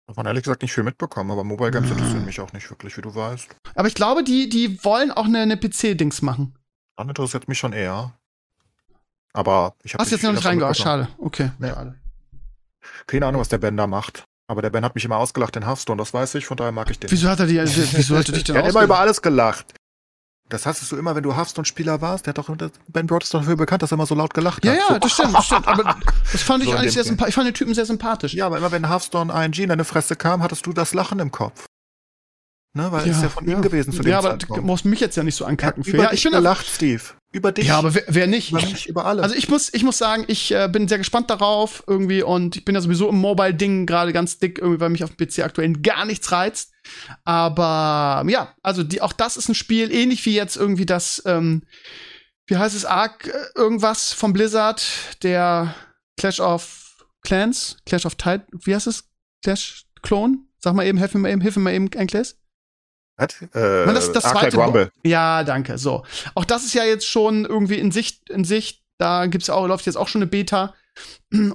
[0.08, 1.96] Hat man ehrlich gesagt nicht viel mitbekommen, aber Mobile Games mhm.
[1.96, 3.56] interessieren mich auch nicht wirklich, wie du weißt.
[3.74, 6.58] Aber ich glaube, die, die wollen auch eine, eine PC-Dings machen.
[6.96, 8.18] Dann interessiert mich schon eher.
[9.34, 10.02] Aber ich habe.
[10.02, 11.08] Hast jetzt noch nicht reingehauen, schade.
[11.18, 11.50] Okay.
[11.58, 11.68] Nee.
[11.68, 11.96] Schade.
[13.06, 14.24] Keine Ahnung, was der Ben da macht.
[14.46, 16.90] Aber der Ben hat mich immer ausgelacht in Hearthstone, das weiß ich, von daher mag
[16.90, 17.10] ich den.
[17.10, 19.74] Wieso hat er die, wieso hat er dich denn Er hat immer über alles gelacht.
[20.50, 22.54] Das hast du immer, wenn du Hearthstone-Spieler warst, der hat doch,
[22.88, 24.78] Ben Broad ist doch dafür bekannt, dass er immer so laut gelacht ja, hat.
[24.78, 25.66] Ja, so, das stimmt, das stimmt.
[25.66, 25.96] Aber
[26.30, 27.30] das fand ich so eigentlich sehr sympathisch.
[27.30, 28.34] Ich fand den Typen sehr sympathisch.
[28.34, 31.32] Ja, aber immer wenn Hearthstone ING in deine Fresse kam, hattest du das Lachen im
[31.32, 31.64] Kopf.
[32.76, 33.56] Ne, weil ja, es ist ja von ja.
[33.56, 35.84] ihm gewesen zu dem Ja, aber du musst mich jetzt ja nicht so ankacken.
[35.84, 35.96] Für.
[35.96, 37.02] Ja, ich bin gelacht, Steve.
[37.30, 37.68] Über dich.
[37.68, 38.50] Ja, aber wer, wer nicht?
[38.50, 39.22] Über mich, über alle.
[39.22, 42.64] Also ich muss, ich muss sagen, ich äh, bin sehr gespannt darauf irgendwie und ich
[42.64, 45.72] bin ja sowieso im Mobile-Ding gerade ganz dick, irgendwie, weil mich auf dem PC aktuell
[45.74, 46.72] gar nichts reizt.
[47.24, 51.62] Aber ja, also die, auch das ist ein Spiel, ähnlich wie jetzt irgendwie das, ähm,
[52.48, 54.84] wie heißt es, Ark, äh, irgendwas von Blizzard,
[55.22, 55.76] der
[56.18, 59.04] Clash of Clans, Clash of Titan, wie heißt es?
[59.44, 60.38] Clash Clone?
[60.58, 62.36] Sag mal eben, helf mir mal eben, hilf mir mal eben, Enkles.
[63.16, 63.42] Was?
[63.42, 64.90] Äh, das, das zweite Rumble.
[65.04, 65.78] Ja, danke.
[65.78, 66.04] So.
[66.34, 68.82] Auch das ist ja jetzt schon irgendwie in Sicht, in Sicht.
[68.98, 70.74] Da gibt's auch, läuft jetzt auch schon eine Beta.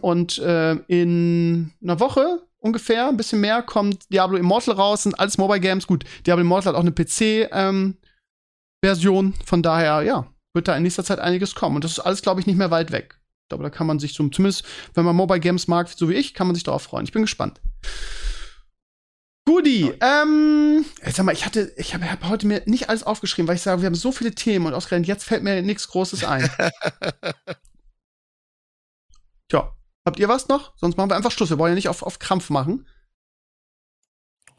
[0.01, 5.37] Und äh, in einer Woche ungefähr, ein bisschen mehr, kommt Diablo Immortal raus, sind alles
[5.37, 5.87] Mobile Games.
[5.87, 7.97] Gut, Diablo Immortal hat auch eine PC, ähm,
[8.83, 9.33] Version.
[9.45, 11.75] Von daher, ja, wird da in nächster Zeit einiges kommen.
[11.75, 13.19] Und das ist alles, glaube ich, nicht mehr weit weg.
[13.51, 16.33] Aber da kann man sich so, zumindest, wenn man Mobile Games mag, so wie ich,
[16.33, 17.05] kann man sich darauf freuen.
[17.05, 17.59] Ich bin gespannt.
[19.49, 23.47] Gudi, ähm, jetzt sag mal, ich hatte, ich habe hab heute mir nicht alles aufgeschrieben,
[23.47, 26.23] weil ich sage, wir haben so viele Themen und ausgerechnet jetzt fällt mir nichts Großes
[26.23, 26.47] ein.
[29.49, 29.75] Tja,
[30.05, 30.77] habt ihr was noch?
[30.77, 31.49] Sonst machen wir einfach Schluss.
[31.49, 32.87] Wir wollen ja nicht auf, auf Krampf machen.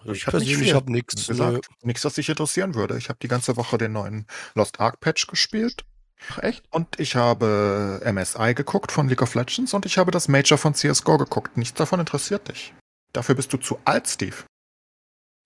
[0.07, 1.29] Ich persönlich habe nichts.
[1.29, 1.69] gesagt.
[1.83, 2.99] Nichts, was dich interessieren würde.
[2.99, 4.27] Ich habe die ganze Woche den neuen
[4.57, 5.85] Lost Ark Patch gespielt.
[6.31, 6.65] Ach, echt?
[6.73, 10.75] Und ich habe MSI geguckt von League of Legends und ich habe das Major von
[10.75, 11.57] CSGO geguckt.
[11.57, 12.75] Nichts davon interessiert dich.
[13.13, 14.35] Dafür bist du zu alt, Steve.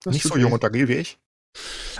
[0.05, 1.17] Das Nicht so jung und agil wie ich.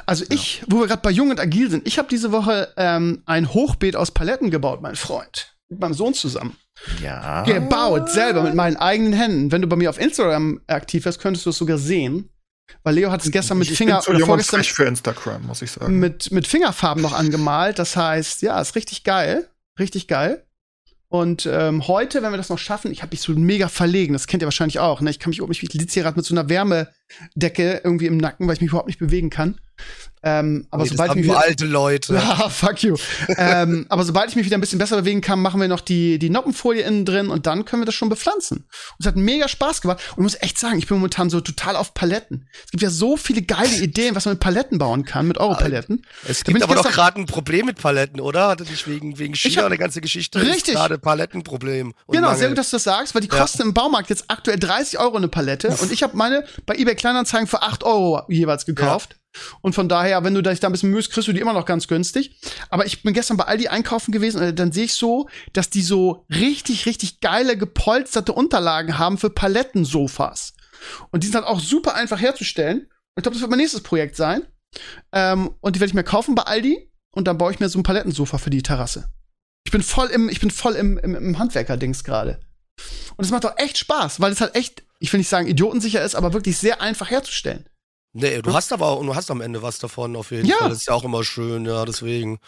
[0.05, 3.23] Also ich, wo wir gerade bei Jung und Agil sind, ich habe diese Woche ähm,
[3.25, 5.55] ein Hochbeet aus Paletten gebaut, mein Freund.
[5.69, 6.55] Mit meinem Sohn zusammen.
[7.01, 7.43] Ja.
[7.43, 9.51] Gebaut, selber mit meinen eigenen Händen.
[9.51, 12.29] Wenn du bei mir auf Instagram aktiv bist, könntest du es sogar sehen.
[12.83, 15.61] Weil Leo hat es gestern mit ich Finger bin zu oder vorgestern für Instagram, muss
[15.61, 15.99] ich sagen.
[15.99, 17.79] mit, mit Fingerfarben noch angemalt.
[17.79, 19.47] Das heißt, ja, ist richtig geil.
[19.79, 20.45] Richtig geil.
[21.07, 24.27] Und ähm, heute, wenn wir das noch schaffen, ich habe mich so mega verlegen, das
[24.27, 25.09] kennt ihr wahrscheinlich auch, ne?
[25.09, 26.49] Ich kann mich oben, ich sitze hier gerade mit so einer
[27.09, 29.59] Wärmedecke irgendwie im Nacken, weil ich mich überhaupt nicht bewegen kann.
[30.27, 32.13] Ähm, aber Nee, das sobald ich mich wieder, alte Leute.
[32.15, 32.95] ja, fuck you.
[33.37, 36.17] ähm, aber sobald ich mich wieder ein bisschen besser bewegen kann, machen wir noch die,
[36.17, 38.59] die Noppenfolie innen drin und dann können wir das schon bepflanzen.
[38.59, 38.65] Und
[39.01, 39.99] es hat mega Spaß gemacht.
[40.15, 42.47] Und ich muss echt sagen, ich bin momentan so total auf Paletten.
[42.65, 46.07] Es gibt ja so viele geile Ideen, was man mit Paletten bauen kann, mit Europaletten.
[46.27, 48.47] Es Da bin gibt aber doch gerade ein Problem mit Paletten, oder?
[48.47, 50.41] Hatte nicht wegen, wegen China hab- eine ganze Geschichte?
[50.41, 50.73] Richtig.
[50.73, 51.93] Gerade Palettenproblem.
[52.07, 52.39] Genau, Mangel.
[52.39, 53.37] sehr gut, dass du das sagst, weil die Ja.
[53.41, 56.94] kosten im Baumarkt jetzt aktuell 30 Euro eine Palette und ich habe meine bei eBay
[56.95, 59.17] Kleinanzeigen für 8 Euro jeweils gekauft.
[59.61, 61.65] Und von daher, wenn du dich da ein bisschen mühst, kriegst du die immer noch
[61.65, 62.39] ganz günstig.
[62.69, 65.81] Aber ich bin gestern bei Aldi einkaufen gewesen und dann sehe ich so, dass die
[65.81, 70.53] so richtig, richtig geile, gepolsterte Unterlagen haben für Palettensofas.
[71.11, 72.81] Und die sind halt auch super einfach herzustellen.
[72.81, 74.43] Und ich glaube, das wird mein nächstes Projekt sein.
[75.11, 77.79] Ähm, und die werde ich mir kaufen bei Aldi und dann baue ich mir so
[77.79, 79.09] ein Palettensofa für die Terrasse.
[79.65, 82.39] Ich bin voll im, ich bin voll im, im, im Handwerker-Dings gerade.
[83.15, 86.03] Und es macht auch echt Spaß, weil es halt echt, ich will nicht sagen idiotensicher
[86.03, 87.69] ist, aber wirklich sehr einfach herzustellen.
[88.13, 90.57] Nee, du hast aber auch, du hast am Ende was davon auf jeden Ja.
[90.57, 90.69] Fall.
[90.69, 92.39] Das ist ja auch immer schön, ja, deswegen.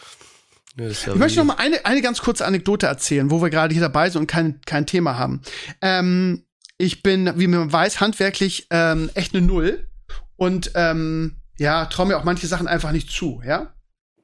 [0.76, 3.72] Nee, ja Ich möchte noch mal eine, eine ganz kurze Anekdote erzählen, wo wir gerade
[3.74, 5.42] hier dabei sind und kein, kein Thema haben.
[5.82, 6.44] Ähm,
[6.78, 9.88] ich bin, wie man weiß, handwerklich ähm, echt eine Null
[10.36, 13.74] und ähm, ja, traue mir auch manche Sachen einfach nicht zu, ja.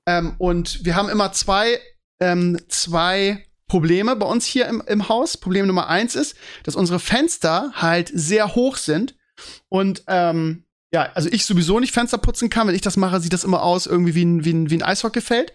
[0.07, 1.79] Ähm, und wir haben immer zwei,
[2.21, 3.45] ähm, zwei
[3.75, 5.37] Probleme bei uns hier im, im Haus.
[5.37, 9.17] Problem Nummer eins ist, dass unsere Fenster halt sehr hoch sind
[9.69, 12.69] und ähm, ja, also ich sowieso nicht Fenster putzen kann.
[12.69, 14.85] Wenn ich das mache, sieht das immer aus irgendwie wie ein, wie ein, wie ein
[14.85, 15.53] Eishockeyfeld.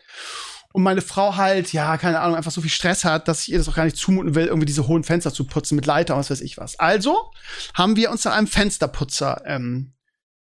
[0.74, 3.58] Und meine Frau halt, ja, keine Ahnung, einfach so viel Stress hat, dass ich ihr
[3.58, 6.20] das auch gar nicht zumuten will, irgendwie diese hohen Fenster zu putzen mit Leiter und
[6.20, 6.78] was weiß ich was.
[6.78, 7.32] Also
[7.74, 9.94] haben wir uns nach einem Fensterputzer ähm,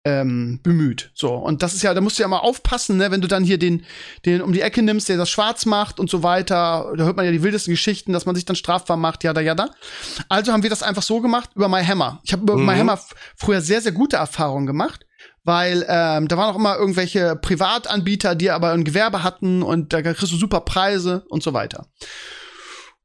[0.05, 1.11] ähm, bemüht.
[1.13, 3.43] So, und das ist ja, da musst du ja mal aufpassen, ne, wenn du dann
[3.43, 3.85] hier den,
[4.25, 6.91] den um die Ecke nimmst, der das schwarz macht und so weiter.
[6.97, 9.69] Da hört man ja die wildesten Geschichten, dass man sich dann strafbar macht, jada, jada.
[10.29, 12.19] Also haben wir das einfach so gemacht über MyHammer.
[12.23, 12.65] Ich habe über Mhm.
[12.65, 15.05] MyHammer f- früher sehr, sehr gute Erfahrungen gemacht
[15.45, 20.01] weil ähm, da waren auch immer irgendwelche Privatanbieter, die aber ein Gewerbe hatten und da
[20.01, 21.87] kriegst du super Preise und so weiter.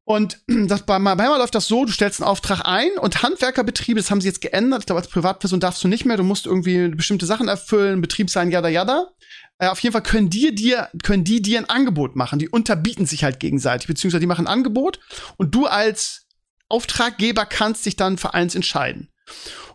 [0.09, 4.11] Und das, bei Hammer läuft das so, du stellst einen Auftrag ein und Handwerkerbetriebe, das
[4.11, 4.81] haben sie jetzt geändert.
[4.81, 8.31] Ich glaube, als Privatperson darfst du nicht mehr, du musst irgendwie bestimmte Sachen erfüllen, Betrieb
[8.31, 9.09] sein, jada, jada.
[9.59, 12.39] Äh, auf jeden Fall können die dir, können die dir ein Angebot machen.
[12.39, 14.99] Die unterbieten sich halt gegenseitig, beziehungsweise die machen ein Angebot
[15.37, 16.27] und du als
[16.71, 19.11] Auftraggeber kannst dich dann für eins entscheiden.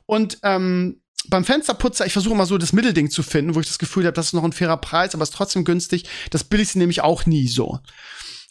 [0.08, 3.78] Und ähm, beim Fensterputzer, ich versuche immer so das Mittelding zu finden, wo ich das
[3.78, 6.06] Gefühl habe, das ist noch ein fairer Preis, aber es ist trotzdem günstig.
[6.32, 7.80] Das billigste nehme ich auch nie so.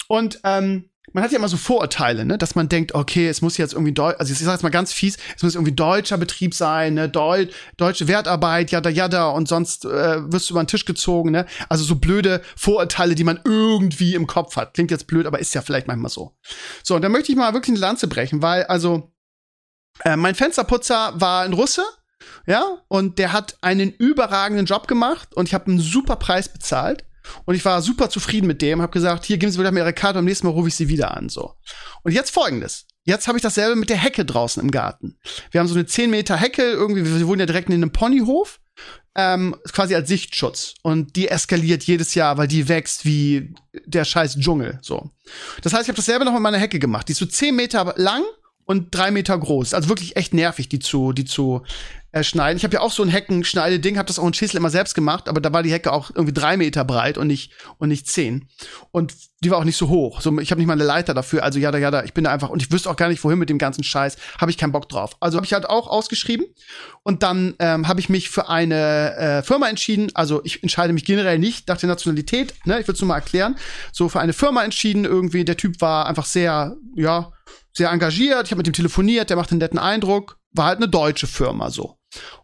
[0.07, 3.57] Und ähm, man hat ja immer so Vorurteile, ne, dass man denkt, okay, es muss
[3.57, 6.55] jetzt irgendwie Deu also ich sage jetzt mal ganz fies, es muss irgendwie deutscher Betrieb
[6.55, 7.47] sein, ne, Deu
[7.77, 11.47] deutsche Wertarbeit, jada jada und sonst äh, wirst du über den Tisch gezogen, ne?
[11.69, 14.75] Also so blöde Vorurteile, die man irgendwie im Kopf hat.
[14.75, 16.37] Klingt jetzt blöd, aber ist ja vielleicht manchmal so.
[16.83, 19.13] So, und da möchte ich mal wirklich eine Lanze brechen, weil also
[20.05, 21.83] äh, mein Fensterputzer war ein Russe,
[22.47, 27.05] ja, und der hat einen überragenden Job gemacht und ich habe einen super Preis bezahlt.
[27.45, 29.93] Und ich war super zufrieden mit dem, habe gesagt, hier geben Sie wieder mir Ihre
[29.93, 31.28] Karte, beim nächsten Mal rufe ich Sie wieder an.
[31.28, 31.55] So.
[32.03, 32.87] Und jetzt folgendes.
[33.05, 35.18] Jetzt habe ich dasselbe mit der Hecke draußen im Garten.
[35.51, 38.61] Wir haben so eine 10 Meter Hecke, irgendwie, wir wohnen ja direkt in einem Ponyhof,
[39.14, 40.74] ähm, quasi als Sichtschutz.
[40.83, 43.55] Und die eskaliert jedes Jahr, weil die wächst wie
[43.85, 44.78] der scheiß Dschungel.
[44.83, 45.11] So.
[45.62, 47.09] Das heißt, ich habe dasselbe noch mit meiner Hecke gemacht.
[47.09, 48.22] Die ist so 10 Meter lang
[48.73, 49.75] und drei Meter groß.
[49.75, 51.62] Also wirklich echt nervig, die zu, die zu
[52.12, 52.59] äh, schneiden.
[52.59, 55.31] Ich habe ja auch so ein Heckenschneideding, habe das auch in Schäsel immer selbst gemacht,
[55.31, 58.49] aber da war die Hecke auch irgendwie drei Meter breit und nicht und nicht zehn.
[58.91, 60.20] Und die war auch nicht so hoch.
[60.20, 61.43] So, ich habe nicht mal eine Leiter dafür.
[61.43, 63.39] Also ja, ja, da, ich bin da einfach und ich wüsste auch gar nicht, wohin
[63.39, 64.16] mit dem ganzen Scheiß.
[64.39, 65.16] Habe ich keinen Bock drauf.
[65.20, 66.45] Also habe ich halt auch ausgeschrieben
[67.03, 70.11] und dann ähm, habe ich mich für eine äh, Firma entschieden.
[70.12, 72.55] Also ich entscheide mich generell nicht nach der Nationalität.
[72.66, 73.57] Ne, ich will es nur mal erklären.
[73.91, 75.07] So für eine Firma entschieden.
[75.07, 77.33] Irgendwie der Typ war einfach sehr, ja,
[77.73, 78.45] sehr engagiert.
[78.45, 79.31] Ich habe mit ihm telefoniert.
[79.31, 80.39] Der macht einen netten Eindruck.
[80.53, 81.97] War halt eine deutsche Firma so.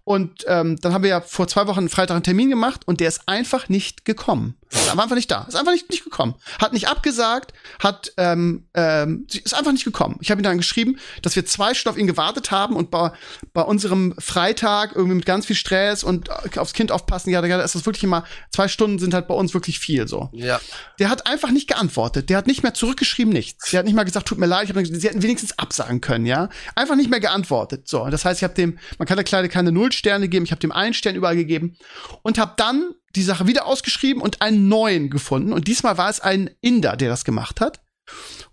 [0.09, 3.01] Und ähm, dann haben wir ja vor zwei Wochen einen Freitag einen Termin gemacht und
[3.01, 4.57] der ist einfach nicht gekommen.
[4.71, 5.43] Ist einfach nicht da.
[5.43, 6.35] Ist einfach nicht, nicht gekommen.
[6.59, 10.17] Hat nicht abgesagt, hat ähm, ähm, ist einfach nicht gekommen.
[10.21, 13.13] Ich habe ihm dann geschrieben, dass wir zwei Stunden auf ihn gewartet haben und bei,
[13.53, 17.75] bei unserem Freitag irgendwie mit ganz viel Stress und aufs Kind aufpassen, ja, da ist
[17.75, 20.31] das wirklich immer, zwei Stunden sind halt bei uns wirklich viel so.
[20.33, 20.59] Ja.
[20.99, 22.31] Der hat einfach nicht geantwortet.
[22.31, 23.73] Der hat nicht mehr zurückgeschrieben, nichts.
[23.73, 26.25] Der hat nicht mal gesagt, tut mir leid, ich hab, sie hätten wenigstens absagen können,
[26.25, 26.49] ja.
[26.75, 27.89] Einfach nicht mehr geantwortet.
[27.89, 30.61] So, das heißt, ich habe dem, man kann der Kleine keine Nullsterne geben, ich habe
[30.61, 31.77] dem einen Stern überall gegeben
[32.23, 35.53] und habe dann die Sache wieder ausgeschrieben und einen neuen gefunden.
[35.53, 37.81] Und diesmal war es ein Inder, der das gemacht hat.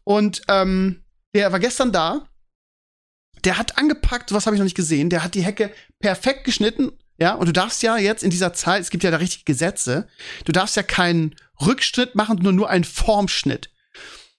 [0.03, 2.27] Und ähm, der war gestern da.
[3.43, 5.09] Der hat angepackt, was habe ich noch nicht gesehen.
[5.09, 6.91] Der hat die Hecke perfekt geschnitten.
[7.17, 10.07] Ja, und du darfst ja jetzt in dieser Zeit, es gibt ja da richtig Gesetze,
[10.43, 13.69] du darfst ja keinen Rückschnitt machen, nur nur einen Formschnitt.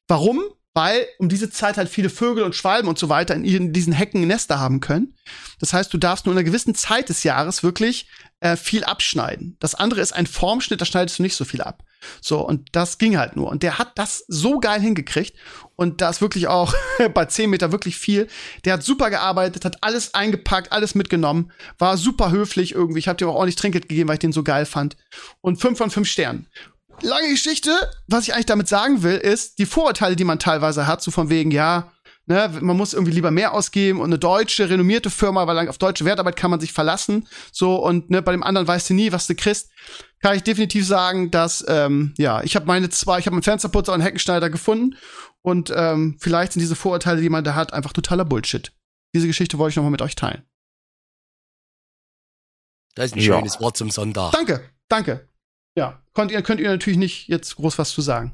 [0.08, 0.42] Warum?
[0.76, 4.26] Weil um diese Zeit halt viele Vögel und Schwalben und so weiter in diesen Hecken
[4.26, 5.14] Nester haben können.
[5.58, 8.10] Das heißt, du darfst nur in einer gewissen Zeit des Jahres wirklich
[8.40, 9.56] äh, viel abschneiden.
[9.58, 11.82] Das andere ist ein Formschnitt, da schneidest du nicht so viel ab.
[12.20, 13.48] So, und das ging halt nur.
[13.48, 15.34] Und der hat das so geil hingekriegt.
[15.76, 16.74] Und da ist wirklich auch
[17.14, 18.28] bei 10 Meter wirklich viel.
[18.66, 22.98] Der hat super gearbeitet, hat alles eingepackt, alles mitgenommen, war super höflich irgendwie.
[22.98, 24.98] Ich habe dem auch ordentlich Trinkgeld gegeben, weil ich den so geil fand.
[25.40, 26.48] Und 5 von 5 Sternen.
[27.02, 27.70] Lange Geschichte.
[28.08, 31.30] Was ich eigentlich damit sagen will, ist, die Vorurteile, die man teilweise hat, so von
[31.30, 31.92] wegen, ja,
[32.28, 36.04] Ne, man muss irgendwie lieber mehr ausgeben und eine deutsche, renommierte Firma, weil auf deutsche
[36.04, 37.28] Wertarbeit kann man sich verlassen.
[37.52, 39.70] So, und ne, bei dem anderen weißt du nie, was du kriegst.
[40.20, 43.92] Kann ich definitiv sagen, dass, ähm, ja, ich habe meine zwei, ich habe einen Fensterputzer
[43.92, 44.96] und einen Heckenschneider gefunden.
[45.42, 48.72] Und ähm, vielleicht sind diese Vorurteile, die man da hat, einfach totaler Bullshit.
[49.14, 50.42] Diese Geschichte wollte ich nochmal mit euch teilen.
[52.96, 53.36] Das ist ein Ja.
[53.38, 54.32] schönes Wort zum Sonntag.
[54.32, 55.28] Danke, danke.
[55.76, 58.32] Ja, könnt ihr, könnt ihr natürlich nicht jetzt groß was zu sagen.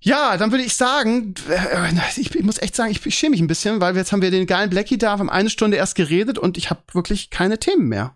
[0.00, 3.46] Ja, dann würde ich sagen, äh, ich, ich muss echt sagen, ich, schäme mich ein
[3.46, 6.38] bisschen, weil jetzt haben wir den geilen Blackie da, wir haben eine Stunde erst geredet
[6.38, 8.14] und ich habe wirklich keine Themen mehr.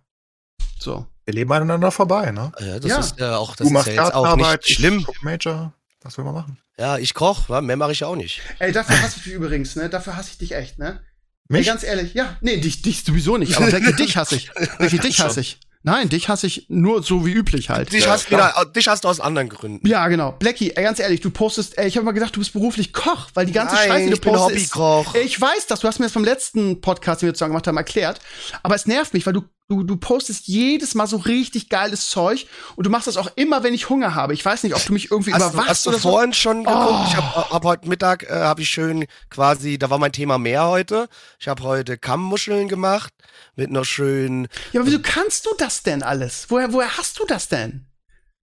[0.79, 1.07] So.
[1.25, 2.53] Wir leben aneinander vorbei, ne?
[2.59, 2.99] Ja, das Ja.
[3.01, 5.07] ist ja auch, das du ist machst ja jetzt auch nicht schlimm.
[5.23, 5.73] Major.
[6.03, 6.59] Was will man machen?
[6.79, 8.41] Ja, ich koch, mehr mache ich auch nicht.
[8.59, 9.89] Ey, dafür hasse ich dich übrigens, ne?
[9.89, 11.01] Dafür hasse ich dich echt, ne?
[11.49, 11.67] Ey, Mich?
[11.67, 14.51] ganz ehrlich, ja, nee, dich, dich sowieso nicht, aber Blackie, dich hasse ich.
[14.79, 15.59] Blackie, dich hasse ich.
[15.83, 17.93] Nein, dich hasse ich nur so wie üblich halt.
[17.93, 19.87] Dich, hast wieder, dich hast du aus anderen Gründen.
[19.87, 20.33] Ja, genau.
[20.33, 23.29] Blackie, ey, ganz ehrlich, du postest, ey, ich habe mal gedacht, du bist beruflich Koch,
[23.35, 25.15] weil die ganze Nein, Scheiße, die du ich bin postest, ist- Hobbykoch.
[25.15, 27.67] Ey, Ich weiß das, du hast mir das beim letzten Podcast, den wir zusammen gemacht
[27.69, 28.21] haben, erklärt.
[28.63, 32.47] Aber es nervt mich, weil du, du, du postest jedes Mal so richtig geiles Zeug
[32.77, 34.33] und du machst das auch immer, wenn ich Hunger habe.
[34.35, 36.11] Ich weiß nicht, ob du mich irgendwie Hast du, überwachst hast du oder so.
[36.11, 36.89] vorhin schon geguckt?
[36.91, 37.05] Oh.
[37.07, 40.67] Ich habe hab heute Mittag, äh, habe ich schön quasi, da war mein Thema Meer
[40.69, 41.09] heute.
[41.39, 43.13] Ich habe heute Kammmuscheln gemacht
[43.57, 46.47] mit einer schönen, Ja, aber wieso kannst du das denn alles?
[46.49, 47.85] Woher, woher hast du das denn?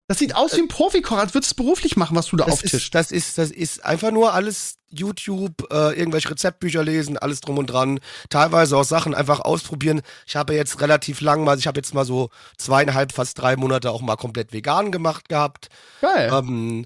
[0.07, 2.45] Das sieht aus wie ein Profikoch, als würdest du es beruflich machen, was du da
[2.45, 2.75] das auftischst.
[2.75, 7.57] ist, das ist, das ist einfach nur alles YouTube, äh, irgendwelche Rezeptbücher lesen, alles drum
[7.57, 7.99] und dran.
[8.29, 10.01] Teilweise auch Sachen einfach ausprobieren.
[10.27, 13.89] Ich habe jetzt relativ lang mal, ich habe jetzt mal so zweieinhalb, fast drei Monate
[13.89, 15.69] auch mal komplett vegan gemacht gehabt.
[16.01, 16.31] Geil.
[16.31, 16.85] Ähm,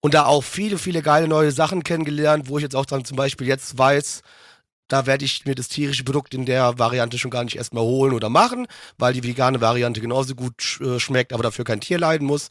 [0.00, 3.16] und da auch viele, viele geile neue Sachen kennengelernt, wo ich jetzt auch dann zum
[3.16, 4.22] Beispiel jetzt weiß,
[4.88, 8.14] da werde ich mir das tierische Produkt in der Variante schon gar nicht erstmal holen
[8.14, 8.66] oder machen,
[8.96, 12.48] weil die vegane Variante genauso gut sch äh, schmeckt, aber dafür kein Tier leiden muss.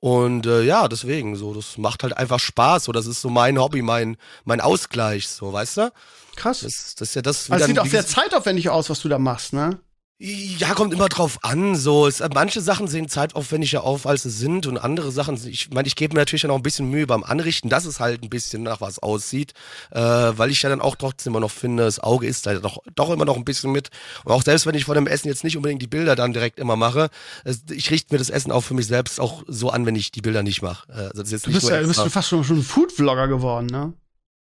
[0.00, 2.84] Und äh, ja, deswegen, so, das macht halt einfach Spaß.
[2.84, 5.92] So, das ist so mein Hobby, mein, mein Ausgleich, so, weißt du?
[6.36, 6.60] Krass.
[6.60, 9.18] Das, das ist ja das Aber es sieht auch sehr zeitaufwendig aus, was du da
[9.18, 9.80] machst, ne?
[10.20, 11.76] Ja, kommt immer drauf an.
[11.76, 15.86] So, es, manche Sachen sehen zeitaufwendiger auf, als sie sind, und andere Sachen, ich meine,
[15.86, 18.28] ich gebe mir natürlich dann auch ein bisschen Mühe beim Anrichten, dass es halt ein
[18.28, 19.52] bisschen nach was aussieht,
[19.92, 22.78] äh, weil ich ja dann auch trotzdem immer noch finde, das Auge ist da doch,
[22.96, 23.90] doch immer noch ein bisschen mit.
[24.24, 26.58] Und auch selbst wenn ich von dem Essen jetzt nicht unbedingt die Bilder dann direkt
[26.58, 27.10] immer mache,
[27.44, 30.10] es, ich richte mir das Essen auch für mich selbst auch so an, wenn ich
[30.10, 30.92] die Bilder nicht mache.
[30.92, 33.66] Also das ist jetzt Du bist, ja, du bist fast schon, schon ein Food-Vlogger geworden,
[33.66, 33.92] ne?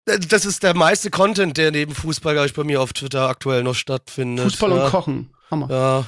[0.07, 3.29] Äh, Das ist der meiste Content, der neben Fußball, glaube ich, bei mir auf Twitter
[3.29, 4.47] aktuell noch stattfindet.
[4.47, 4.85] Fußball ja.
[4.85, 5.31] und Kochen.
[5.51, 5.69] Hammer.
[5.71, 6.07] Ja,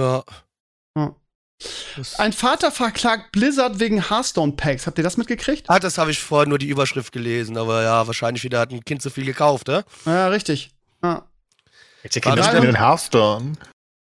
[0.00, 0.24] ja.
[0.96, 1.14] Ja.
[2.18, 4.86] Ein Vater verklagt Blizzard wegen Hearthstone-Packs.
[4.86, 5.68] Habt ihr das mitgekriegt?
[5.68, 8.84] Ah, das habe ich vorher nur die Überschrift gelesen, aber ja, wahrscheinlich wieder hat ein
[8.84, 9.84] Kind zu viel gekauft, ne?
[10.04, 10.70] Ja, richtig.
[11.02, 11.26] Ja.
[12.04, 13.54] Jetzt Kinder stellen in den Hearthstone.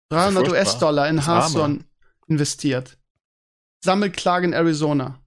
[0.09, 0.51] 300 furchtbar.
[0.59, 1.25] US-Dollar in.
[1.25, 1.85] Hearthstone
[2.27, 2.97] investiert.
[3.83, 5.19] Sammelklage in Arizona.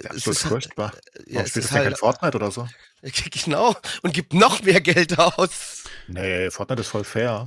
[0.00, 0.92] Ja, das ist ist- furchtbar.
[1.26, 2.66] Ja, Warum es spielst ist du halt, kein Fortnite oder so?
[3.44, 5.84] genau, und gibt noch mehr Geld aus.
[6.08, 7.44] Nee, Fortnite ist voll fair.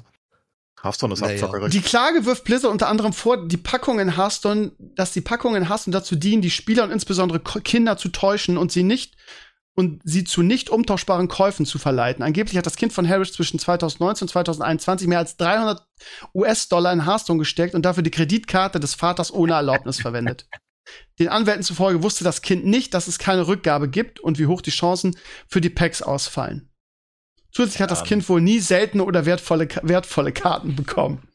[0.82, 1.34] Hearthstone ist Naja.
[1.36, 1.72] abzockerig.
[1.72, 5.68] Die Klage wirft Blizzard unter anderem vor, die Packungen in Hearthstone, dass die Packungen in
[5.70, 9.16] Hearthstone dazu dienen, die Spieler und insbesondere Kinder zu täuschen und sie nicht
[9.78, 12.24] und sie zu nicht umtauschbaren Käufen zu verleiten.
[12.24, 15.86] Angeblich hat das Kind von Harris zwischen 2019 und 2021 mehr als 300
[16.34, 20.48] US-Dollar in Hearthstone gesteckt und dafür die Kreditkarte des Vaters ohne Erlaubnis verwendet.
[21.20, 24.62] Den Anwälten zufolge wusste das Kind nicht, dass es keine Rückgabe gibt und wie hoch
[24.62, 25.18] die Chancen
[25.48, 26.67] für die Packs ausfallen.
[27.52, 28.06] Zusätzlich hat das Ja.
[28.06, 31.28] Kind wohl nie seltene oder wertvolle, wertvolle Karten bekommen.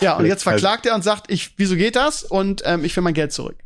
[0.00, 2.22] Ja, und jetzt verklagt er und sagt, ich, wieso geht das?
[2.22, 3.56] Und ähm, ich will mein Geld zurück.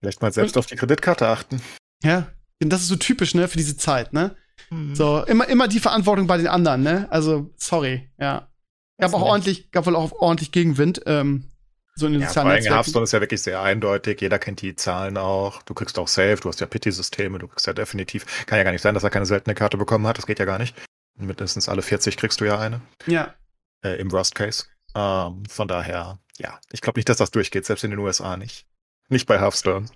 [0.00, 1.60] Vielleicht mal selbst auf die Kreditkarte achten.
[2.02, 2.28] Ja,
[2.62, 4.36] und das ist so typisch, ne, für diese Zeit, ne?
[4.70, 4.94] Mhm.
[4.94, 7.08] So, immer, immer die Verantwortung bei den anderen, ne?
[7.10, 8.48] Also, sorry, ja.
[8.98, 11.50] Gab auch ordentlich, gab wohl auch ordentlich Gegenwind, ähm,
[11.96, 12.74] so in den Ja, vor sozialen allem Netzwerken.
[12.76, 14.20] Hearthstone ist ja wirklich sehr eindeutig.
[14.20, 15.62] Jeder kennt die Zahlen auch.
[15.62, 18.46] Du kriegst auch Safe, du hast ja Pity-Systeme, du kriegst ja definitiv.
[18.46, 20.18] Kann ja gar nicht sein, dass er keine seltene Karte bekommen hat.
[20.18, 20.74] Das geht ja gar nicht.
[21.16, 22.80] Mindestens alle 40 kriegst du ja eine.
[23.06, 23.34] Ja.
[23.84, 24.64] Äh, Im Worst Case.
[24.94, 26.60] Ähm, von daher, ja.
[26.72, 28.66] Ich glaube nicht, dass das durchgeht, selbst in den USA nicht.
[29.08, 29.86] Nicht bei Hearthstone.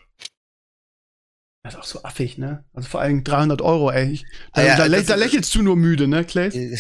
[1.65, 2.65] Das ist auch so affig, ne?
[2.73, 4.23] Also vor allem 300 Euro, ey.
[4.55, 6.51] Da, Ah ja, da, das- da lächelst du nur müde, ne, Clay?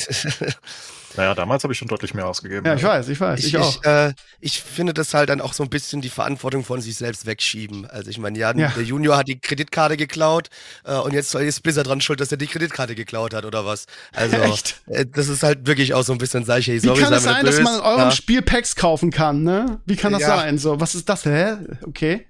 [1.16, 2.66] Naja, damals habe ich schon deutlich mehr ausgegeben.
[2.66, 3.76] Ja, ich weiß, ich weiß, ich, auch.
[3.82, 6.96] Ich, äh, ich finde das halt dann auch so ein bisschen die Verantwortung von sich
[6.96, 7.86] selbst wegschieben.
[7.86, 8.68] Also ich meine, ja, Ja.
[8.76, 10.48] der Junior hat die Kreditkarte geklaut
[10.84, 13.86] äh, und jetzt ist Blizzard dran schuld, dass er die Kreditkarte geklaut hat oder was.
[14.12, 14.80] Also Echt?
[14.86, 17.16] äh, das ist halt wirklich auch so ein bisschen, ich, hey, Wie sorry, kann sei
[17.16, 18.10] es mir sein, nicht dass man in eurem ja.
[18.10, 19.80] Spiel Packs kaufen kann, ne?
[19.86, 20.36] Wie kann das Ja.
[20.36, 20.58] sein?
[20.58, 21.24] So, was ist das?
[21.24, 21.56] Hä?
[21.82, 22.26] Okay.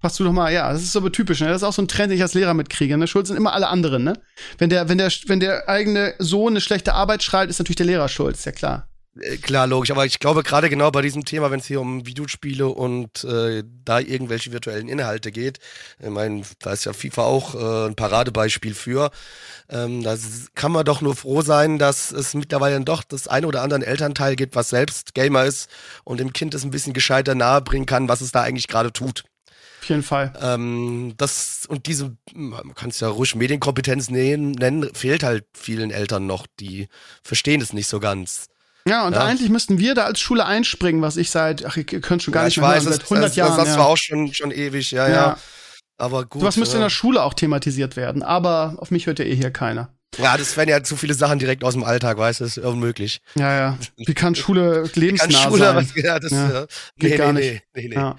[0.00, 1.48] Passt du doch mal, ja, das ist aber typisch, ne?
[1.48, 3.08] Das ist auch so ein Trend, den ich als Lehrer mitkriege, ne?
[3.08, 4.12] Schuld sind immer alle anderen, ne?
[4.56, 7.86] Wenn der, wenn der, wenn der eigene Sohn eine schlechte Arbeit schreibt, ist natürlich der
[7.86, 8.88] Lehrer schuld, ist ja klar.
[9.20, 12.06] Äh, Klar, logisch, aber ich glaube gerade genau bei diesem Thema, wenn es hier um
[12.06, 15.58] Videospiele und äh, da irgendwelche virtuellen Inhalte geht,
[16.00, 19.10] ich meine, da ist ja FIFA auch äh, ein Paradebeispiel für,
[19.68, 20.16] ähm, da
[20.54, 24.36] kann man doch nur froh sein, dass es mittlerweile doch das eine oder andere Elternteil
[24.36, 25.68] gibt, was selbst Gamer ist
[26.04, 29.24] und dem Kind es ein bisschen gescheiter nahebringen kann, was es da eigentlich gerade tut.
[29.88, 30.34] Auf jeden Fall.
[30.42, 35.90] Ähm, das und diese, man kann es ja ruhig Medienkompetenz nehmen, nennen, fehlt halt vielen
[35.90, 36.88] Eltern noch, die
[37.22, 38.48] verstehen es nicht so ganz.
[38.86, 39.24] Ja, und Ja.
[39.24, 42.42] eigentlich müssten wir da als Schule einspringen, was ich seit, ach, ihr könnt schon gar
[42.42, 43.56] ja, nicht ich mehr weiß, hören, seit 100 das, Jahren.
[43.56, 43.78] Das, das ja.
[43.80, 45.14] war auch schon, schon ewig, ja, ja.
[45.14, 45.38] ja.
[45.96, 46.42] Aber gut.
[46.42, 49.50] Sowas müsste in der Schule auch thematisiert werden, aber auf mich hört ja eh hier
[49.50, 49.88] keiner.
[50.18, 52.64] ja, das wären ja zu viele Sachen direkt aus dem Alltag, weißt du, das ist
[52.64, 53.20] unmöglich.
[53.36, 53.78] Ja, ja.
[53.96, 55.76] Wie kann Schule lebensnah Kann Schule, sein?
[55.76, 56.66] was, ja, das, Ja,
[56.98, 57.62] geht nee, gar nee, nicht.
[57.74, 57.94] nee, nee, nee.
[57.94, 58.16] Ja.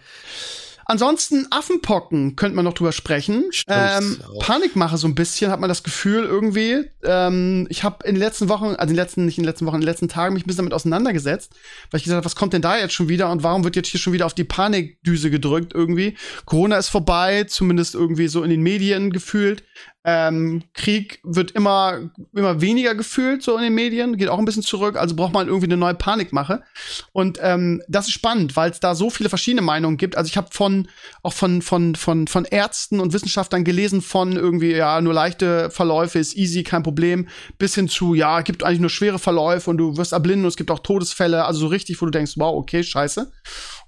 [0.90, 3.52] Ansonsten Affenpocken könnte man noch drüber sprechen.
[3.68, 4.18] Ähm.
[4.40, 6.84] Panikmache so ein bisschen, hat man das Gefühl irgendwie.
[7.04, 9.68] Ähm, ich habe in den letzten Wochen, also in den letzten, nicht in den letzten
[9.68, 11.54] Wochen, in den letzten Tagen mich ein bisschen damit auseinandergesetzt,
[11.92, 13.90] weil ich gesagt habe, was kommt denn da jetzt schon wieder und warum wird jetzt
[13.90, 16.18] hier schon wieder auf die Panikdüse gedrückt irgendwie?
[16.46, 19.64] Corona ist vorbei, zumindest irgendwie so in den Medien gefühlt.
[20.06, 24.64] Ähm, Krieg wird immer, immer weniger gefühlt, so in den Medien, geht auch ein bisschen
[24.64, 26.64] zurück, also braucht man irgendwie eine neue Panikmache.
[27.12, 30.16] Und ähm, das ist spannend, weil es da so viele verschiedene Meinungen gibt.
[30.16, 30.88] Also ich habe von
[31.22, 36.18] auch von von von von Ärzten und Wissenschaftlern gelesen von irgendwie ja nur leichte Verläufe
[36.18, 37.28] ist easy, kein Problem,
[37.58, 40.58] bis hin zu ja gibt eigentlich nur schwere Verläufe und du wirst erblinden und es
[40.58, 43.32] gibt auch Todesfälle, also so richtig, wo du denkst, wow, okay, scheiße.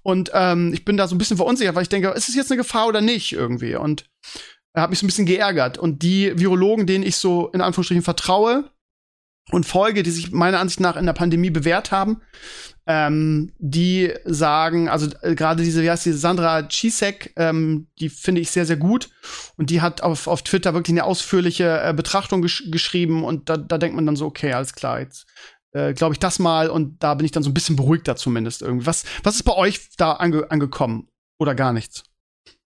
[0.03, 2.51] Und ähm, ich bin da so ein bisschen verunsichert, weil ich denke, ist es jetzt
[2.51, 3.75] eine Gefahr oder nicht irgendwie?
[3.75, 4.05] Und
[4.73, 5.77] hat mich so ein bisschen geärgert.
[5.77, 8.71] Und die Virologen, denen ich so in Anführungsstrichen vertraue
[9.51, 12.21] und folge, die sich meiner Ansicht nach in der Pandemie bewährt haben,
[12.87, 18.41] ähm, die sagen, also äh, gerade diese, wie heißt die, Sandra Cisek, ähm, die finde
[18.41, 19.09] ich sehr, sehr gut.
[19.57, 23.57] Und die hat auf, auf Twitter wirklich eine ausführliche äh, Betrachtung gesch geschrieben und da,
[23.57, 25.27] da denkt man dann so, okay, alles klar, jetzt
[25.73, 28.61] äh, glaube ich das mal und da bin ich dann so ein bisschen beruhigter zumindest
[28.61, 28.85] irgendwie.
[28.85, 31.07] Was, was ist bei euch da ange angekommen?
[31.39, 32.03] Oder gar nichts?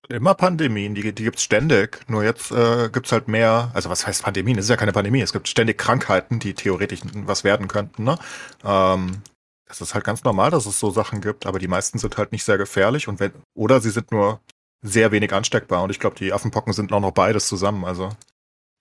[0.10, 2.00] Immer Pandemien, die, die gibt's ständig.
[2.08, 4.58] Nur jetzt äh, gibt's halt mehr, also was heißt Pandemien?
[4.58, 5.22] Es ist ja keine Pandemie.
[5.22, 8.04] Es gibt ständig Krankheiten, die theoretisch was werden könnten.
[8.04, 8.18] Ne?
[8.64, 9.22] Ähm,
[9.68, 12.32] das ist halt ganz normal, dass es so Sachen gibt, aber die meisten sind halt
[12.32, 14.40] nicht sehr gefährlich und wenn, oder sie sind nur
[14.84, 15.82] sehr wenig ansteckbar.
[15.82, 17.84] Und ich glaube, die Affenpocken sind auch noch beides zusammen.
[17.84, 18.10] Also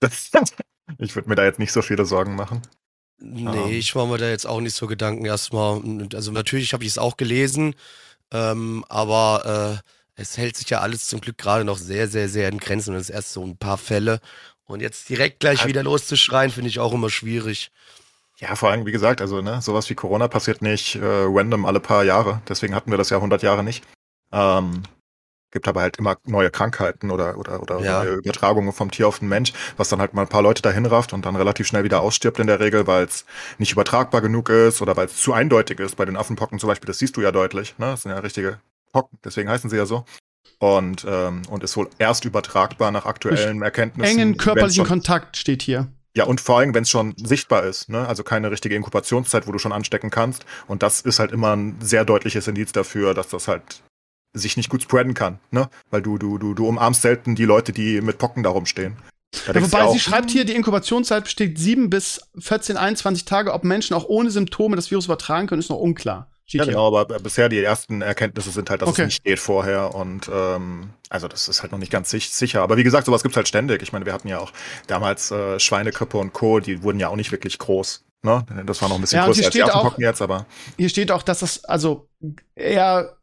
[0.01, 0.31] das,
[0.99, 2.63] ich würde mir da jetzt nicht so viele Sorgen machen.
[3.19, 3.71] Nee, Ähm.
[3.71, 5.81] ich mache mir da jetzt auch nicht so Gedanken erstmal.
[6.15, 7.75] Also natürlich habe ich es auch gelesen,
[8.31, 12.49] ähm, aber äh, es hält sich ja alles zum Glück gerade noch sehr, sehr, sehr
[12.49, 14.21] in Grenzen und es ist erst so ein paar Fälle.
[14.67, 17.71] Und jetzt direkt gleich Halt- wieder loszuschreien, finde ich auch immer schwierig.
[18.39, 21.81] Ja, vor allem, wie gesagt, also ne, sowas wie Corona passiert nicht äh, random alle
[21.81, 22.41] paar Jahre.
[22.49, 23.85] Deswegen hatten wir das ja 100 Jahre nicht.
[24.33, 24.83] Ähm,
[25.53, 28.03] gibt aber halt immer neue Krankheiten oder, oder, oder Ja.
[28.03, 30.85] neue Übertragungen vom Tier auf den Mensch, was dann halt mal ein paar Leute dahin
[30.87, 33.25] rafft und dann relativ schnell wieder ausstirbt in der Regel, weil es
[33.59, 35.95] nicht übertragbar genug ist oder weil es zu eindeutig ist.
[35.95, 37.75] Bei den Affenpocken zum Beispiel, das siehst du ja deutlich.
[37.79, 37.87] Ne?
[37.87, 38.59] Das sind ja richtige
[38.95, 40.05] Pocken, deswegen heißen sie ja so.
[40.61, 44.19] Und, ähm, und ist wohl erst übertragbar nach aktuellen Erkenntnissen.
[44.19, 45.89] Engen körperlichen schon- Kontakt steht hier.
[46.17, 48.07] Ja, und vor allem, wenn es schon sichtbar ist, ne?
[48.07, 50.47] also keine richtige Inkubationszeit, wo du schon anstecken kannst.
[50.69, 53.83] Und das ist halt immer ein sehr deutliches Indiz dafür, dass das halt
[54.33, 55.69] sich nicht gut spreaden kann, ne?
[55.91, 58.97] Weil du, du, du, du umarmst selten die Leute, die mit Pocken da rumstehen.
[59.47, 63.53] Da Ja, wobei auch, sie schreibt hier, die Inkubationszeit besteht 7 bis 14, 21 Tage.
[63.53, 66.31] Ob Menschen auch ohne Symptome das Virus übertragen können, ist noch unklar.
[66.47, 69.03] Ja, genau, aber bisher die ersten Erkenntnisse sind halt, dass Okay.
[69.03, 72.63] es nicht geht vorher und ähm, also das ist halt noch nicht ganz sich- sicher.
[72.63, 73.83] Aber wie gesagt, sowas gibt's halt ständig.
[73.83, 74.53] Ich meine, wir hatten ja auch
[74.87, 78.05] damals äh, Schweinegrippe und Co., die wurden ja auch nicht wirklich groß.
[78.23, 78.45] Ne?
[78.67, 80.47] Das war noch ein bisschen Ja, größer als die Affenpocken jetzt, aber
[80.77, 82.09] Hier steht auch, dass das also
[82.55, 83.17] eher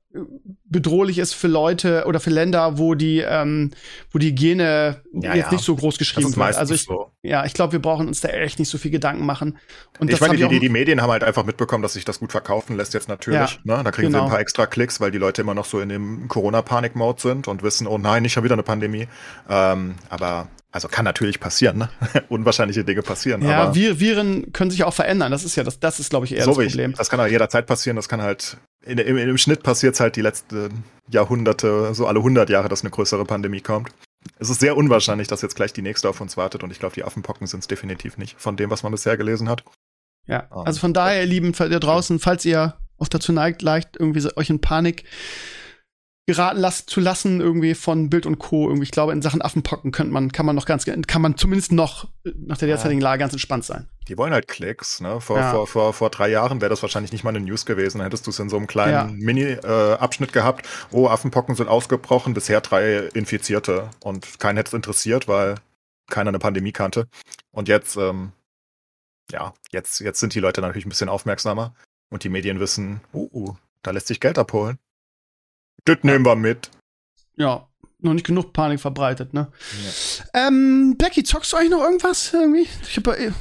[0.66, 3.72] bedrohlich ist für Leute oder für Länder, wo die, ähm,
[4.12, 5.52] wo die Hygiene Ja, jetzt ja.
[5.54, 6.56] nicht so groß geschrieben ist wird.
[6.56, 7.12] Also ich, so.
[7.22, 9.58] ja, ich glaube, wir brauchen uns da echt nicht so viel Gedanken machen.
[10.00, 12.32] Und ich meine, die, die, die Medien haben halt einfach mitbekommen, dass sich das gut
[12.32, 13.60] verkaufen lässt jetzt natürlich.
[13.64, 13.82] ne?
[13.84, 14.20] Da kriegen genau.
[14.20, 17.48] sie ein paar extra Klicks, weil die Leute immer noch so in dem Corona-Panik-Mode sind
[17.48, 19.08] und wissen, oh nein, nicht schon wieder eine Pandemie.
[19.50, 21.90] Ähm, aber also kann natürlich passieren, ne?
[22.30, 23.42] Unwahrscheinliche Dinge passieren.
[23.42, 25.32] ja, aber Viren können sich auch verändern.
[25.32, 26.72] Das ist ja das, das ist, glaube ich, eher so das wie ich.
[26.74, 26.94] Problem.
[26.94, 27.96] Das kann halt jederzeit passieren.
[27.98, 32.50] Das kann halt in, im, im Schnitt passiert halt die letzten Jahrhunderte, so alle 100
[32.50, 33.90] Jahre, dass eine größere Pandemie kommt.
[34.40, 36.96] Es ist sehr unwahrscheinlich, dass jetzt gleich die nächste auf uns wartet und ich glaube,
[36.96, 39.64] die Affenpocken sind es definitiv nicht, von dem, was man bisher gelesen hat.
[40.28, 40.64] Ja, Ah.
[40.64, 44.30] also von daher, ihr Lieben, da draußen, falls ihr auch dazu neigt, leicht irgendwie so,
[44.36, 45.04] euch in Panik
[46.28, 48.68] geraten las zu lassen, irgendwie von Bild und Co.
[48.68, 51.72] Irgendwie, ich glaube, in Sachen Affenpocken könnte man, kann man noch ganz, kann man zumindest
[51.72, 53.90] noch äh, nach der derzeitigen Lage ganz entspannt sein.
[54.08, 55.02] Die wollen halt Klicks.
[55.02, 55.20] Ne?
[55.20, 55.52] Vor, Ja.
[55.52, 57.98] vor, vor, vor drei Jahren wäre das wahrscheinlich nicht mal eine News gewesen.
[57.98, 59.10] Dann hättest du es in so einem kleinen Ja.
[59.12, 60.68] Mini-Abschnitt gehabt.
[60.92, 63.90] Oh, Affenpocken sind ausgebrochen, bisher drei Infizierte.
[64.02, 65.56] Und keinen hätte es interessiert, weil
[66.10, 67.08] keiner eine Pandemie kannte.
[67.52, 68.32] Und jetzt, ähm,
[69.32, 71.74] ja, jetzt, jetzt sind die Leute natürlich ein bisschen aufmerksamer.
[72.10, 74.78] Und die Medien wissen, uh, uh da lässt sich Geld abholen.
[75.86, 76.70] Das nehmen wir mit.
[77.36, 77.68] Ja,
[78.00, 79.52] noch nicht genug Panik verbreitet, ne?
[80.34, 82.68] Ähm, Becky, zockst du eigentlich noch irgendwas irgendwie?
[82.88, 83.32] Ich hab, äh,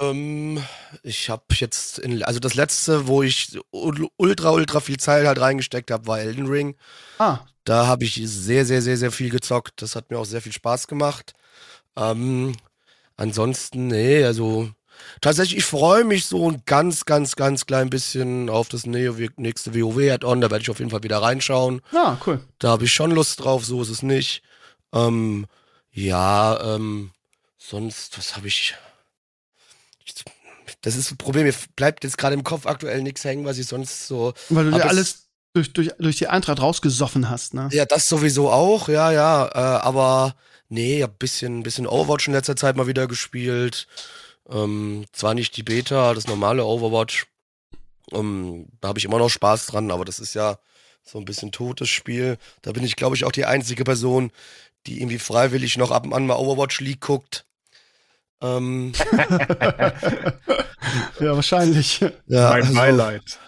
[0.00, 0.62] Ähm,
[1.02, 5.40] ich habe jetzt, in, also das letzte, wo ich ul- ultra, ultra viel Zeit halt
[5.40, 6.76] reingesteckt habe, war Elden Ring.
[7.18, 9.82] ah, Da habe ich sehr, sehr, sehr, sehr viel gezockt.
[9.82, 11.32] Das hat mir auch sehr viel Spaß gemacht.
[11.96, 12.54] Ähm,
[13.16, 14.70] ansonsten, nee, also
[15.20, 20.40] tatsächlich, ich freue mich so ein ganz, ganz, ganz klein bisschen auf das nächste WoW-Add-on.
[20.40, 21.80] Da werde ich auf jeden Fall wieder reinschauen.
[21.92, 22.40] ja, cool.
[22.58, 24.42] Da habe ich schon Lust drauf, so ist es nicht.
[24.92, 25.46] Ähm,
[25.92, 27.10] ja, ähm,
[27.58, 28.74] sonst, was habe ich.
[30.04, 30.14] ich-
[30.82, 33.66] Das ist ein Problem, mir bleibt jetzt gerade im Kopf aktuell nichts hängen, was ich
[33.66, 34.32] sonst so.
[34.48, 35.18] Weil du dir es- alles
[35.54, 37.68] durch, durch, durch die Eintracht rausgesoffen hast, ne?
[37.72, 39.46] Ja, das sowieso auch, ja, ja.
[39.48, 40.34] Äh, aber
[40.68, 43.86] nee, ich hab bisschen, bisschen Overwatch in letzter Zeit mal wieder gespielt.
[44.48, 47.26] Ähm, zwar nicht die Beta, das normale Overwatch.
[48.12, 50.58] Ähm, da habe ich immer noch Spaß dran, aber das ist ja
[51.04, 52.38] so ein bisschen totes Spiel.
[52.62, 54.30] Da bin ich, glaube ich, auch die einzige Person,
[54.86, 57.44] die irgendwie freiwillig noch ab und an mal Overwatch League guckt.
[58.40, 58.92] Ähm,
[61.20, 62.00] ja, wahrscheinlich.
[62.00, 63.38] ja, mein also, Highlight.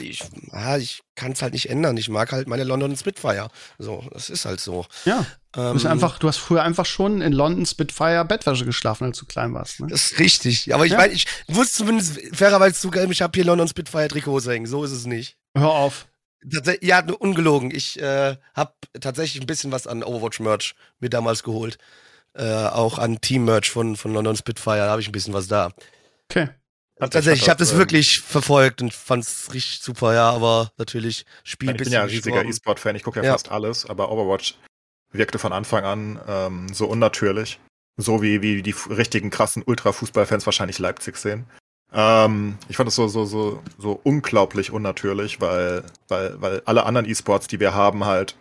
[0.00, 1.96] Ich, ja, ich kann es halt nicht ändern.
[1.98, 3.50] Ich mag halt meine London Spitfire.
[3.78, 4.86] So, das ist halt so.
[5.04, 5.26] Ja.
[5.52, 9.18] Du, bist Ähm, einfach, du hast früher einfach schon in London Spitfire Bettwäsche geschlafen, als
[9.18, 9.80] du klein warst.
[9.80, 9.86] Ne?
[9.88, 10.74] Das ist richtig.
[10.74, 10.98] Aber ich Ja.
[10.98, 14.66] meine, ich muss zumindest fairerweise zugeben, ich habe hier London Spitfire Trikots hängen.
[14.66, 15.36] So ist es nicht.
[15.56, 16.06] Hör auf.
[16.46, 17.70] Tats- Ja, nur ungelogen.
[17.74, 21.78] Ich äh, habe tatsächlich ein bisschen was an Overwatch-Merch mir damals geholt.
[22.34, 25.72] Äh, auch an Team-Merch von, von London Spitfire, da habe ich ein bisschen was da.
[26.30, 26.50] Okay.
[27.00, 31.68] Tatsächlich, ich habe das ähm, wirklich verfolgt und fand's richtig super, ja, aber natürlich Spiel
[31.70, 32.44] Ich bin bisschen ja ein riesiger.
[32.44, 33.32] E-Sport-Fan, ich gucke ja, Ja.
[33.32, 34.54] fast alles, aber Overwatch
[35.12, 37.60] wirkte von Anfang an ähm, so unnatürlich.
[37.96, 41.46] So wie, wie die richtigen krassen Ultra-Fußballfans wahrscheinlich Leipzig sehen.
[41.92, 47.08] Ähm, ich fand es so, so, so, so unglaublich unnatürlich, weil, weil, weil alle anderen
[47.08, 48.36] E-Sports, die wir haben, halt,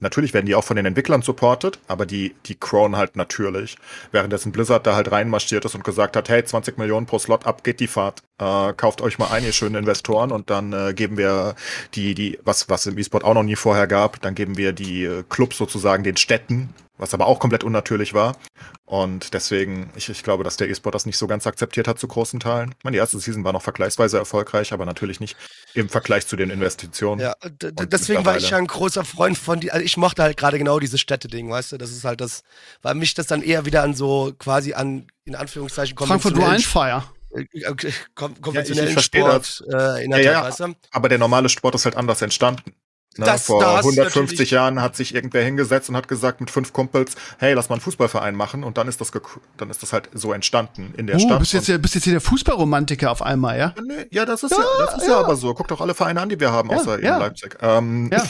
[0.00, 3.76] natürlich werden die auch von den Entwicklern supported, aber die, die crown halt natürlich.
[4.10, 7.62] Währenddessen Blizzard da halt reinmarschiert ist und gesagt hat, hey, 20 Millionen pro Slot, ab
[7.62, 8.22] geht die Fahrt.
[8.40, 11.56] Äh, kauft euch mal ein, ihr schönen Investoren, und dann äh, geben wir
[11.94, 15.04] die, die, was, was im E-Sport auch noch nie vorher gab, dann geben wir die
[15.04, 18.36] äh, Clubs sozusagen den Städten, was aber auch komplett unnatürlich war.
[18.84, 22.06] Und deswegen, ich, ich glaube, dass der E-Sport das nicht so ganz akzeptiert hat zu
[22.06, 22.74] großen Teilen.
[22.78, 25.36] Ich meine, die erste Season war noch vergleichsweise erfolgreich, aber natürlich nicht
[25.74, 27.20] im Vergleich zu den Investitionen.
[27.20, 30.58] Ja, deswegen war ich ja ein großer Freund von die, also ich mochte halt gerade
[30.58, 32.44] genau dieses Städteding, weißt du, das ist halt das,
[32.82, 37.02] weil mich das dann eher wieder an so quasi an, in Anführungszeichen, Frankfurt Rheinfire.
[37.34, 37.74] Äh, äh,
[38.14, 40.66] kon konventionellen verstehe Sport äh, Ja, hat, ja.
[40.66, 40.74] du?
[40.92, 42.72] Aber der normale Sport ist halt anders entstanden.
[43.16, 43.24] Ne?
[43.24, 46.40] Das- Vor da hast du 150 natürlich- Jahren hat sich irgendwer hingesetzt und hat gesagt
[46.40, 49.10] mit fünf Kumpels, hey, lass mal einen Fußballverein machen und dann ist das,
[49.56, 51.40] dann ist das halt so entstanden in der Oh, Stadt.
[51.40, 53.74] bist jetzt, bist jetzt hier der Fußballromantiker auf einmal, ja?
[53.76, 55.18] Ja, nee, ja, das ist ja, das ist ja.
[55.18, 55.52] aber so.
[55.54, 57.14] Guck doch alle Vereine an, die wir haben, Ja, außer ja.
[57.14, 57.56] in Leipzig.
[57.60, 58.22] Ähm, Ja.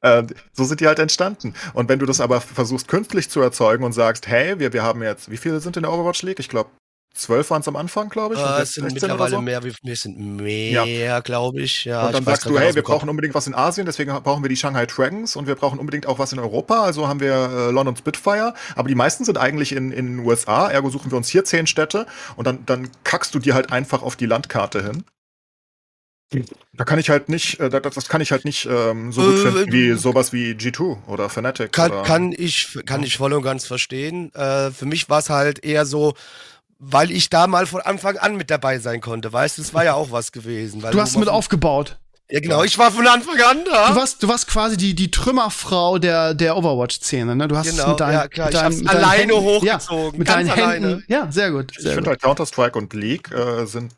[0.18, 1.54] äh, so sind die halt entstanden.
[1.74, 5.00] Und wenn du das aber versuchst künstlich zu erzeugen und sagst, hey, wir, wir haben
[5.02, 6.40] jetzt, wie viele sind in der Overwatch League?
[6.40, 6.70] Ich glaube
[7.14, 8.40] zwölf waren es am Anfang, glaube ich.
[8.40, 9.40] Äh, es sind mittlerweile so.
[9.40, 11.20] mehr, wir sind mehr, ja.
[11.20, 11.84] glaube ich.
[11.84, 14.48] Ja, und dann sagst du, hey, wir brauchen unbedingt was in Asien, deswegen brauchen wir
[14.48, 17.70] die Shanghai Dragons und wir brauchen unbedingt auch was in Europa, also haben wir äh,
[17.70, 21.28] London Spitfire, aber die meisten sind eigentlich in, in den USA, ergo suchen wir uns
[21.28, 22.06] hier zehn Städte
[22.36, 25.04] und dann, dann kackst du dir halt einfach auf die Landkarte hin.
[26.74, 29.34] Da kann ich halt nicht, äh, das, das kann ich halt nicht ähm, so gut
[29.34, 31.72] äh, finden wie sowas wie G2 oder Fnatic.
[31.72, 34.32] Kann, oder, kann ich, kann ich voll und ganz verstehen.
[34.34, 36.14] Äh, für mich war es halt eher so,
[36.78, 39.32] weil ich da mal von Anfang an mit dabei sein konnte.
[39.32, 40.80] Weißt du, das war ja auch was gewesen.
[40.80, 41.98] du hast mit aufgebaut.
[42.30, 43.88] Ja, genau, ich war von Anfang an da.
[43.88, 47.48] Du warst, du warst quasi die, die Trümmerfrau der, der Overwatch-Szene, ne?
[47.48, 50.12] Du hast genau, mit deinen, ja, klar, mit deinem, ich mit alleine Händen, hochgezogen.
[50.12, 50.86] Ja, mit deinen alleine.
[50.88, 51.04] Händen.
[51.08, 51.72] Ja, sehr gut.
[51.78, 53.94] Sehr ich finde halt Counter-Strike und League äh, sind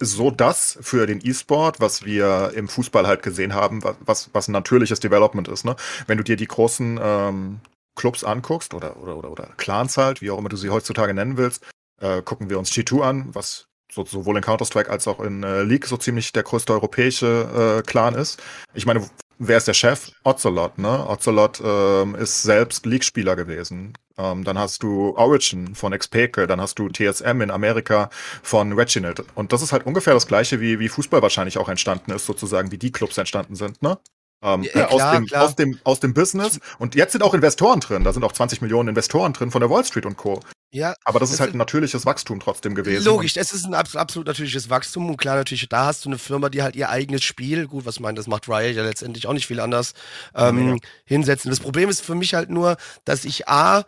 [0.00, 4.52] so das für den E-Sport, was wir im Fußball halt gesehen haben, was, was ein
[4.52, 5.66] natürliches Development ist.
[5.66, 5.76] Ne?
[6.06, 7.60] Wenn du dir die großen ähm,
[7.96, 11.36] Clubs anguckst oder, oder, oder, oder Clans halt, wie auch immer du sie heutzutage nennen
[11.36, 11.64] willst,
[12.00, 15.62] äh, gucken wir uns G2 an, was so, sowohl in Counter-Strike als auch in äh,
[15.62, 18.42] League so ziemlich der größte europäische äh, Clan ist.
[18.74, 19.08] Ich meine,
[19.38, 20.10] wer ist der Chef?
[20.24, 21.08] Ocelot, ne?
[21.08, 23.94] Ocelot ähm, ist selbst League-Spieler gewesen.
[24.18, 28.10] Ähm, dann hast du Origin von Xpeke, dann hast du TSM in Amerika
[28.42, 29.24] von Reginald.
[29.34, 32.70] Und das ist halt ungefähr das gleiche, wie, wie Fußball wahrscheinlich auch entstanden ist, sozusagen,
[32.72, 33.98] wie die Clubs entstanden sind, ne?
[34.42, 36.60] Ähm, ja, klar, aus, dem, aus, dem, aus dem Business.
[36.78, 38.04] Und jetzt sind auch Investoren drin.
[38.04, 40.40] Da sind auch 20 Millionen Investoren drin von der Wall Street und Co.
[40.72, 43.04] Ja, aber das ist halt ein natürliches Wachstum trotzdem gewesen.
[43.04, 46.50] Logisch, es ist ein absolut natürliches Wachstum und klar, natürlich, da hast du eine Firma,
[46.50, 49.46] die halt ihr eigenes Spiel, gut, was meint, das macht Riot ja letztendlich auch nicht
[49.46, 49.94] viel anders,
[50.34, 50.76] ähm, ja.
[51.06, 51.50] hinsetzen.
[51.50, 53.84] Das Problem ist für mich halt nur, dass ich A,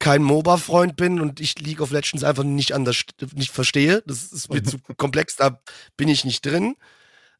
[0.00, 3.02] kein MOBA-Freund bin und ich League of Legends einfach nicht anders
[3.34, 4.02] nicht verstehe.
[4.06, 5.60] Das ist mir zu komplex, da
[5.96, 6.76] bin ich nicht drin.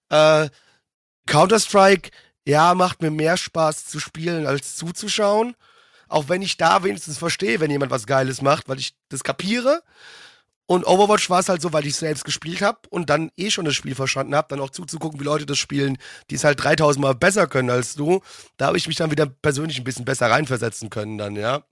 [0.09, 0.49] Äh,
[1.27, 2.11] Counter-Strike,
[2.49, 5.55] ja, macht mir mehr Spaß zu spielen als zuzuschauen.
[6.09, 9.83] Auch wenn ich da wenigstens verstehe, wenn jemand was Geiles macht, weil ich das kapiere.
[10.65, 13.67] Und Overwatch war es halt so, weil ich selbst gespielt habe und dann eh schon
[13.67, 15.99] das Spiel verstanden habe, dann auch zuzugucken, wie Leute das spielen,
[16.31, 18.23] die es halt 3000 Mal besser können als du.
[18.57, 21.65] Da habe ich mich dann wieder persönlich ein bisschen besser reinversetzen können dann, ja.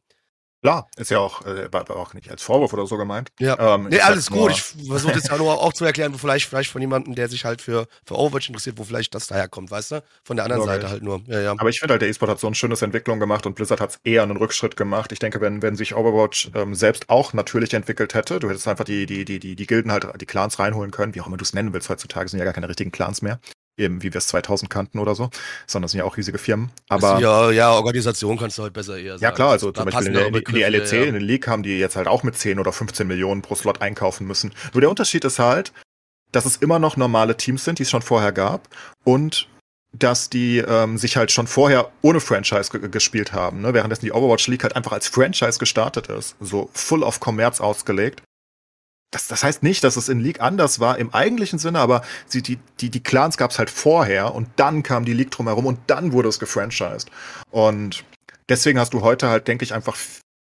[0.63, 3.31] Klar, ist ja auch, äh, war auch nicht als Vorwurf oder so gemeint.
[3.39, 4.51] Ja, ähm, nee, alles gut.
[4.51, 7.45] Ich versuche das ja nur auch zu erklären, wo vielleicht, vielleicht von jemandem, der sich
[7.45, 10.03] halt für, für Overwatch interessiert, wo vielleicht das daherkommt, weißt du?
[10.25, 10.73] Von der anderen okay.
[10.73, 11.21] Seite halt nur.
[11.27, 11.53] Ja, ja.
[11.53, 13.91] Aber ich finde halt, der E-Sport hat so eine schöne Entwicklung gemacht und Blizzard hat
[13.91, 15.13] es eher einen Rückschritt gemacht.
[15.13, 18.85] Ich denke, wenn, wenn sich Overwatch ähm, selbst auch natürlich entwickelt hätte, du hättest einfach
[18.85, 21.45] die, die, die, die, die Gilden halt, die Clans reinholen können, wie auch immer du
[21.45, 23.39] es nennen willst heutzutage, sind ja gar keine richtigen Clans mehr
[23.77, 25.31] eben wie wir es 2000 kannten oder so,
[25.67, 26.71] sondern das sind ja auch riesige Firmen.
[26.89, 29.23] Aber ja, ja, Organisation kannst du halt besser eher sagen.
[29.23, 31.03] Ja klar, also da zum Beispiel in, der, in die LEC, ja.
[31.05, 33.83] in den League haben die jetzt halt auch mit 10 oder 15 Millionen pro Slot
[33.83, 34.53] einkaufen müssen.
[34.73, 35.73] Nur der Unterschied ist halt,
[36.33, 38.69] dass es immer noch normale Teams sind, die es schon vorher gab
[39.05, 39.49] und
[39.93, 43.73] dass die ähm, sich halt schon vorher ohne Franchise gespielt haben, ne?
[43.73, 48.23] währenddessen die Overwatch League halt einfach als Franchise gestartet ist, so full of Commerz ausgelegt
[49.11, 52.43] das, das heißt nicht, dass es in League anders war im eigentlichen Sinne, aber sie,
[52.43, 55.79] die, die, die Clans gab es halt vorher und dann kam die League drumherum und
[55.87, 57.11] dann wurde es gefranchised.
[57.51, 58.05] Und
[58.49, 59.97] deswegen hast du heute halt, denke ich, einfach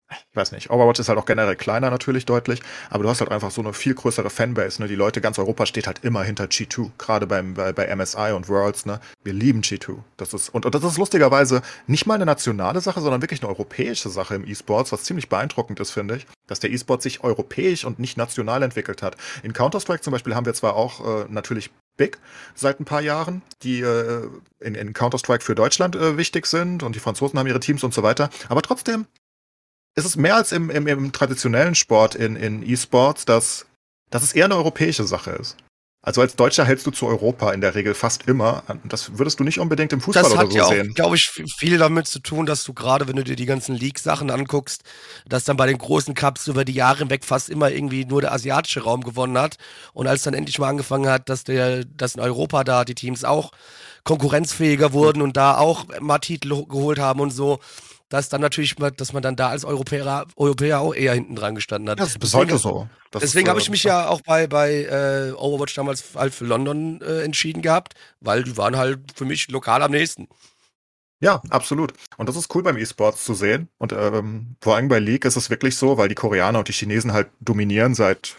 [0.09, 3.31] ich weiß nicht, Overwatch ist halt auch generell kleiner natürlich deutlich, aber du hast halt
[3.31, 4.87] einfach so eine viel größere Fanbase, ne?
[4.87, 8.47] Die Leute, ganz Europa steht halt immer hinter G2, gerade beim, bei, bei MSI und
[8.47, 8.99] Worlds, ne?
[9.23, 9.97] Wir lieben G2.
[10.17, 13.49] Das ist, und, und das ist lustigerweise nicht mal eine nationale Sache, sondern wirklich eine
[13.49, 17.83] europäische Sache im E-Sports, was ziemlich beeindruckend ist, finde ich, dass der E-Sport sich europäisch
[17.83, 19.17] und nicht national entwickelt hat.
[19.41, 22.19] In Counter-Strike zum Beispiel haben wir zwar auch äh, natürlich Big
[22.53, 24.27] seit ein paar Jahren, die äh,
[24.59, 27.93] in, in Counter-Strike für Deutschland äh, wichtig sind und die Franzosen haben ihre Teams und
[27.93, 28.29] so weiter.
[28.49, 29.07] Aber trotzdem
[29.95, 33.65] ist es mehr als im, im, im traditionellen Sport in, in E-Sports, dass,
[34.09, 35.57] dass es eher eine europäische Sache ist.
[36.05, 38.61] Also als Deutscher hältst du zu Europa in der Regel fast immer.
[38.83, 40.77] Das würdest du nicht unbedingt im Fußball oder so ja sehen.
[40.77, 43.47] Das hat glaube ich, viel damit zu tun, dass du gerade, wenn du dir die
[43.47, 44.83] ganzen League-Sachen anguckst,
[45.27, 48.33] dass dann bei den großen Cups über die Jahre hinweg fast immer irgendwie nur der
[48.33, 49.57] asiatische Raum gewonnen hat.
[49.93, 53.23] Und als dann endlich mal angefangen hat, dass der, dass in Europa da die Teams
[53.23, 53.51] auch
[54.03, 57.59] konkurrenzfähiger wurden und da auch mal Titel geholt haben und so,
[58.09, 61.89] dass dann natürlich, dass man dann da als Europäer, Europäer auch eher hinten dran gestanden
[61.89, 61.99] hat.
[61.99, 62.87] Das ist bis heute so.
[63.11, 67.01] Das deswegen habe ich mich ja auch bei, bei äh, Overwatch damals halt für London
[67.01, 70.27] äh, entschieden gehabt, weil die waren halt für mich lokal am nächsten.
[71.21, 71.93] Ja, absolut.
[72.17, 73.69] Und das ist cool beim E-Sports zu sehen.
[73.77, 76.73] Und ähm, vor allem bei League ist es wirklich so, weil die Koreaner und die
[76.73, 78.35] Chinesen halt dominieren seit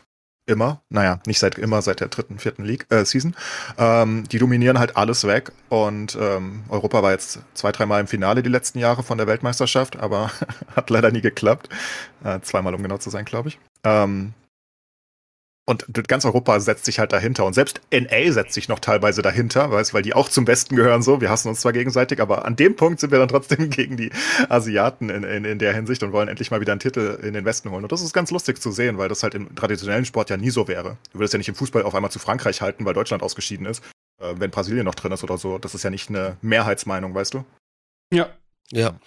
[0.46, 3.34] immer, naja, nicht seit immer, seit der dritten, vierten League, äh, Season.
[3.78, 8.42] Ähm, die dominieren halt alles weg und ähm, Europa war jetzt zwei, dreimal im Finale
[8.42, 10.30] die letzten Jahre von der Weltmeisterschaft, aber
[10.76, 11.68] hat leider nie geklappt.
[12.24, 13.58] Äh, zweimal, um genau zu sein, glaube ich.
[13.84, 14.32] Ähm,
[15.68, 17.44] und ganz Europa setzt sich halt dahinter.
[17.44, 21.02] Und selbst NA setzt sich noch teilweise dahinter, weißt, weil die auch zum Westen gehören
[21.02, 21.20] so.
[21.20, 24.12] Wir hassen uns zwar gegenseitig, aber an dem Punkt sind wir dann trotzdem gegen die
[24.48, 27.44] Asiaten in, in, in der Hinsicht und wollen endlich mal wieder einen Titel in den
[27.44, 27.82] Westen holen.
[27.82, 30.50] Und das ist ganz lustig zu sehen, weil das halt im traditionellen Sport ja nie
[30.50, 30.98] so wäre.
[31.12, 33.82] Du würdest ja nicht im Fußball auf einmal zu Frankreich halten, weil Deutschland ausgeschieden ist,
[34.20, 35.58] äh, wenn Brasilien noch drin ist oder so.
[35.58, 37.44] Das ist ja nicht eine Mehrheitsmeinung, weißt du?
[38.12, 38.28] Ja.
[38.70, 39.00] Ja.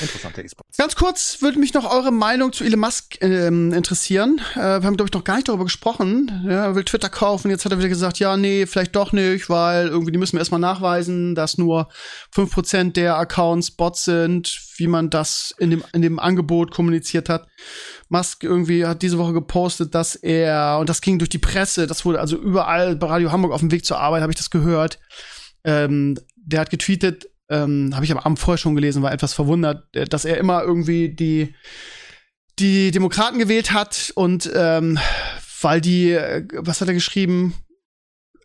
[0.00, 0.76] Interessante E-Sports.
[0.76, 4.40] Ganz kurz würde mich noch eure Meinung zu Elon Musk ähm, interessieren.
[4.54, 6.42] Äh, wir haben, glaube ich, noch gar nicht darüber gesprochen.
[6.44, 7.50] Ja, er will Twitter kaufen.
[7.50, 10.40] Jetzt hat er wieder gesagt, ja, nee, vielleicht doch nicht, weil irgendwie die müssen wir
[10.40, 11.88] erstmal nachweisen, dass nur
[12.34, 17.46] 5% der Accounts Bots sind, wie man das in dem, in dem Angebot kommuniziert hat.
[18.08, 22.04] Musk irgendwie hat diese Woche gepostet, dass er, und das ging durch die Presse, das
[22.04, 24.98] wurde also überall bei Radio Hamburg auf dem Weg zur Arbeit, habe ich das gehört.
[25.64, 29.84] Ähm, der hat getweetet, ähm, habe ich am Abend vorher schon gelesen, war etwas verwundert,
[29.94, 31.54] äh, dass er immer irgendwie die,
[32.58, 34.98] die Demokraten gewählt hat und ähm,
[35.62, 37.54] weil die, äh, was hat er geschrieben?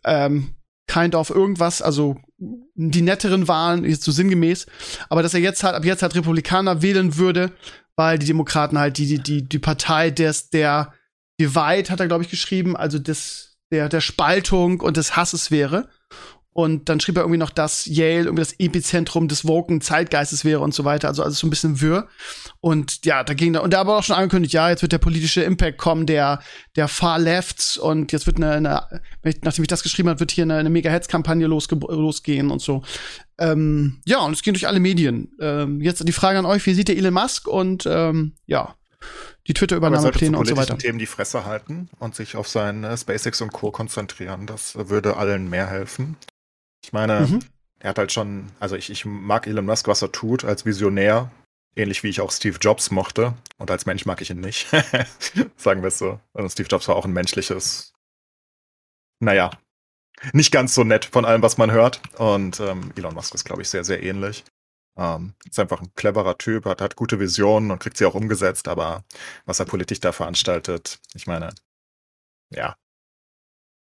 [0.04, 0.54] Ähm,
[0.88, 4.66] kind of irgendwas, also die netteren Wahlen, jetzt so sinngemäß,
[5.08, 7.52] aber dass er jetzt halt, ab jetzt halt Republikaner wählen würde,
[7.96, 10.92] weil die Demokraten halt die, die, die, die Partei des, der
[11.40, 15.88] Divide, hat er, glaube ich, geschrieben, also des, der, der Spaltung und des Hasses wäre.
[16.54, 20.60] Und dann schrieb er irgendwie noch, dass Yale irgendwie das Epizentrum des woken Zeitgeistes wäre
[20.60, 21.08] und so weiter.
[21.08, 22.08] Also alles so ein bisschen wirr.
[22.60, 24.98] Und ja, da ging da, und da aber auch schon angekündigt, ja, jetzt wird der
[24.98, 26.40] politische Impact kommen, der,
[26.76, 28.86] der Far Lefts und jetzt wird eine, eine
[29.42, 32.82] nachdem ich das geschrieben habe, wird hier eine, eine Mega-Heads-Kampagne losgehen und so.
[33.38, 35.32] Ähm, ja, und es ging durch alle Medien.
[35.40, 38.74] Ähm, jetzt die Frage an euch, wie sieht der Elon Musk und ähm, ja,
[39.46, 40.76] die Twitter-Übernahmepläne und so weiter.
[40.78, 43.70] Themen die Fresse halten und sich auf sein SpaceX und Co.
[43.70, 44.46] konzentrieren.
[44.46, 46.16] Das würde allen mehr helfen.
[46.82, 47.40] Ich meine, mhm.
[47.78, 51.30] er hat halt schon, also ich, ich mag Elon Musk, was er tut, als Visionär.
[51.74, 53.34] Ähnlich wie ich auch Steve Jobs mochte.
[53.56, 54.68] Und als Mensch mag ich ihn nicht.
[55.56, 56.20] Sagen wir es so.
[56.34, 57.94] Also Steve Jobs war auch ein menschliches,
[59.20, 59.50] naja,
[60.32, 62.00] nicht ganz so nett von allem, was man hört.
[62.18, 64.44] Und ähm, Elon Musk ist, glaube ich, sehr, sehr ähnlich.
[64.96, 68.68] Ähm, ist einfach ein cleverer Typ, hat, hat gute Visionen und kriegt sie auch umgesetzt,
[68.68, 69.04] aber
[69.46, 71.54] was er politisch da veranstaltet, ich meine,
[72.50, 72.76] ja,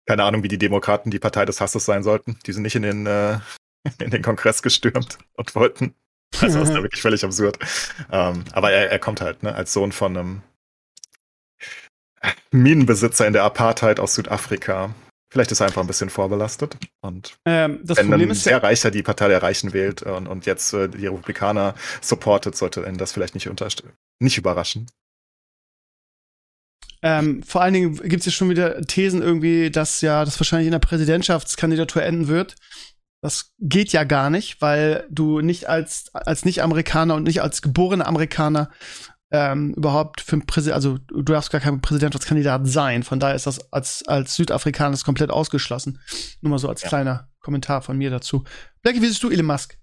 [0.05, 2.37] keine Ahnung, wie die Demokraten die Partei des Hasses sein sollten.
[2.45, 3.39] Die sind nicht in den, äh,
[3.99, 5.95] in den Kongress gestürmt und wollten.
[6.41, 7.59] Also das ist ja wirklich völlig absurd.
[8.11, 10.41] Ähm, aber er, er kommt halt, ne, als Sohn von einem
[12.51, 14.93] Minenbesitzer in der Apartheid aus Südafrika.
[15.31, 16.77] Vielleicht ist er einfach ein bisschen vorbelastet.
[17.01, 20.27] Und ähm, das wenn Problem ein ist sehr reicher die Partei der Reichen wählt und,
[20.27, 23.49] und jetzt äh, die Republikaner supportet, sollte ihn das vielleicht nicht,
[24.19, 24.87] nicht überraschen.
[27.05, 30.65] Ähm, vor allen Dingen gibt es ja schon wieder Thesen irgendwie, dass ja das wahrscheinlich
[30.65, 32.55] in der Präsidentschaftskandidatur enden wird.
[33.21, 38.07] Das geht ja gar nicht, weil du nicht als, als Nicht-Amerikaner und nicht als geborener
[38.07, 38.71] Amerikaner
[39.29, 43.03] ähm, überhaupt für Präsident, also du darfst gar kein Präsidentschaftskandidat sein.
[43.03, 45.99] Von daher ist das als, als Südafrikaner komplett ausgeschlossen.
[46.41, 46.87] Nur mal so als ja.
[46.87, 48.45] kleiner Kommentar von mir dazu.
[48.81, 49.77] Blackie, wie siehst du Elon Musk?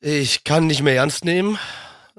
[0.00, 1.58] Ich kann nicht mehr ernst nehmen.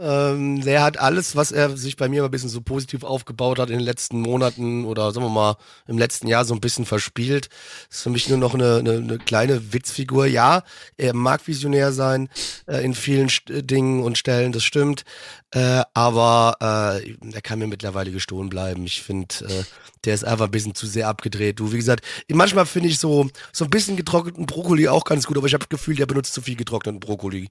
[0.02, 3.70] Ähm, der hat alles, was er sich bei mir ein bisschen so positiv aufgebaut hat
[3.70, 5.58] in den letzten Monaten oder sagen wir mal
[5.88, 7.50] im letzten Jahr so ein bisschen verspielt.
[7.92, 10.26] Ist für mich nur noch eine, eine, eine kleine Witzfigur.
[10.26, 10.64] Ja,
[10.96, 12.30] er mag visionär sein
[12.66, 15.04] äh, in vielen St Dingen und Stellen, das stimmt.
[15.52, 18.86] Äh, aber äh, der kann mir mittlerweile gestohlen bleiben.
[18.86, 19.64] Ich finde, äh,
[20.06, 21.60] der ist einfach ein bisschen zu sehr abgedreht.
[21.60, 25.38] Du, wie gesagt, manchmal finde ich so, so ein bisschen getrockneten Brokkoli auch ganz gut,
[25.38, 27.50] aber ich habe das Gefühl, der benutzt zu viel getrockneten Brokkoli.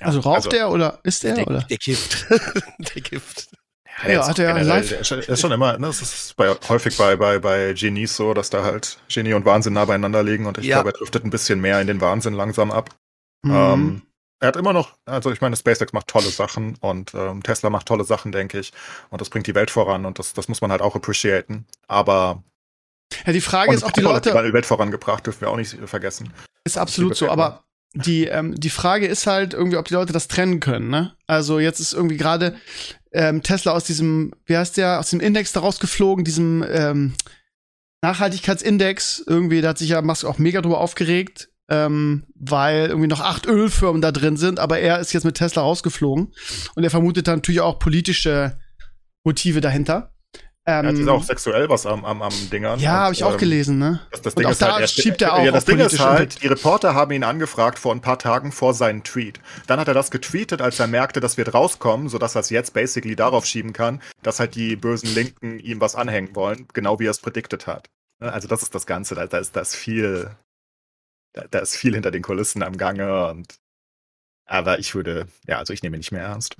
[0.00, 1.34] Ja, also raucht also, der oder ist der?
[1.34, 1.62] Der, oder?
[1.62, 2.26] der kifft.
[2.78, 3.48] der kifft.
[4.04, 4.88] Ja, ja hat er live.
[4.88, 8.50] Der ist schon immer, ne, das ist bei, häufig bei, bei, bei Genies so, dass
[8.50, 10.76] da halt Genie und Wahnsinn nah beieinander liegen und ich ja.
[10.76, 12.94] glaube, er driftet ein bisschen mehr in den Wahnsinn langsam ab.
[13.42, 13.54] Mhm.
[13.54, 14.02] Ähm,
[14.38, 17.86] er hat immer noch, also ich meine, SpaceX macht tolle Sachen und ähm, Tesla macht
[17.86, 18.72] tolle Sachen, denke ich.
[19.08, 21.66] Und das bringt die Welt voran und das, das muss man halt auch appreciaten.
[21.88, 22.42] Aber
[23.24, 24.30] ja, die Frage ist, ob die Leute.
[24.30, 26.32] Die Welt vorangebracht, dürfen wir auch nicht vergessen.
[26.64, 27.64] Ist absolut so, aber
[28.04, 31.14] die, ähm, die Frage ist halt irgendwie, ob die Leute das trennen können, ne?
[31.26, 32.56] Also jetzt ist irgendwie gerade
[33.12, 37.14] ähm, Tesla aus diesem, wie heißt der, aus dem Index da rausgeflogen, diesem ähm,
[38.02, 39.24] Nachhaltigkeitsindex.
[39.26, 43.46] Irgendwie, da hat sich ja Musk auch mega drüber aufgeregt, ähm, weil irgendwie noch acht
[43.46, 46.34] Ölfirmen da drin sind, aber er ist jetzt mit Tesla rausgeflogen.
[46.74, 48.58] Und er vermutet dann natürlich auch politische
[49.24, 50.12] Motive dahinter.
[50.68, 52.80] Ähm, ja, ist auch sexuell was am, am, am Dingern.
[52.80, 54.00] Ja, habe ich auch ähm, gelesen, ne?
[54.10, 55.44] Das, das Ding und auch ist da halt, schiebt er auch.
[55.44, 58.74] Ja, das Ding ist halt, die Reporter haben ihn angefragt vor ein paar Tagen vor
[58.74, 59.38] seinen Tweet.
[59.68, 62.74] Dann hat er das getweetet, als er merkte, das wird rauskommen, sodass er es jetzt
[62.74, 67.06] basically darauf schieben kann, dass halt die bösen Linken ihm was anhängen wollen, genau wie
[67.06, 67.88] er es prediktet hat.
[68.18, 70.30] Ne, also das ist das Ganze, da, da ist das viel,
[71.32, 73.54] da, da ist viel hinter den Kulissen am Gange und
[74.48, 76.56] aber ich würde, ja, also ich nehme nicht mehr ernst.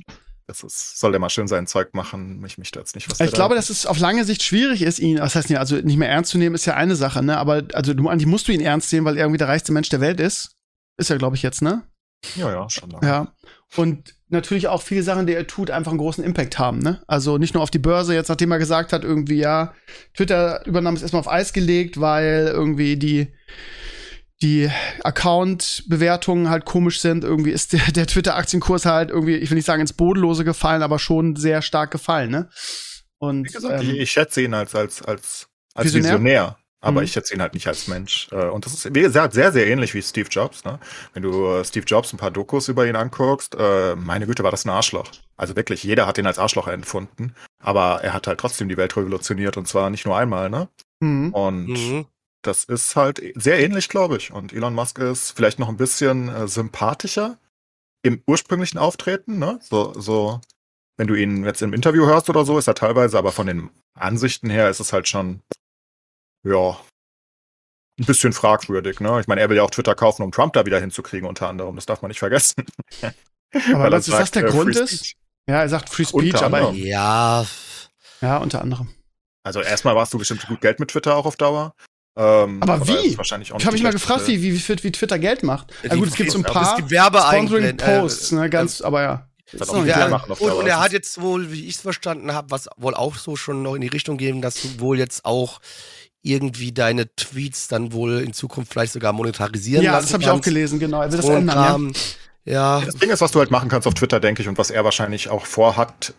[0.47, 3.21] Das ist, soll der mal schön sein Zeug machen, mich, mich da jetzt nicht was.
[3.21, 6.09] Ich glaube, dass es auf lange Sicht schwierig ist, ihn, das heißt, also nicht mehr
[6.09, 7.37] ernst zu nehmen, ist ja eine Sache, ne?
[7.39, 9.89] Aber also du, eigentlich musst du ihn ernst nehmen, weil er irgendwie der reichste Mensch
[9.89, 10.53] der Welt ist.
[10.99, 11.83] Ist er, glaube ich, jetzt, ne?
[12.37, 13.07] Ja, ja, schon lange.
[13.07, 13.35] Ja.
[13.77, 17.03] Und natürlich auch viele Sachen, die er tut, einfach einen großen Impact haben, ne?
[17.09, 19.75] Also nicht nur auf die Börse, jetzt nachdem er gesagt hat, irgendwie, ja,
[20.15, 23.33] Twitter-Übernahme ist erstmal auf Eis gelegt, weil irgendwie die
[24.43, 24.71] die
[25.03, 27.25] Account-Bewertungen halt komisch sind.
[27.25, 30.99] Irgendwie ist der, der Twitter-Aktienkurs halt irgendwie, ich will nicht sagen ins Bodenlose gefallen, aber
[30.99, 32.49] schon sehr stark gefallen, ne?
[33.19, 36.13] Und Wie gesagt, ähm, ich, ich schätze ihn als, als, als, als Visionär?
[36.13, 36.57] Visionär.
[36.83, 37.05] aber Mhm.
[37.07, 38.29] ich schätze ihn halt nicht als Mensch.
[38.31, 40.65] Äh, Und das ist, wie gesagt, sehr, sehr ähnlich wie Steve Jobs.
[40.65, 40.79] Ne?
[41.15, 44.51] Wenn du äh, Steve Jobs ein paar Dokus über ihn anguckst, äh, meine Güte, war
[44.51, 45.11] das ein Arschloch.
[45.39, 47.35] Also wirklich, jeder hat ihn als Arschloch empfunden.
[47.63, 50.69] Aber er hat halt trotzdem die Welt revolutioniert und zwar nicht nur einmal, ne?
[51.01, 51.33] mhm.
[51.33, 52.07] Und Mhm.
[52.47, 54.33] Das ist halt sehr ähnlich, glaube ich.
[54.33, 57.39] Und Elon Musk ist vielleicht noch ein bisschen äh, sympathischer
[58.03, 59.59] im ursprünglichen Auftreten, ne?
[59.63, 60.41] So, so,
[60.97, 63.71] wenn du ihn jetzt im Interview hörst oder so, ist er teilweise, aber von den
[63.95, 65.43] Ansichten her ist es halt schon,
[66.45, 66.79] ja,
[67.99, 69.19] ein bisschen fragwürdig, ne?
[69.21, 71.75] Ich meine, er will ja auch Twitter kaufen, um Trump da wieder hinzukriegen, unter anderem.
[71.77, 72.65] Das darf man nicht vergessen.
[73.73, 74.97] Aber er was ist das sagt, der äh, Grund Free ist?
[74.97, 75.17] Speech.
[75.49, 76.77] Ja, er sagt Free Speech, Unter aber anderem.
[76.77, 77.47] Ja,
[78.21, 78.89] ja, unter anderem.
[79.45, 81.73] Also erstmal warst du bestimmt gut Geld mit Twitter auch auf Dauer.
[82.17, 83.17] Ähm, Aber er wie?
[83.19, 85.73] Wahrscheinlich auch Ich habe mich mal gefragt, wie, wie, wie, wie Twitter Geld macht.
[85.83, 89.03] Ja, gut, es gibt so ein es paar gibt Werbeeinblenden, Sponsoring-Posts, äh, ne, ganz, aber
[89.03, 89.29] ja.
[89.53, 92.95] Das machen Und, und er hat jetzt wohl, wie ich es verstanden habe, was wohl
[92.95, 95.61] auch so schon noch in die Richtung gehen, dass du wohl jetzt auch
[96.23, 100.41] irgendwie deine Tweets dann wohl in Zukunft vielleicht sogar monetarisieren Ja, das habe ich auch
[100.41, 101.03] gelesen, genau.
[101.03, 102.01] Er will das ändern, ja.
[102.47, 104.71] Ja, Das Ding ist, was du halt machen kannst auf Twitter, denke ich, und was
[104.71, 106.15] er wahrscheinlich auch vorhatte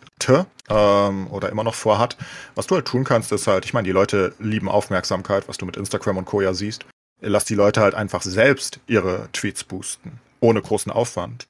[0.68, 2.16] ähm, oder immer noch vorhat.
[2.54, 5.64] Was du halt tun kannst, ist halt, ich meine, die Leute lieben Aufmerksamkeit, was du
[5.64, 6.42] mit Instagram und Co.
[6.42, 6.84] ja siehst.
[7.20, 11.48] Lass die Leute halt einfach selbst ihre Tweets boosten, ohne großen Aufwand.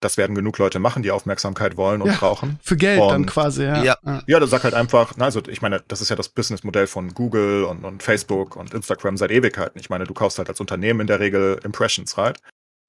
[0.00, 2.16] Das werden genug Leute machen, die Aufmerksamkeit wollen und Ja.
[2.18, 2.58] brauchen.
[2.62, 3.82] Für Geld dann Und- quasi, ja.
[3.82, 3.96] Ja.
[4.26, 4.40] ja.
[4.40, 7.64] Das sagt halt einfach, na, also ich meine, das ist ja das Businessmodell von Google
[7.64, 9.78] und, und Facebook und Instagram seit Ewigkeiten.
[9.80, 12.38] Ich meine, du kaufst halt als Unternehmen in der Regel Impressions, right?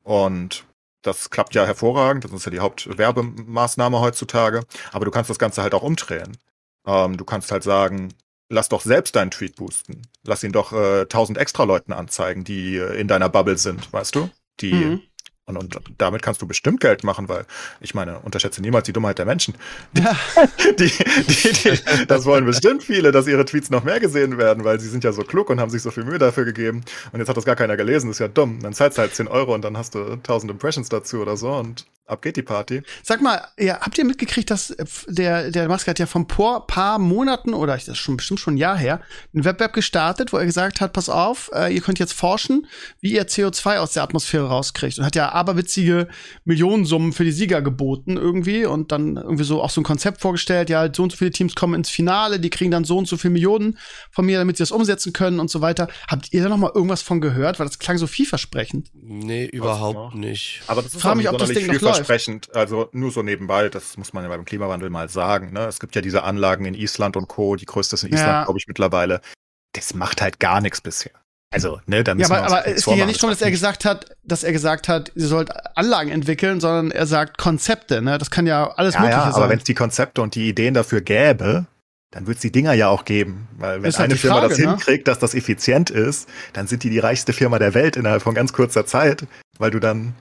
[0.04, 0.66] Und
[1.04, 5.62] das klappt ja hervorragend, das ist ja die Hauptwerbemaßnahme heutzutage, aber du kannst das Ganze
[5.62, 6.38] halt auch umdrehen.
[6.86, 8.14] Ähm, du kannst halt sagen,
[8.50, 10.04] lass doch selbst deinen Tweet boosten.
[10.26, 14.16] Lass ihn doch äh, tausend extra Leuten anzeigen, die äh, in deiner Bubble sind, weißt
[14.16, 14.30] du?
[14.60, 15.02] Die Mhm.
[15.46, 17.46] Und, und damit kannst du bestimmt Geld machen, weil
[17.82, 19.56] ich meine, unterschätze niemals die Dummheit der Menschen.
[19.98, 20.16] Ja.
[20.80, 20.90] Die,
[21.28, 24.88] die, die, das wollen bestimmt viele, dass ihre Tweets noch mehr gesehen werden, weil sie
[24.88, 26.84] sind ja so klug und haben sich so viel Mühe dafür gegeben.
[27.12, 28.60] Und jetzt hat das gar keiner gelesen, das ist ja dumm.
[28.62, 31.52] Dann zahlst du halt 10 Euro und dann hast du 1000 Impressions dazu oder so
[31.52, 32.82] und ab geht die Party.
[33.02, 36.28] Sag mal, ja, habt ihr mitgekriegt, dass äh, der, der Musk hat ja vor ein
[36.28, 39.02] paar, Monaten oder das ist schon bestimmt schon ein Jahr her,
[39.34, 42.68] ein Wettbewerb gestartet, wo er gesagt hat, pass auf, äh, ihr könnt jetzt forschen,
[43.00, 45.00] wie ihr CO2 aus der Atmosphäre rauskriegt.
[45.00, 46.08] Und hat ja aberwitzige
[46.44, 50.70] Millionensummen für die Sieger geboten irgendwie und dann irgendwie so auch so ein Konzept vorgestellt,
[50.70, 53.18] ja, so und so viele Teams kommen ins Finale, die kriegen dann so und so
[53.18, 53.78] viele Millionen
[54.12, 55.88] von mir, damit sie das umsetzen können und so weiter.
[56.08, 57.60] Habt ihr da noch mal irgendwas von gehört?
[57.60, 58.90] Weil das klang so vielversprechend.
[58.94, 60.62] nee, überhaupt nicht.
[60.68, 61.93] Aber das ist Frag auch mich, nicht ob das Ding noch läuft.
[61.96, 62.56] Vielversprechend.
[62.56, 65.52] Also nur so nebenbei, das muss man ja beim Klimawandel mal sagen.
[65.54, 65.66] Ne?
[65.66, 68.44] Es gibt ja diese Anlagen in Island und Co., die größte ist in Island, Ja.
[68.46, 69.22] glaube ich, mittlerweile.
[69.74, 71.12] Das macht halt gar nichts bisher.
[71.52, 73.52] Also, ne, da Ja, aber, wir uns aber es ging ja nicht darum, dass er
[73.52, 78.18] gesagt hat, dass er gesagt hat, ihr sollt Anlagen entwickeln, sondern er sagt Konzepte, ne?
[78.18, 79.50] Das kann ja alles ja, Mögliche ja, aber sein.
[79.50, 81.68] wenn es die Konzepte und die Ideen dafür gäbe,
[82.10, 83.48] dann wird es die Dinger ja auch geben.
[83.58, 84.70] Weil wenn Ist halt eine die Firma Frage, das ne?
[84.70, 88.34] hinkriegt, dass das effizient ist, dann sind die die reichste Firma der Welt innerhalb von
[88.34, 89.26] ganz kurzer Zeit,
[89.60, 90.16] weil du dann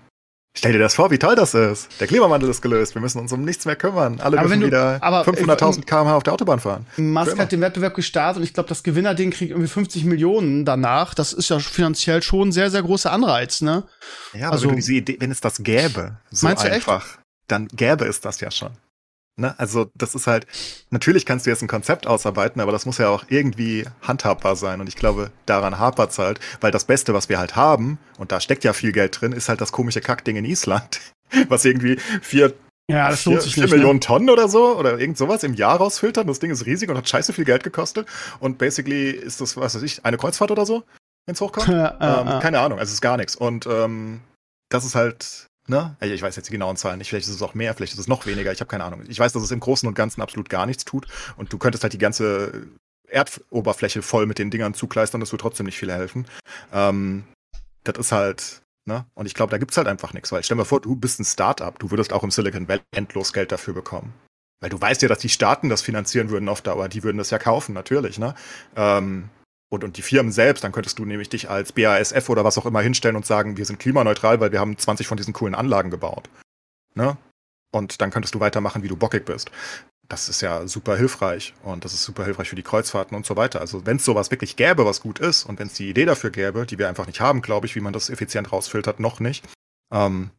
[0.55, 1.89] Stell dir das vor, wie toll das ist.
[1.99, 2.95] Der Klimawandel ist gelöst.
[2.95, 4.21] Wir müssen uns um nichts mehr kümmern.
[4.21, 6.87] Alle Aber dürfen du- wieder aber- 500.000 km/h auf der Autobahn fahren.
[6.99, 11.15] Musk hat den Wettbewerb gestartet und ich glaube, das Gewinnerding kriegt irgendwie 50 Millionen danach.
[11.15, 13.85] Das ist ja finanziell schon ein sehr, sehr großer Anreiz, ne?
[14.35, 16.75] Ja, aber Also- wenn, Idee, wenn es das gäbe, so Meinst du echt?
[16.77, 17.07] einfach,
[17.49, 18.71] dann gäbe es das ja schon.
[19.37, 19.59] Ne?
[19.59, 20.47] Also das ist halt,
[20.91, 24.81] natürlich kannst du jetzt ein Konzept ausarbeiten, aber das muss ja auch irgendwie handhabbar sein.
[24.81, 28.31] Und ich glaube, daran hapert es halt, weil das Beste, was wir halt haben, und
[28.31, 31.01] da steckt ja viel Geld drin, ist halt das komische Kackding in Island,
[31.49, 32.53] was irgendwie vier,
[32.91, 33.71] Ja, das vier, vier nicht.
[33.71, 33.77] Ne?
[33.79, 36.27] Millionen Tonnen oder so oder irgend sowas im Jahr rausfiltern.
[36.27, 38.07] Das Ding ist riesig und hat scheiße viel Geld gekostet.
[38.39, 40.85] Und basically ist das, was weiß ich, eine Kreuzfahrt oder so,
[41.25, 41.69] wenn es hochkommt.
[42.01, 43.35] Ähm, keine Ahnung, also es ist gar nichts.
[43.35, 44.21] Und ähm,
[44.69, 45.97] das ist halt, ne?
[46.01, 47.09] Ich weiß jetzt die genauen Zahlen nicht.
[47.09, 48.53] Vielleicht ist es auch mehr, vielleicht ist es noch weniger.
[48.53, 49.05] Ich habe keine Ahnung.
[49.09, 51.07] Ich weiß, dass es im Großen und Ganzen absolut gar nichts tut.
[51.37, 52.67] Und du könntest halt die ganze
[53.09, 55.21] Erdoberfläche voll mit den Dingern zukleistern.
[55.21, 56.27] Das würde trotzdem nicht viel helfen.
[56.73, 57.25] Ähm,
[57.85, 59.07] das ist halt, ne?
[59.15, 60.33] Und ich glaube, da gibt's halt einfach nichts.
[60.33, 61.79] Weil stell dir vor, du bist ein Startup.
[61.79, 64.15] Du würdest auch im Silicon Valley endlos Geld dafür bekommen.
[64.61, 66.89] Weil du weißt ja, dass die Staaten das finanzieren würden auf Dauer.
[66.89, 68.35] Die würden das ja kaufen, natürlich, ne?
[68.77, 69.29] Ähm,
[69.73, 72.67] und, und die Firmen selbst, dann könntest du nämlich dich als BASF oder was auch
[72.67, 75.91] immer hinstellen und sagen, wir sind klimaneutral, weil wir haben 20 von diesen coolen Anlagen
[75.91, 76.29] gebaut.
[76.95, 77.17] Ne?
[77.73, 79.51] Und dann könntest du weitermachen, wie du bockig bist.
[80.09, 83.35] Das ist ja super hilfreich und das ist super hilfreich für die Kreuzfahrten und so
[83.37, 83.63] weiter.
[83.63, 86.31] Also wenn es sowas wirklich gäbe, was gut ist und wenn es die Idee dafür
[86.31, 89.43] gäbe, die wir einfach nicht haben, glaube ich, wie man das effizient rausfiltert, noch nicht,
[89.91, 90.33] ähm,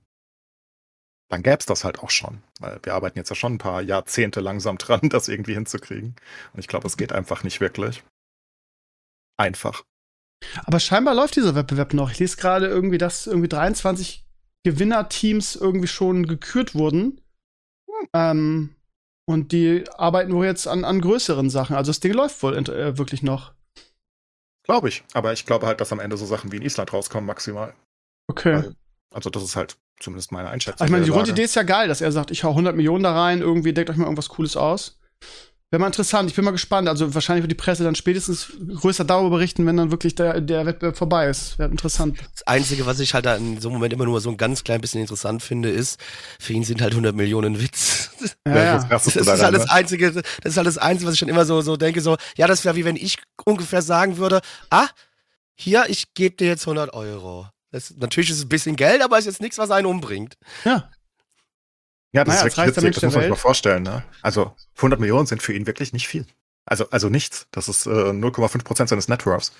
[1.30, 2.44] dann gäbe es das halt auch schon.
[2.60, 6.16] Weil wir arbeiten jetzt ja schon ein paar Jahrzehnte langsam dran, das irgendwie hinzukriegen.
[6.54, 8.04] Und ich glaube, es geht einfach nicht wirklich.
[9.38, 9.84] Einfach.
[10.66, 12.12] Aber scheinbar läuft dieser Wettbewerb noch.
[12.12, 14.26] Ich lese gerade irgendwie, dass irgendwie 23
[14.64, 17.22] Gewinnerteams irgendwie schon gekürt wurden.
[18.14, 18.76] Ähm,
[19.26, 21.76] und die arbeiten wohl jetzt an, an größeren Sachen.
[21.76, 23.54] Also das Ding läuft wohl äh, wirklich noch.
[24.64, 25.04] Glaube ich.
[25.14, 27.74] Aber ich glaube halt, dass am Ende so Sachen wie in Island rauskommen, maximal.
[28.28, 28.56] Okay.
[28.56, 28.76] Weil,
[29.14, 30.86] also das ist halt zumindest meine Einschätzung.
[30.86, 31.12] ich meine, die.
[31.12, 33.90] Grundidee ist ja geil, dass er sagt, ich hau 100 Millionen da rein, irgendwie deckt
[33.90, 35.00] euch mal irgendwas Cooles aus.
[35.74, 36.88] Wäre mal interessant, ich bin mal gespannt.
[36.88, 40.68] Also wahrscheinlich wird die Presse dann spätestens größer darüber berichten, wenn dann wirklich der, der
[40.68, 41.58] Wettbewerb vorbei ist.
[41.58, 42.20] Wäre interessant.
[42.32, 44.64] Das Einzige, was ich halt da in so einem Moment immer nur so ein ganz
[44.64, 46.00] klein bisschen interessant finde, ist,
[46.40, 48.12] für ihn sind halt 100 Millionen Witz.
[48.46, 48.84] Ja, Ja, ja.
[48.88, 49.68] das ist halt das?
[49.68, 52.46] Einzige, das ist halt das Einzige, was ich schon immer so, so denke, so, ja,
[52.46, 54.88] das wäre wie wenn ich ungefähr sagen würde, ah,
[55.56, 57.48] hier, ich gebe dir jetzt 100 Euro.
[57.72, 60.36] Das, natürlich ist es ein bisschen Geld, aber ist jetzt nichts, was einen umbringt.
[60.66, 60.88] ja.
[62.14, 63.84] Ja, das Naja, ist als witzig, das muss man sich mal vorstellen.
[63.84, 64.04] Ne?
[64.22, 66.26] Also 100 Millionen sind für ihn wirklich nicht viel.
[66.66, 67.48] Also, also nichts.
[67.52, 69.52] Das ist äh, 0,5 Prozent seines Networths.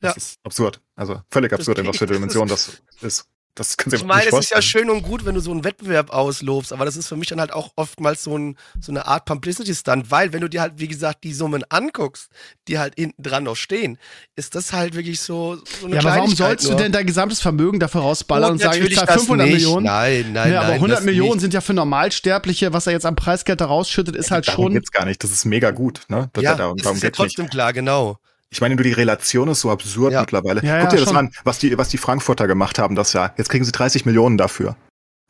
[0.00, 0.16] Das Ja.
[0.16, 0.80] ist absurd.
[0.94, 3.26] Also völlig absurd, in was für Dimension das ist.
[3.54, 6.08] Das Ich meine, nicht es ist ja schön und gut, wenn du so einen Wettbewerb
[6.10, 9.26] auslobst, aber das ist für mich dann halt auch oftmals so, ein, so eine Art
[9.26, 12.28] Publicity-Stunt, weil wenn du dir halt, wie gesagt, die Summen anguckst,
[12.66, 13.98] die halt hinten dran noch stehen,
[14.36, 16.78] ist das halt wirklich so, so eine Ja, aber warum sollst du nur.
[16.80, 19.54] denn dein gesamtes Vermögen dafür rausballern und, sagen, ich zahle das 500 nicht.
[19.56, 19.84] Millionen?
[19.84, 21.40] Nein, nein, ja, aber nein, 100 das Millionen nicht.
[21.42, 24.72] sind ja für Normalsterbliche, was er jetzt am Preisgeld da rausschüttet, ist halt darum schon.
[24.74, 25.22] geht's gar nicht.
[25.22, 26.00] Das ist mega gut.
[26.08, 26.30] Ne?
[26.32, 27.36] Das, Ja, darum das darum ist ja geht's nicht.
[27.36, 28.16] trotzdem klar, genau.
[28.52, 30.20] Ich meine, nur die Relation ist so absurd Ja.
[30.20, 30.62] mittlerweile.
[30.62, 31.16] Ja, Guck ja, dir das schon.
[31.16, 33.32] an, was die, was die Frankfurter gemacht haben das Jahr.
[33.38, 34.76] Jetzt kriegen sie 30 Millionen dafür.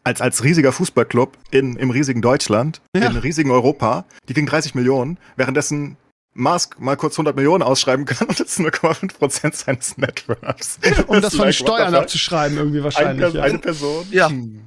[0.05, 3.07] Als, als riesiger Fußballclub in, im riesigen Deutschland, Ja.
[3.07, 5.97] im riesigen Europa, die kriegen 30 Millionen, währenddessen
[6.35, 10.81] Musk mal kurz 100 Millionen ausschreiben kann und das ist 0,5 Prozent seines Networks.
[11.07, 13.25] um das von like, what Steuern abzuschreiben, irgendwie wahrscheinlich.
[13.27, 13.43] Eine, ja.
[13.45, 14.05] eine Person?
[14.11, 14.29] Ja.
[14.31, 14.63] Hm.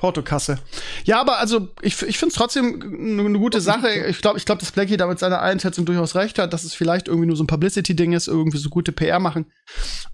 [0.00, 0.58] Portokasse.
[1.04, 4.06] Ja, aber also ich, ich finde es trotzdem eine eine gute Sache.
[4.08, 6.72] Ich glaube, ich glaub, dass Blackie da mit seiner Einschätzung durchaus recht hat, dass es
[6.72, 9.44] vielleicht irgendwie nur so ein Publicity-Ding ist, irgendwie so gute PR machen.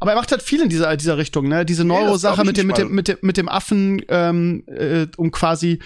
[0.00, 1.64] Aber er macht halt viel in dieser, dieser Richtung, ne?
[1.64, 5.30] Diese Neuro-Sache ich mit dem, mit dem, mit dem, mit dem Affen, ähm, äh, um
[5.30, 5.78] quasi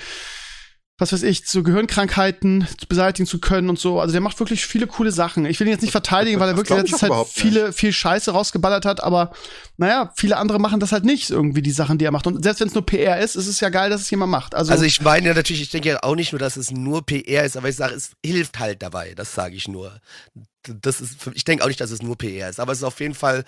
[1.00, 4.00] was weiß ich, so Gehirnkrankheiten beseitigen zu können und so.
[4.00, 5.46] Also der macht wirklich viele coole Sachen.
[5.46, 7.40] Ich will ihn jetzt nicht verteidigen, weil er wirklich letzte Zeit überhaupt nicht.
[7.40, 9.32] viele, viel Scheiße rausgeballert hat, aber
[9.78, 12.26] naja, viele andere machen das halt nicht irgendwie, die Sachen, die er macht.
[12.26, 14.54] Und selbst wenn es nur PR ist, ist es ja geil, dass es jemand macht.
[14.54, 17.04] Also, Also ich meine ja natürlich, ich denke ja auch nicht nur, dass es nur
[17.06, 19.14] PR ist, aber ich sage, es hilft halt dabei.
[19.14, 20.00] Das sage ich nur.
[20.66, 23.00] Das ist, ich denke auch nicht, dass es nur PR ist, aber es ist auf
[23.00, 23.44] jeden Fall,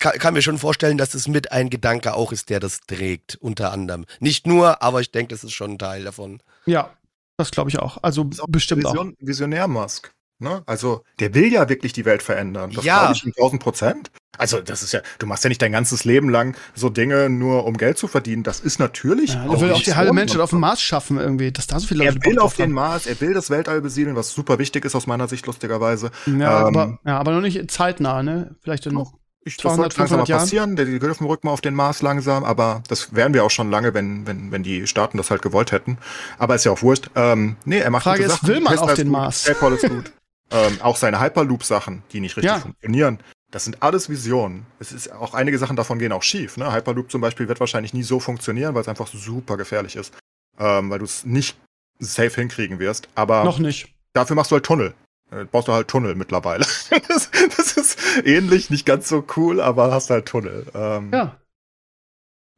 [0.00, 3.36] kann, kann mir schon vorstellen, dass es mit ein Gedanke auch ist, der das trägt,
[3.36, 4.04] unter anderem.
[4.18, 6.42] Nicht nur, aber ich denke, das ist schon ein Teil davon.
[6.66, 6.90] Ja,
[7.36, 7.98] das glaube ich auch.
[8.02, 8.92] Also Ist auch bestimmt auch.
[8.92, 10.12] Vision, Visionär Musk.
[10.38, 10.60] Ne?
[10.66, 12.72] Also, der will ja wirklich die Welt verändern.
[12.74, 12.98] Das Ja.
[12.98, 14.10] glaube ich ihm 1000 Prozent.
[14.38, 17.64] Also, das ist ja, du machst ja nicht dein ganzes Leben lang so Dinge nur,
[17.64, 18.42] um Geld zu verdienen.
[18.42, 19.34] Das ist natürlich.
[19.34, 20.14] Ja, er will auch die halbe so.
[20.14, 22.56] Menschheit auf dem Mars schaffen irgendwie, dass da so viele Er Leute will Bock auf
[22.56, 22.72] den haben.
[22.72, 26.10] Mars, er will das Weltall besiedeln, was super wichtig ist aus meiner Sicht, lustigerweise.
[26.26, 26.32] Ja,
[26.66, 28.56] Ähm, aber, ja, aber noch nicht zeitnah, ne?
[28.62, 29.12] Vielleicht in Doch.
[29.44, 30.40] Ich, das 200, wird langsam mal 500 Jahren?
[30.76, 30.76] passieren.
[30.92, 33.92] Die dürfen rück mal auf den Mars langsam, aber das wären wir auch schon lange,
[33.94, 35.98] wenn, wenn, wenn die Staaten das halt gewollt hätten.
[36.38, 37.10] Aber ist ja auch wurscht.
[37.16, 38.48] Ähm, nee, er macht Frage ist, Sachen.
[38.48, 39.44] will man Tesla auf den gut, Mars?
[39.44, 40.12] PayPal ist gut.
[40.52, 42.60] ähm, auch seine Hyperloop-Sachen, die nicht richtig Ja.
[42.60, 43.18] funktionieren.
[43.50, 44.64] Das sind alles Visionen.
[44.78, 46.56] Es ist auch einige Sachen davon gehen auch schief.
[46.56, 46.72] Ne?
[46.72, 50.14] Hyperloop zum Beispiel wird wahrscheinlich nie so funktionieren, weil es einfach super gefährlich ist.
[50.58, 51.58] Ähm, weil du es nicht
[51.98, 53.08] safe hinkriegen wirst.
[53.14, 53.92] Aber noch nicht.
[54.14, 54.94] dafür machst du halt Tunnel.
[55.32, 56.64] Äh, Baust du halt Tunnel mittlerweile.
[57.08, 60.66] das, das ist ähnlich, nicht ganz so cool, aber hast halt Tunnel.
[60.74, 61.36] Ähm, Ja.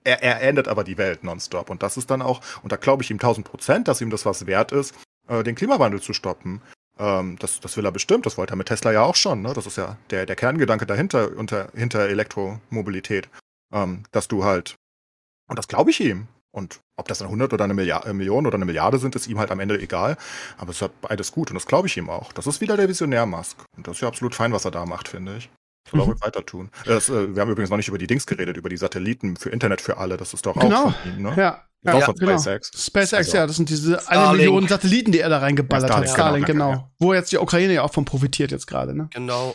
[0.05, 1.71] er, er ändert aber die Welt nonstop.
[1.71, 4.27] Und das ist dann auch, und da glaube ich ihm 1000 Prozent, dass ihm das
[4.27, 4.95] was wert ist,
[5.29, 6.61] äh, den Klimawandel zu stoppen.
[6.99, 9.43] Ähm, das, das will er bestimmt, das wollte er mit Tesla ja auch schon.
[9.43, 9.53] Ne?
[9.55, 13.29] Das ist ja der, der Kerngedanke dahinter, unter, hinter Elektromobilität.
[13.73, 14.77] Ähm, dass du halt,
[15.49, 16.29] und das glaube ich ihm.
[16.53, 19.39] Und ob das dann 100 oder eine Milliard, Million oder eine Milliarde sind, ist ihm
[19.39, 20.17] halt am Ende egal.
[20.59, 22.33] Aber es ist halt beides gut und das glaube ich ihm auch.
[22.33, 23.65] Das ist wieder der Visionär Musk.
[23.77, 25.51] Und das ist ja absolut fein, was er da macht, finde ich.
[25.91, 26.11] Soll er Mhm.
[26.13, 26.71] ruhig weiter tun.
[26.87, 29.51] Das, äh, wir haben übrigens noch nicht über die Dings geredet, über die Satelliten für
[29.51, 30.17] Internet für alle.
[30.17, 30.87] Das ist doch Genau.
[30.87, 31.35] auch von ihm, ne?
[31.37, 31.65] Ja.
[31.83, 32.33] Das Ja, auch von genau.
[32.39, 32.71] SpaceX.
[32.87, 34.37] SpaceX, Also- ja, das sind diese eine Starlink.
[34.39, 36.09] Million Satelliten, die er da reingeballert Ja, hat.
[36.09, 36.91] Starlink, Starlink, genau, genau.
[36.99, 39.09] Wo jetzt die Ukraine ja auch von profitiert jetzt gerade, ne?
[39.13, 39.55] Genau.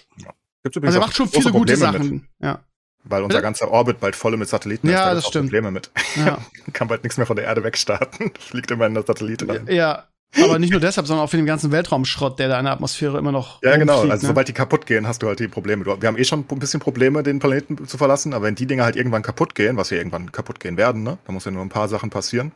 [0.61, 2.09] Gibt's übrigens Also er auch macht schon viele gute Probleme Sachen.
[2.17, 2.59] Mit, Ja.
[3.03, 3.43] Weil unser Bitte?
[3.43, 5.05] ganzer Orbit bald voll mit Satelliten Ja, ist.
[5.05, 5.45] Da das stimmt.
[5.47, 5.91] Probleme mit.
[6.15, 6.37] Ja.
[6.73, 8.31] Kann bald nichts mehr von der Erde wegstarten.
[8.39, 9.65] Fliegt immer in der Satellit rein.
[9.69, 10.05] ja.
[10.43, 13.17] Aber nicht nur deshalb, sondern auch für den ganzen Weltraumschrott, der da in der Atmosphäre
[13.17, 13.63] immer noch.
[13.63, 14.01] Ja, genau.
[14.01, 14.17] Also ne?
[14.19, 15.83] sobald die kaputt gehen, hast du halt die Probleme.
[15.85, 18.83] Wir haben eh schon ein bisschen Probleme, den Planeten zu verlassen, aber wenn die Dinger
[18.83, 21.17] halt irgendwann kaputt gehen, was ja irgendwann kaputt gehen werden, ne?
[21.25, 22.51] Da muss ja nur ein paar Sachen passieren.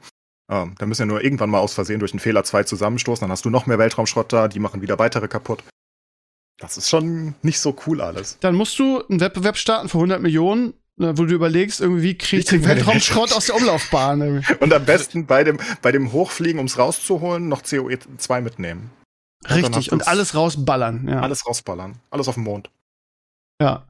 [0.52, 3.32] Ähm, da müssen ja nur irgendwann mal aus Versehen durch einen Fehler zwei zusammenstoßen, dann
[3.32, 5.64] hast du noch mehr Weltraumschrott da, die machen wieder weitere kaputt.
[6.60, 8.38] Das ist schon nicht so cool alles.
[8.40, 12.18] Dann musst du einen Wettbewerb starten für 100 Millionen, ne, wo du überlegst, irgendwie, wie
[12.18, 14.22] krieg ich den Weltraumschrott aus der Umlaufbahn?
[14.22, 14.54] irgendwie.
[14.60, 18.92] Und am besten bei dem, bei dem Hochfliegen, ums rauszuholen, noch COE2 mitnehmen.
[19.50, 21.06] Richtig, und alles rausballern.
[21.10, 21.20] Ja.
[21.20, 21.96] Alles rausballern.
[22.10, 22.70] Alles auf dem Mond.
[23.62, 23.86] ja.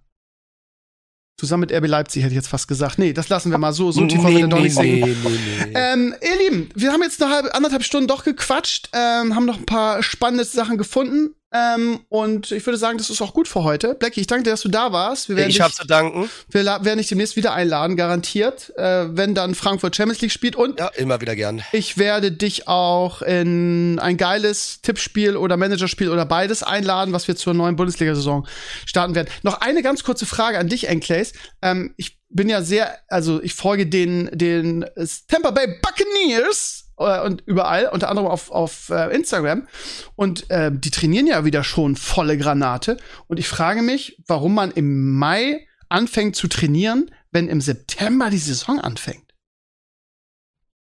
[1.40, 3.00] Zusammen mit RB Leipzig hätte ich jetzt fast gesagt.
[3.00, 3.92] Nee, das lassen wir mal so.
[3.92, 5.74] So tief wollen wir nee, doch nee, nicht nee, nee, nee.
[5.74, 9.58] Ähm, ihr Lieben, wir haben jetzt eine halbe, anderthalb Stunden doch gequatscht, ähm, haben noch
[9.58, 11.36] ein paar spannende Sachen gefunden.
[11.54, 13.94] Ähm, und ich würde sagen, das ist auch gut für heute.
[13.94, 15.30] Blackie, ich danke dir, dass du da warst.
[15.30, 16.30] Wir werden, ich dich, habe zu danken.
[16.50, 20.56] wir werden dich demnächst wieder einladen, garantiert, äh, wenn dann Frankfurt Champions League spielt.
[20.56, 21.62] Und Ja, immer wieder gern.
[21.72, 27.36] ich werde dich auch in ein geiles Tippspiel oder Managerspiel oder beides einladen, was wir
[27.36, 28.48] zur neuen Bundesliga-Saison
[28.86, 29.30] starten werden.
[29.44, 31.34] Noch eine ganz kurze Frage an dich, Enclays.
[31.62, 34.86] Ähm, ich bin ja sehr, also ich folge den, den
[35.28, 39.68] Tampa Bay Buccaneers äh, und überall, unter anderem auf, auf äh, Instagram.
[40.16, 42.98] Und äh, die trainieren ja wieder schon volle Granate.
[43.28, 48.38] Und ich frage mich, warum man im Mai anfängt zu trainieren, wenn im September die
[48.38, 49.34] Saison anfängt.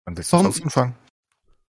[0.05, 0.97] Dann willst du Warum- sonst anfangen.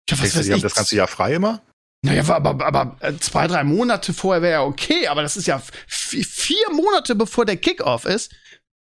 [0.10, 1.62] Ja, Denkst du, die haben das ganze Jahr frei immer?
[2.06, 5.62] Naja, aber, aber, äh, zwei, drei Monate vorher wäre ja okay, aber das ist ja
[5.88, 8.34] vier Monate bevor der Kickoff ist.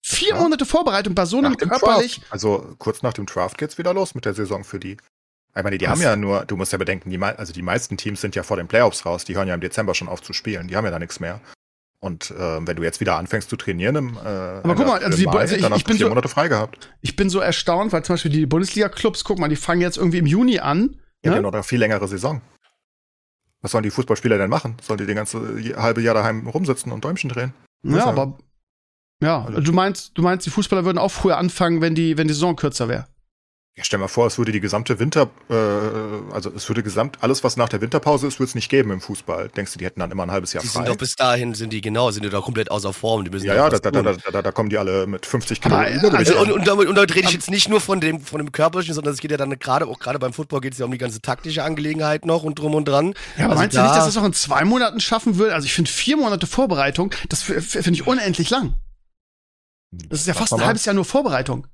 [0.01, 0.41] Vier Ja.
[0.41, 2.19] Monate Vorbereitung bei so einem körperlich.
[2.21, 2.33] Draft.
[2.33, 4.97] Also kurz nach dem Draft geht's wieder los mit der Saison für die.
[5.59, 5.93] Ich meine, die Was?
[5.93, 8.57] haben ja nur, du musst ja bedenken, die, also die meisten Teams sind ja vor
[8.57, 10.91] den Playoffs raus, die hören ja im Dezember schon auf zu spielen, die haben ja
[10.91, 11.41] da nichts mehr.
[12.01, 15.19] Und äh, wenn du jetzt wieder anfängst zu trainieren im, äh, Aber guck mal, also
[15.19, 16.91] die- also ich- dann hast ich bin vier so- Monate frei gehabt.
[17.01, 20.19] Ich bin so erstaunt, weil zum Beispiel die Bundesliga-Clubs, guck mal, die fangen jetzt irgendwie
[20.19, 20.79] im Juni an.
[20.81, 20.97] Ja, Ne?
[21.23, 22.41] die haben noch eine viel längere Saison.
[23.61, 24.77] Was sollen die Fußballspieler denn machen?
[24.81, 25.41] Sollen die den ganze
[25.77, 27.53] halbe Jahr daheim rumsitzen und Däumchen drehen?
[27.83, 28.05] Ja, Ja.
[28.07, 28.39] aber.
[29.21, 32.29] Ja, Also- du meinst, du meinst, die Fußballer würden auch früher anfangen, wenn die, wenn
[32.29, 33.09] die Saison kürzer wäre.
[33.79, 35.55] Ja, stell mal vor, es würde die gesamte Winter, äh,
[36.33, 39.01] also es würde gesamt, alles was nach der Winterpause ist, würde es nicht geben im
[39.01, 39.51] Fußball.
[39.51, 40.81] Denkst du, die hätten dann immer ein halbes Jahr Die frei?
[40.81, 43.25] sind doch bis dahin, sind die genau, sind die doch komplett außer Form.
[43.25, 45.61] Die müssen ja, ja, da, da, da, da, da, da kommen die alle mit 50
[45.61, 48.21] Kilo also, Also, und, und, damit, und damit rede ich jetzt nicht nur von dem,
[48.21, 50.81] von dem körperlichen, sondern es geht ja dann gerade, auch gerade beim Football geht es
[50.81, 53.15] ja um die ganze taktische Angelegenheit noch und drum und dran.
[53.37, 55.55] Ja, aber Also meinst du nicht, dass das auch in zwei Monaten schaffen würde?
[55.55, 58.75] Also ich finde vier Monate Vorbereitung, das finde ich unendlich lang.
[59.93, 61.69] Das ist ja fast ein halbes Jahr nur Vorbereitung.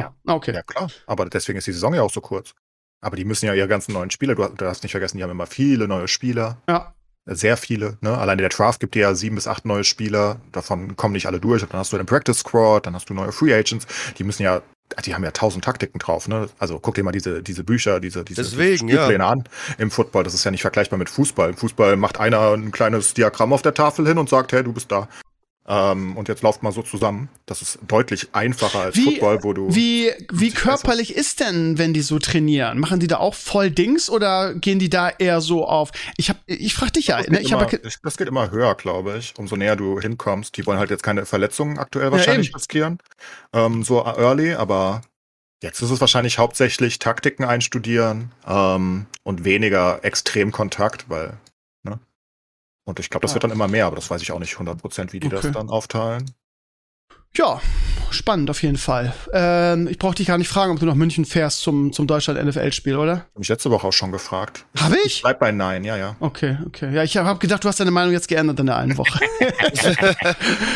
[0.00, 0.14] Ja.
[0.26, 0.54] Ah, okay.
[0.54, 0.90] Ja, klar.
[1.06, 2.54] Aber deswegen ist die Saison ja auch so kurz.
[3.00, 5.30] Aber die müssen ja ihre ganzen neuen Spieler, du, du darfst nicht vergessen, die haben
[5.30, 6.58] immer viele neue Spieler.
[6.68, 6.94] Ja.
[7.28, 7.98] Sehr viele.
[8.02, 8.16] Ne?
[8.16, 10.40] Alleine der Draft gibt dir ja sieben bis acht neue Spieler.
[10.52, 11.62] Davon kommen nicht alle durch.
[11.62, 13.84] Dann hast du den Practice Squad, dann hast du neue Free Agents.
[14.16, 14.62] Die müssen ja,
[15.04, 16.28] die haben ja tausend Taktiken drauf.
[16.28, 16.48] Ne?
[16.60, 19.42] Also guck dir mal diese, diese Bücher, diese, diese Deswegen, Spielpläne an
[19.76, 20.22] im Football.
[20.22, 21.50] Das ist ja nicht vergleichbar mit Fußball.
[21.50, 24.72] Im Fußball macht einer ein kleines Diagramm auf der Tafel hin und sagt, hey, du
[24.72, 25.08] bist da.
[25.68, 27.28] Ähm, und jetzt lauft mal so zusammen.
[27.44, 29.74] Das ist deutlich einfacher als Wie- Football, wo du.
[29.74, 32.78] Wie, wie 50 körperlich ist denn, wenn die so trainieren?
[32.78, 35.90] Machen die da auch voll Dings oder gehen die da eher so auf?
[36.18, 37.38] Ich hab, ich frag dich ja, Das ne?
[37.38, 40.56] geht, ich immer, ich- das geht immer höher, glaube ich, umso näher du hinkommst.
[40.56, 42.56] Die wollen halt jetzt keine Verletzungen aktuell wahrscheinlich eben.
[42.56, 42.98] riskieren,
[43.52, 45.02] ähm, so early, aber
[45.62, 51.38] jetzt ist es wahrscheinlich hauptsächlich Taktiken einstudieren ähm, und weniger Extremkontakt, weil?
[52.86, 53.34] Und ich glaube, das Ah.
[53.34, 55.40] wird dann immer mehr, aber das weiß ich auch nicht 100%, wie die Okay.
[55.42, 56.30] das dann aufteilen.
[57.36, 57.60] ja,
[58.10, 59.12] spannend auf jeden Fall.
[59.34, 62.96] Ähm, ich brauche dich gar nicht fragen, ob du nach München fährst zum, zum Deutschland-NFL-Spiel,
[62.96, 63.26] oder?
[63.34, 64.64] Hab mich letzte Woche auch schon gefragt.
[64.78, 65.20] Habe ich?
[65.20, 66.16] Bleib bei Nein, ja, ja.
[66.20, 66.94] Okay, okay.
[66.94, 69.18] Ja, ich habe gedacht, du hast deine Meinung jetzt geändert in der einen Woche.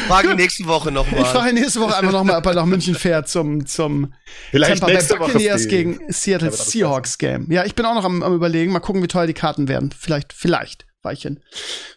[0.09, 1.25] Frage nächste Woche ich nochmal.
[1.25, 4.13] frage nächste Woche einfach nochmal, ob er nach München fährt zum, zum
[4.51, 5.33] Vielleicht Tampa Bay nächste Woche.
[5.33, 7.51] Buccaneers gegen Seattle Ja, Seahawks Game.
[7.51, 8.73] Ja, ich bin auch noch am, am überlegen.
[8.73, 9.95] Mal gucken, wie teuer die Karten werden.
[9.99, 11.43] Vielleicht, vielleicht, Weichen.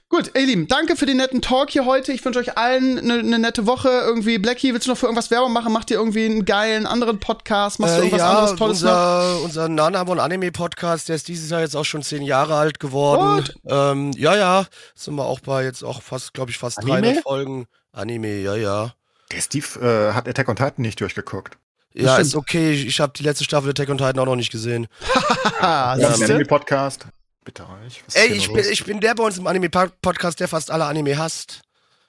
[0.07, 2.13] Gut, ihr Lieben, danke für den netten Talk hier heute.
[2.13, 3.89] Ich wünsche euch allen eine ne nette Woche.
[3.89, 5.73] Irgendwie, Blackie, willst du noch für irgendwas Werbung machen?
[5.73, 7.79] Macht ihr irgendwie einen geilen anderen Podcast?
[7.79, 8.89] Machst du Äh, irgendwas ja, anderes Tolles noch?
[8.91, 12.79] unser, unser Nanamon Anime Podcast, der ist dieses Jahr jetzt auch schon zehn Jahre alt
[12.79, 13.43] geworden.
[13.65, 14.65] Ähm, ja, ja,
[14.95, 17.01] sind wir auch bei jetzt auch fast, glaube ich, fast Anime?
[17.01, 17.65] 300 Folgen.
[17.91, 18.93] Anime, ja, ja.
[19.31, 21.57] Der Steve äh, hat Attack on Titan nicht durchgeguckt.
[21.93, 22.27] Ja, stimmt.
[22.27, 22.71] ist okay.
[22.71, 24.87] Ich, ich habe die letzte Staffel Attack on Titan auch noch nicht gesehen.
[25.61, 26.25] Ja, siehste?
[26.25, 27.07] Anime Podcast.
[27.43, 28.03] Bitte euch.
[28.13, 31.61] Ey, ich bin, ich bin der bei uns im Anime-Podcast, der fast alle Anime hasst.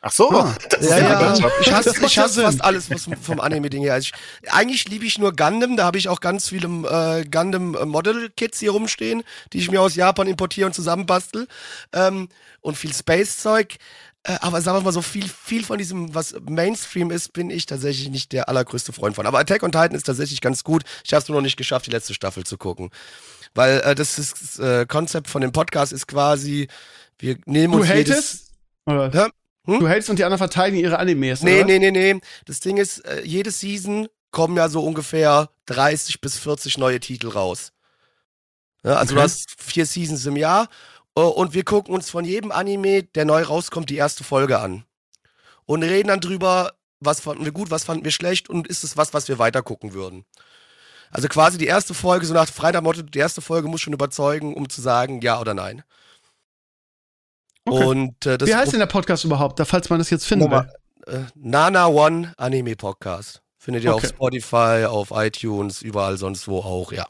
[0.07, 0.55] Ach so, Ah.
[0.69, 1.35] das ist Ja, ja.
[1.63, 3.95] Ich hasse, ich hasse fast alles was vom Anime-Ding her.
[3.95, 4.11] Also
[4.43, 8.73] ich, eigentlich liebe ich nur Gundam, da habe ich auch ganz viele äh, Gundam-Model-Kits hier
[8.73, 11.49] rumstehen, die ich mir aus Japan importiere und zusammenbastel.
[11.95, 12.29] Ähm,
[12.61, 13.77] und viel Space-Zeug.
[14.25, 17.65] Äh, aber sagen wir mal so, viel, viel von diesem, was Mainstream ist, bin ich
[17.67, 19.27] tatsächlich nicht der allergrößte Freund von.
[19.27, 20.83] Aber Attack on Titan ist tatsächlich ganz gut.
[21.05, 22.91] Ich habe es nur noch nicht geschafft, die letzte Staffel zu gucken.
[23.55, 26.69] Weil äh, das ist, äh, Konzept von dem Podcast ist quasi,
[27.19, 28.53] wir nehmen Du uns jedes, hatest?
[28.87, 29.11] Oder?
[29.15, 29.29] Ja.
[29.67, 29.81] Hm?
[29.81, 31.67] Du hältst und die anderen verteidigen ihre Animes, Nee, oder?
[31.67, 32.21] nee, nee, nee.
[32.45, 37.29] Das Ding ist, äh, jede Season kommen ja so ungefähr 30 bis 40 neue Titel
[37.29, 37.73] raus.
[38.85, 39.15] Ja, also Okay.
[39.15, 40.69] du hast vier Seasons im Jahr
[41.17, 44.85] äh, und wir gucken uns von jedem Anime, der neu rauskommt, die erste Folge an.
[45.65, 48.97] Und reden dann drüber, was fanden wir gut, was fanden wir schlecht und ist es
[48.99, 50.27] was, was wir weiter gucken würden.
[51.15, 54.53] Also quasi die erste Folge, so nach Freitag Motto, die erste Folge muss schon überzeugen,
[54.55, 55.85] um zu sagen, ja oder nein.
[57.65, 57.85] Okay.
[57.85, 60.49] Und äh, das Wie heißt denn der Podcast überhaupt, da, falls man das jetzt finden
[60.51, 60.71] Moment.
[61.07, 61.15] will?
[61.15, 63.41] äh, Nana One Anime Podcast.
[63.59, 64.07] Findet ihr Okay.
[64.07, 67.07] auf Spotify, auf iTunes, überall sonst wo auch, ja.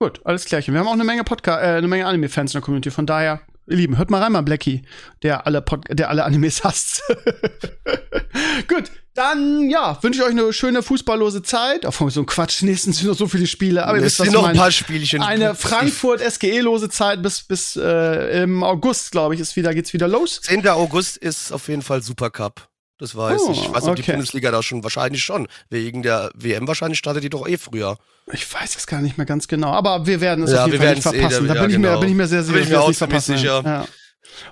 [0.00, 0.74] Gut, alles klärchen.
[0.74, 2.90] Wir haben auch eine Menge Podcast, äh, eine Menge Anime-Fans in der Community.
[2.90, 4.82] Von daher, ihr Lieben, hört mal rein, mal Blackie,
[5.22, 7.02] der alle, Pod der alle Animes hasst.
[8.68, 8.90] Gut,
[9.20, 11.84] dann ja, wünsche ich euch eine schöne fußballlose Zeit.
[11.86, 12.62] Auf so ein Quatsch.
[12.62, 13.86] Nächstens sind noch so viele Spiele.
[13.86, 15.22] Aber ihr es wisst, was noch ein paar Spielchen.
[15.22, 20.08] Eine Frankfurt SGE-lose Zeit bis bis äh, im August, glaube ich, ist wieder geht's wieder
[20.08, 20.40] los.
[20.42, 20.66] 10.
[20.68, 22.66] August ist auf jeden Fall Supercup.
[22.98, 23.62] Das weiß Oh, ich.
[23.62, 24.12] Ich weiß nicht, ob die okay.
[24.12, 25.48] Bundesliga da schon, wahrscheinlich schon.
[25.70, 27.96] Wegen der WM wahrscheinlich startet die doch eh früher.
[28.32, 30.82] Ich weiß es gar nicht mehr ganz genau, aber wir werden es Ja, auf jeden
[30.82, 31.48] Fall nicht werden's eh, verpassen.
[31.48, 31.94] da- da ja, bin ich mir, genau.
[31.94, 33.36] da bin ich mir sehr Da sicher, bin ich mir verpassen.
[33.38, 33.62] sicher.
[33.64, 33.86] Ja.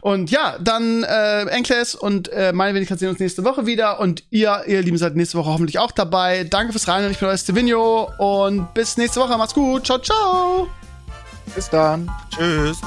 [0.00, 4.24] Und ja, dann äh, Enkles und äh, meine Wenigkeit sehen uns nächste Woche wieder und
[4.30, 6.44] ihr, ihr Lieben, seid nächste Woche hoffentlich auch dabei.
[6.44, 9.36] Danke fürs Reinhören, ich bin euer Stevenio und bis nächste Woche.
[9.36, 9.86] Macht's gut.
[9.86, 10.68] Ciao, ciao.
[11.54, 12.10] Bis dann.
[12.34, 12.78] Tschüss.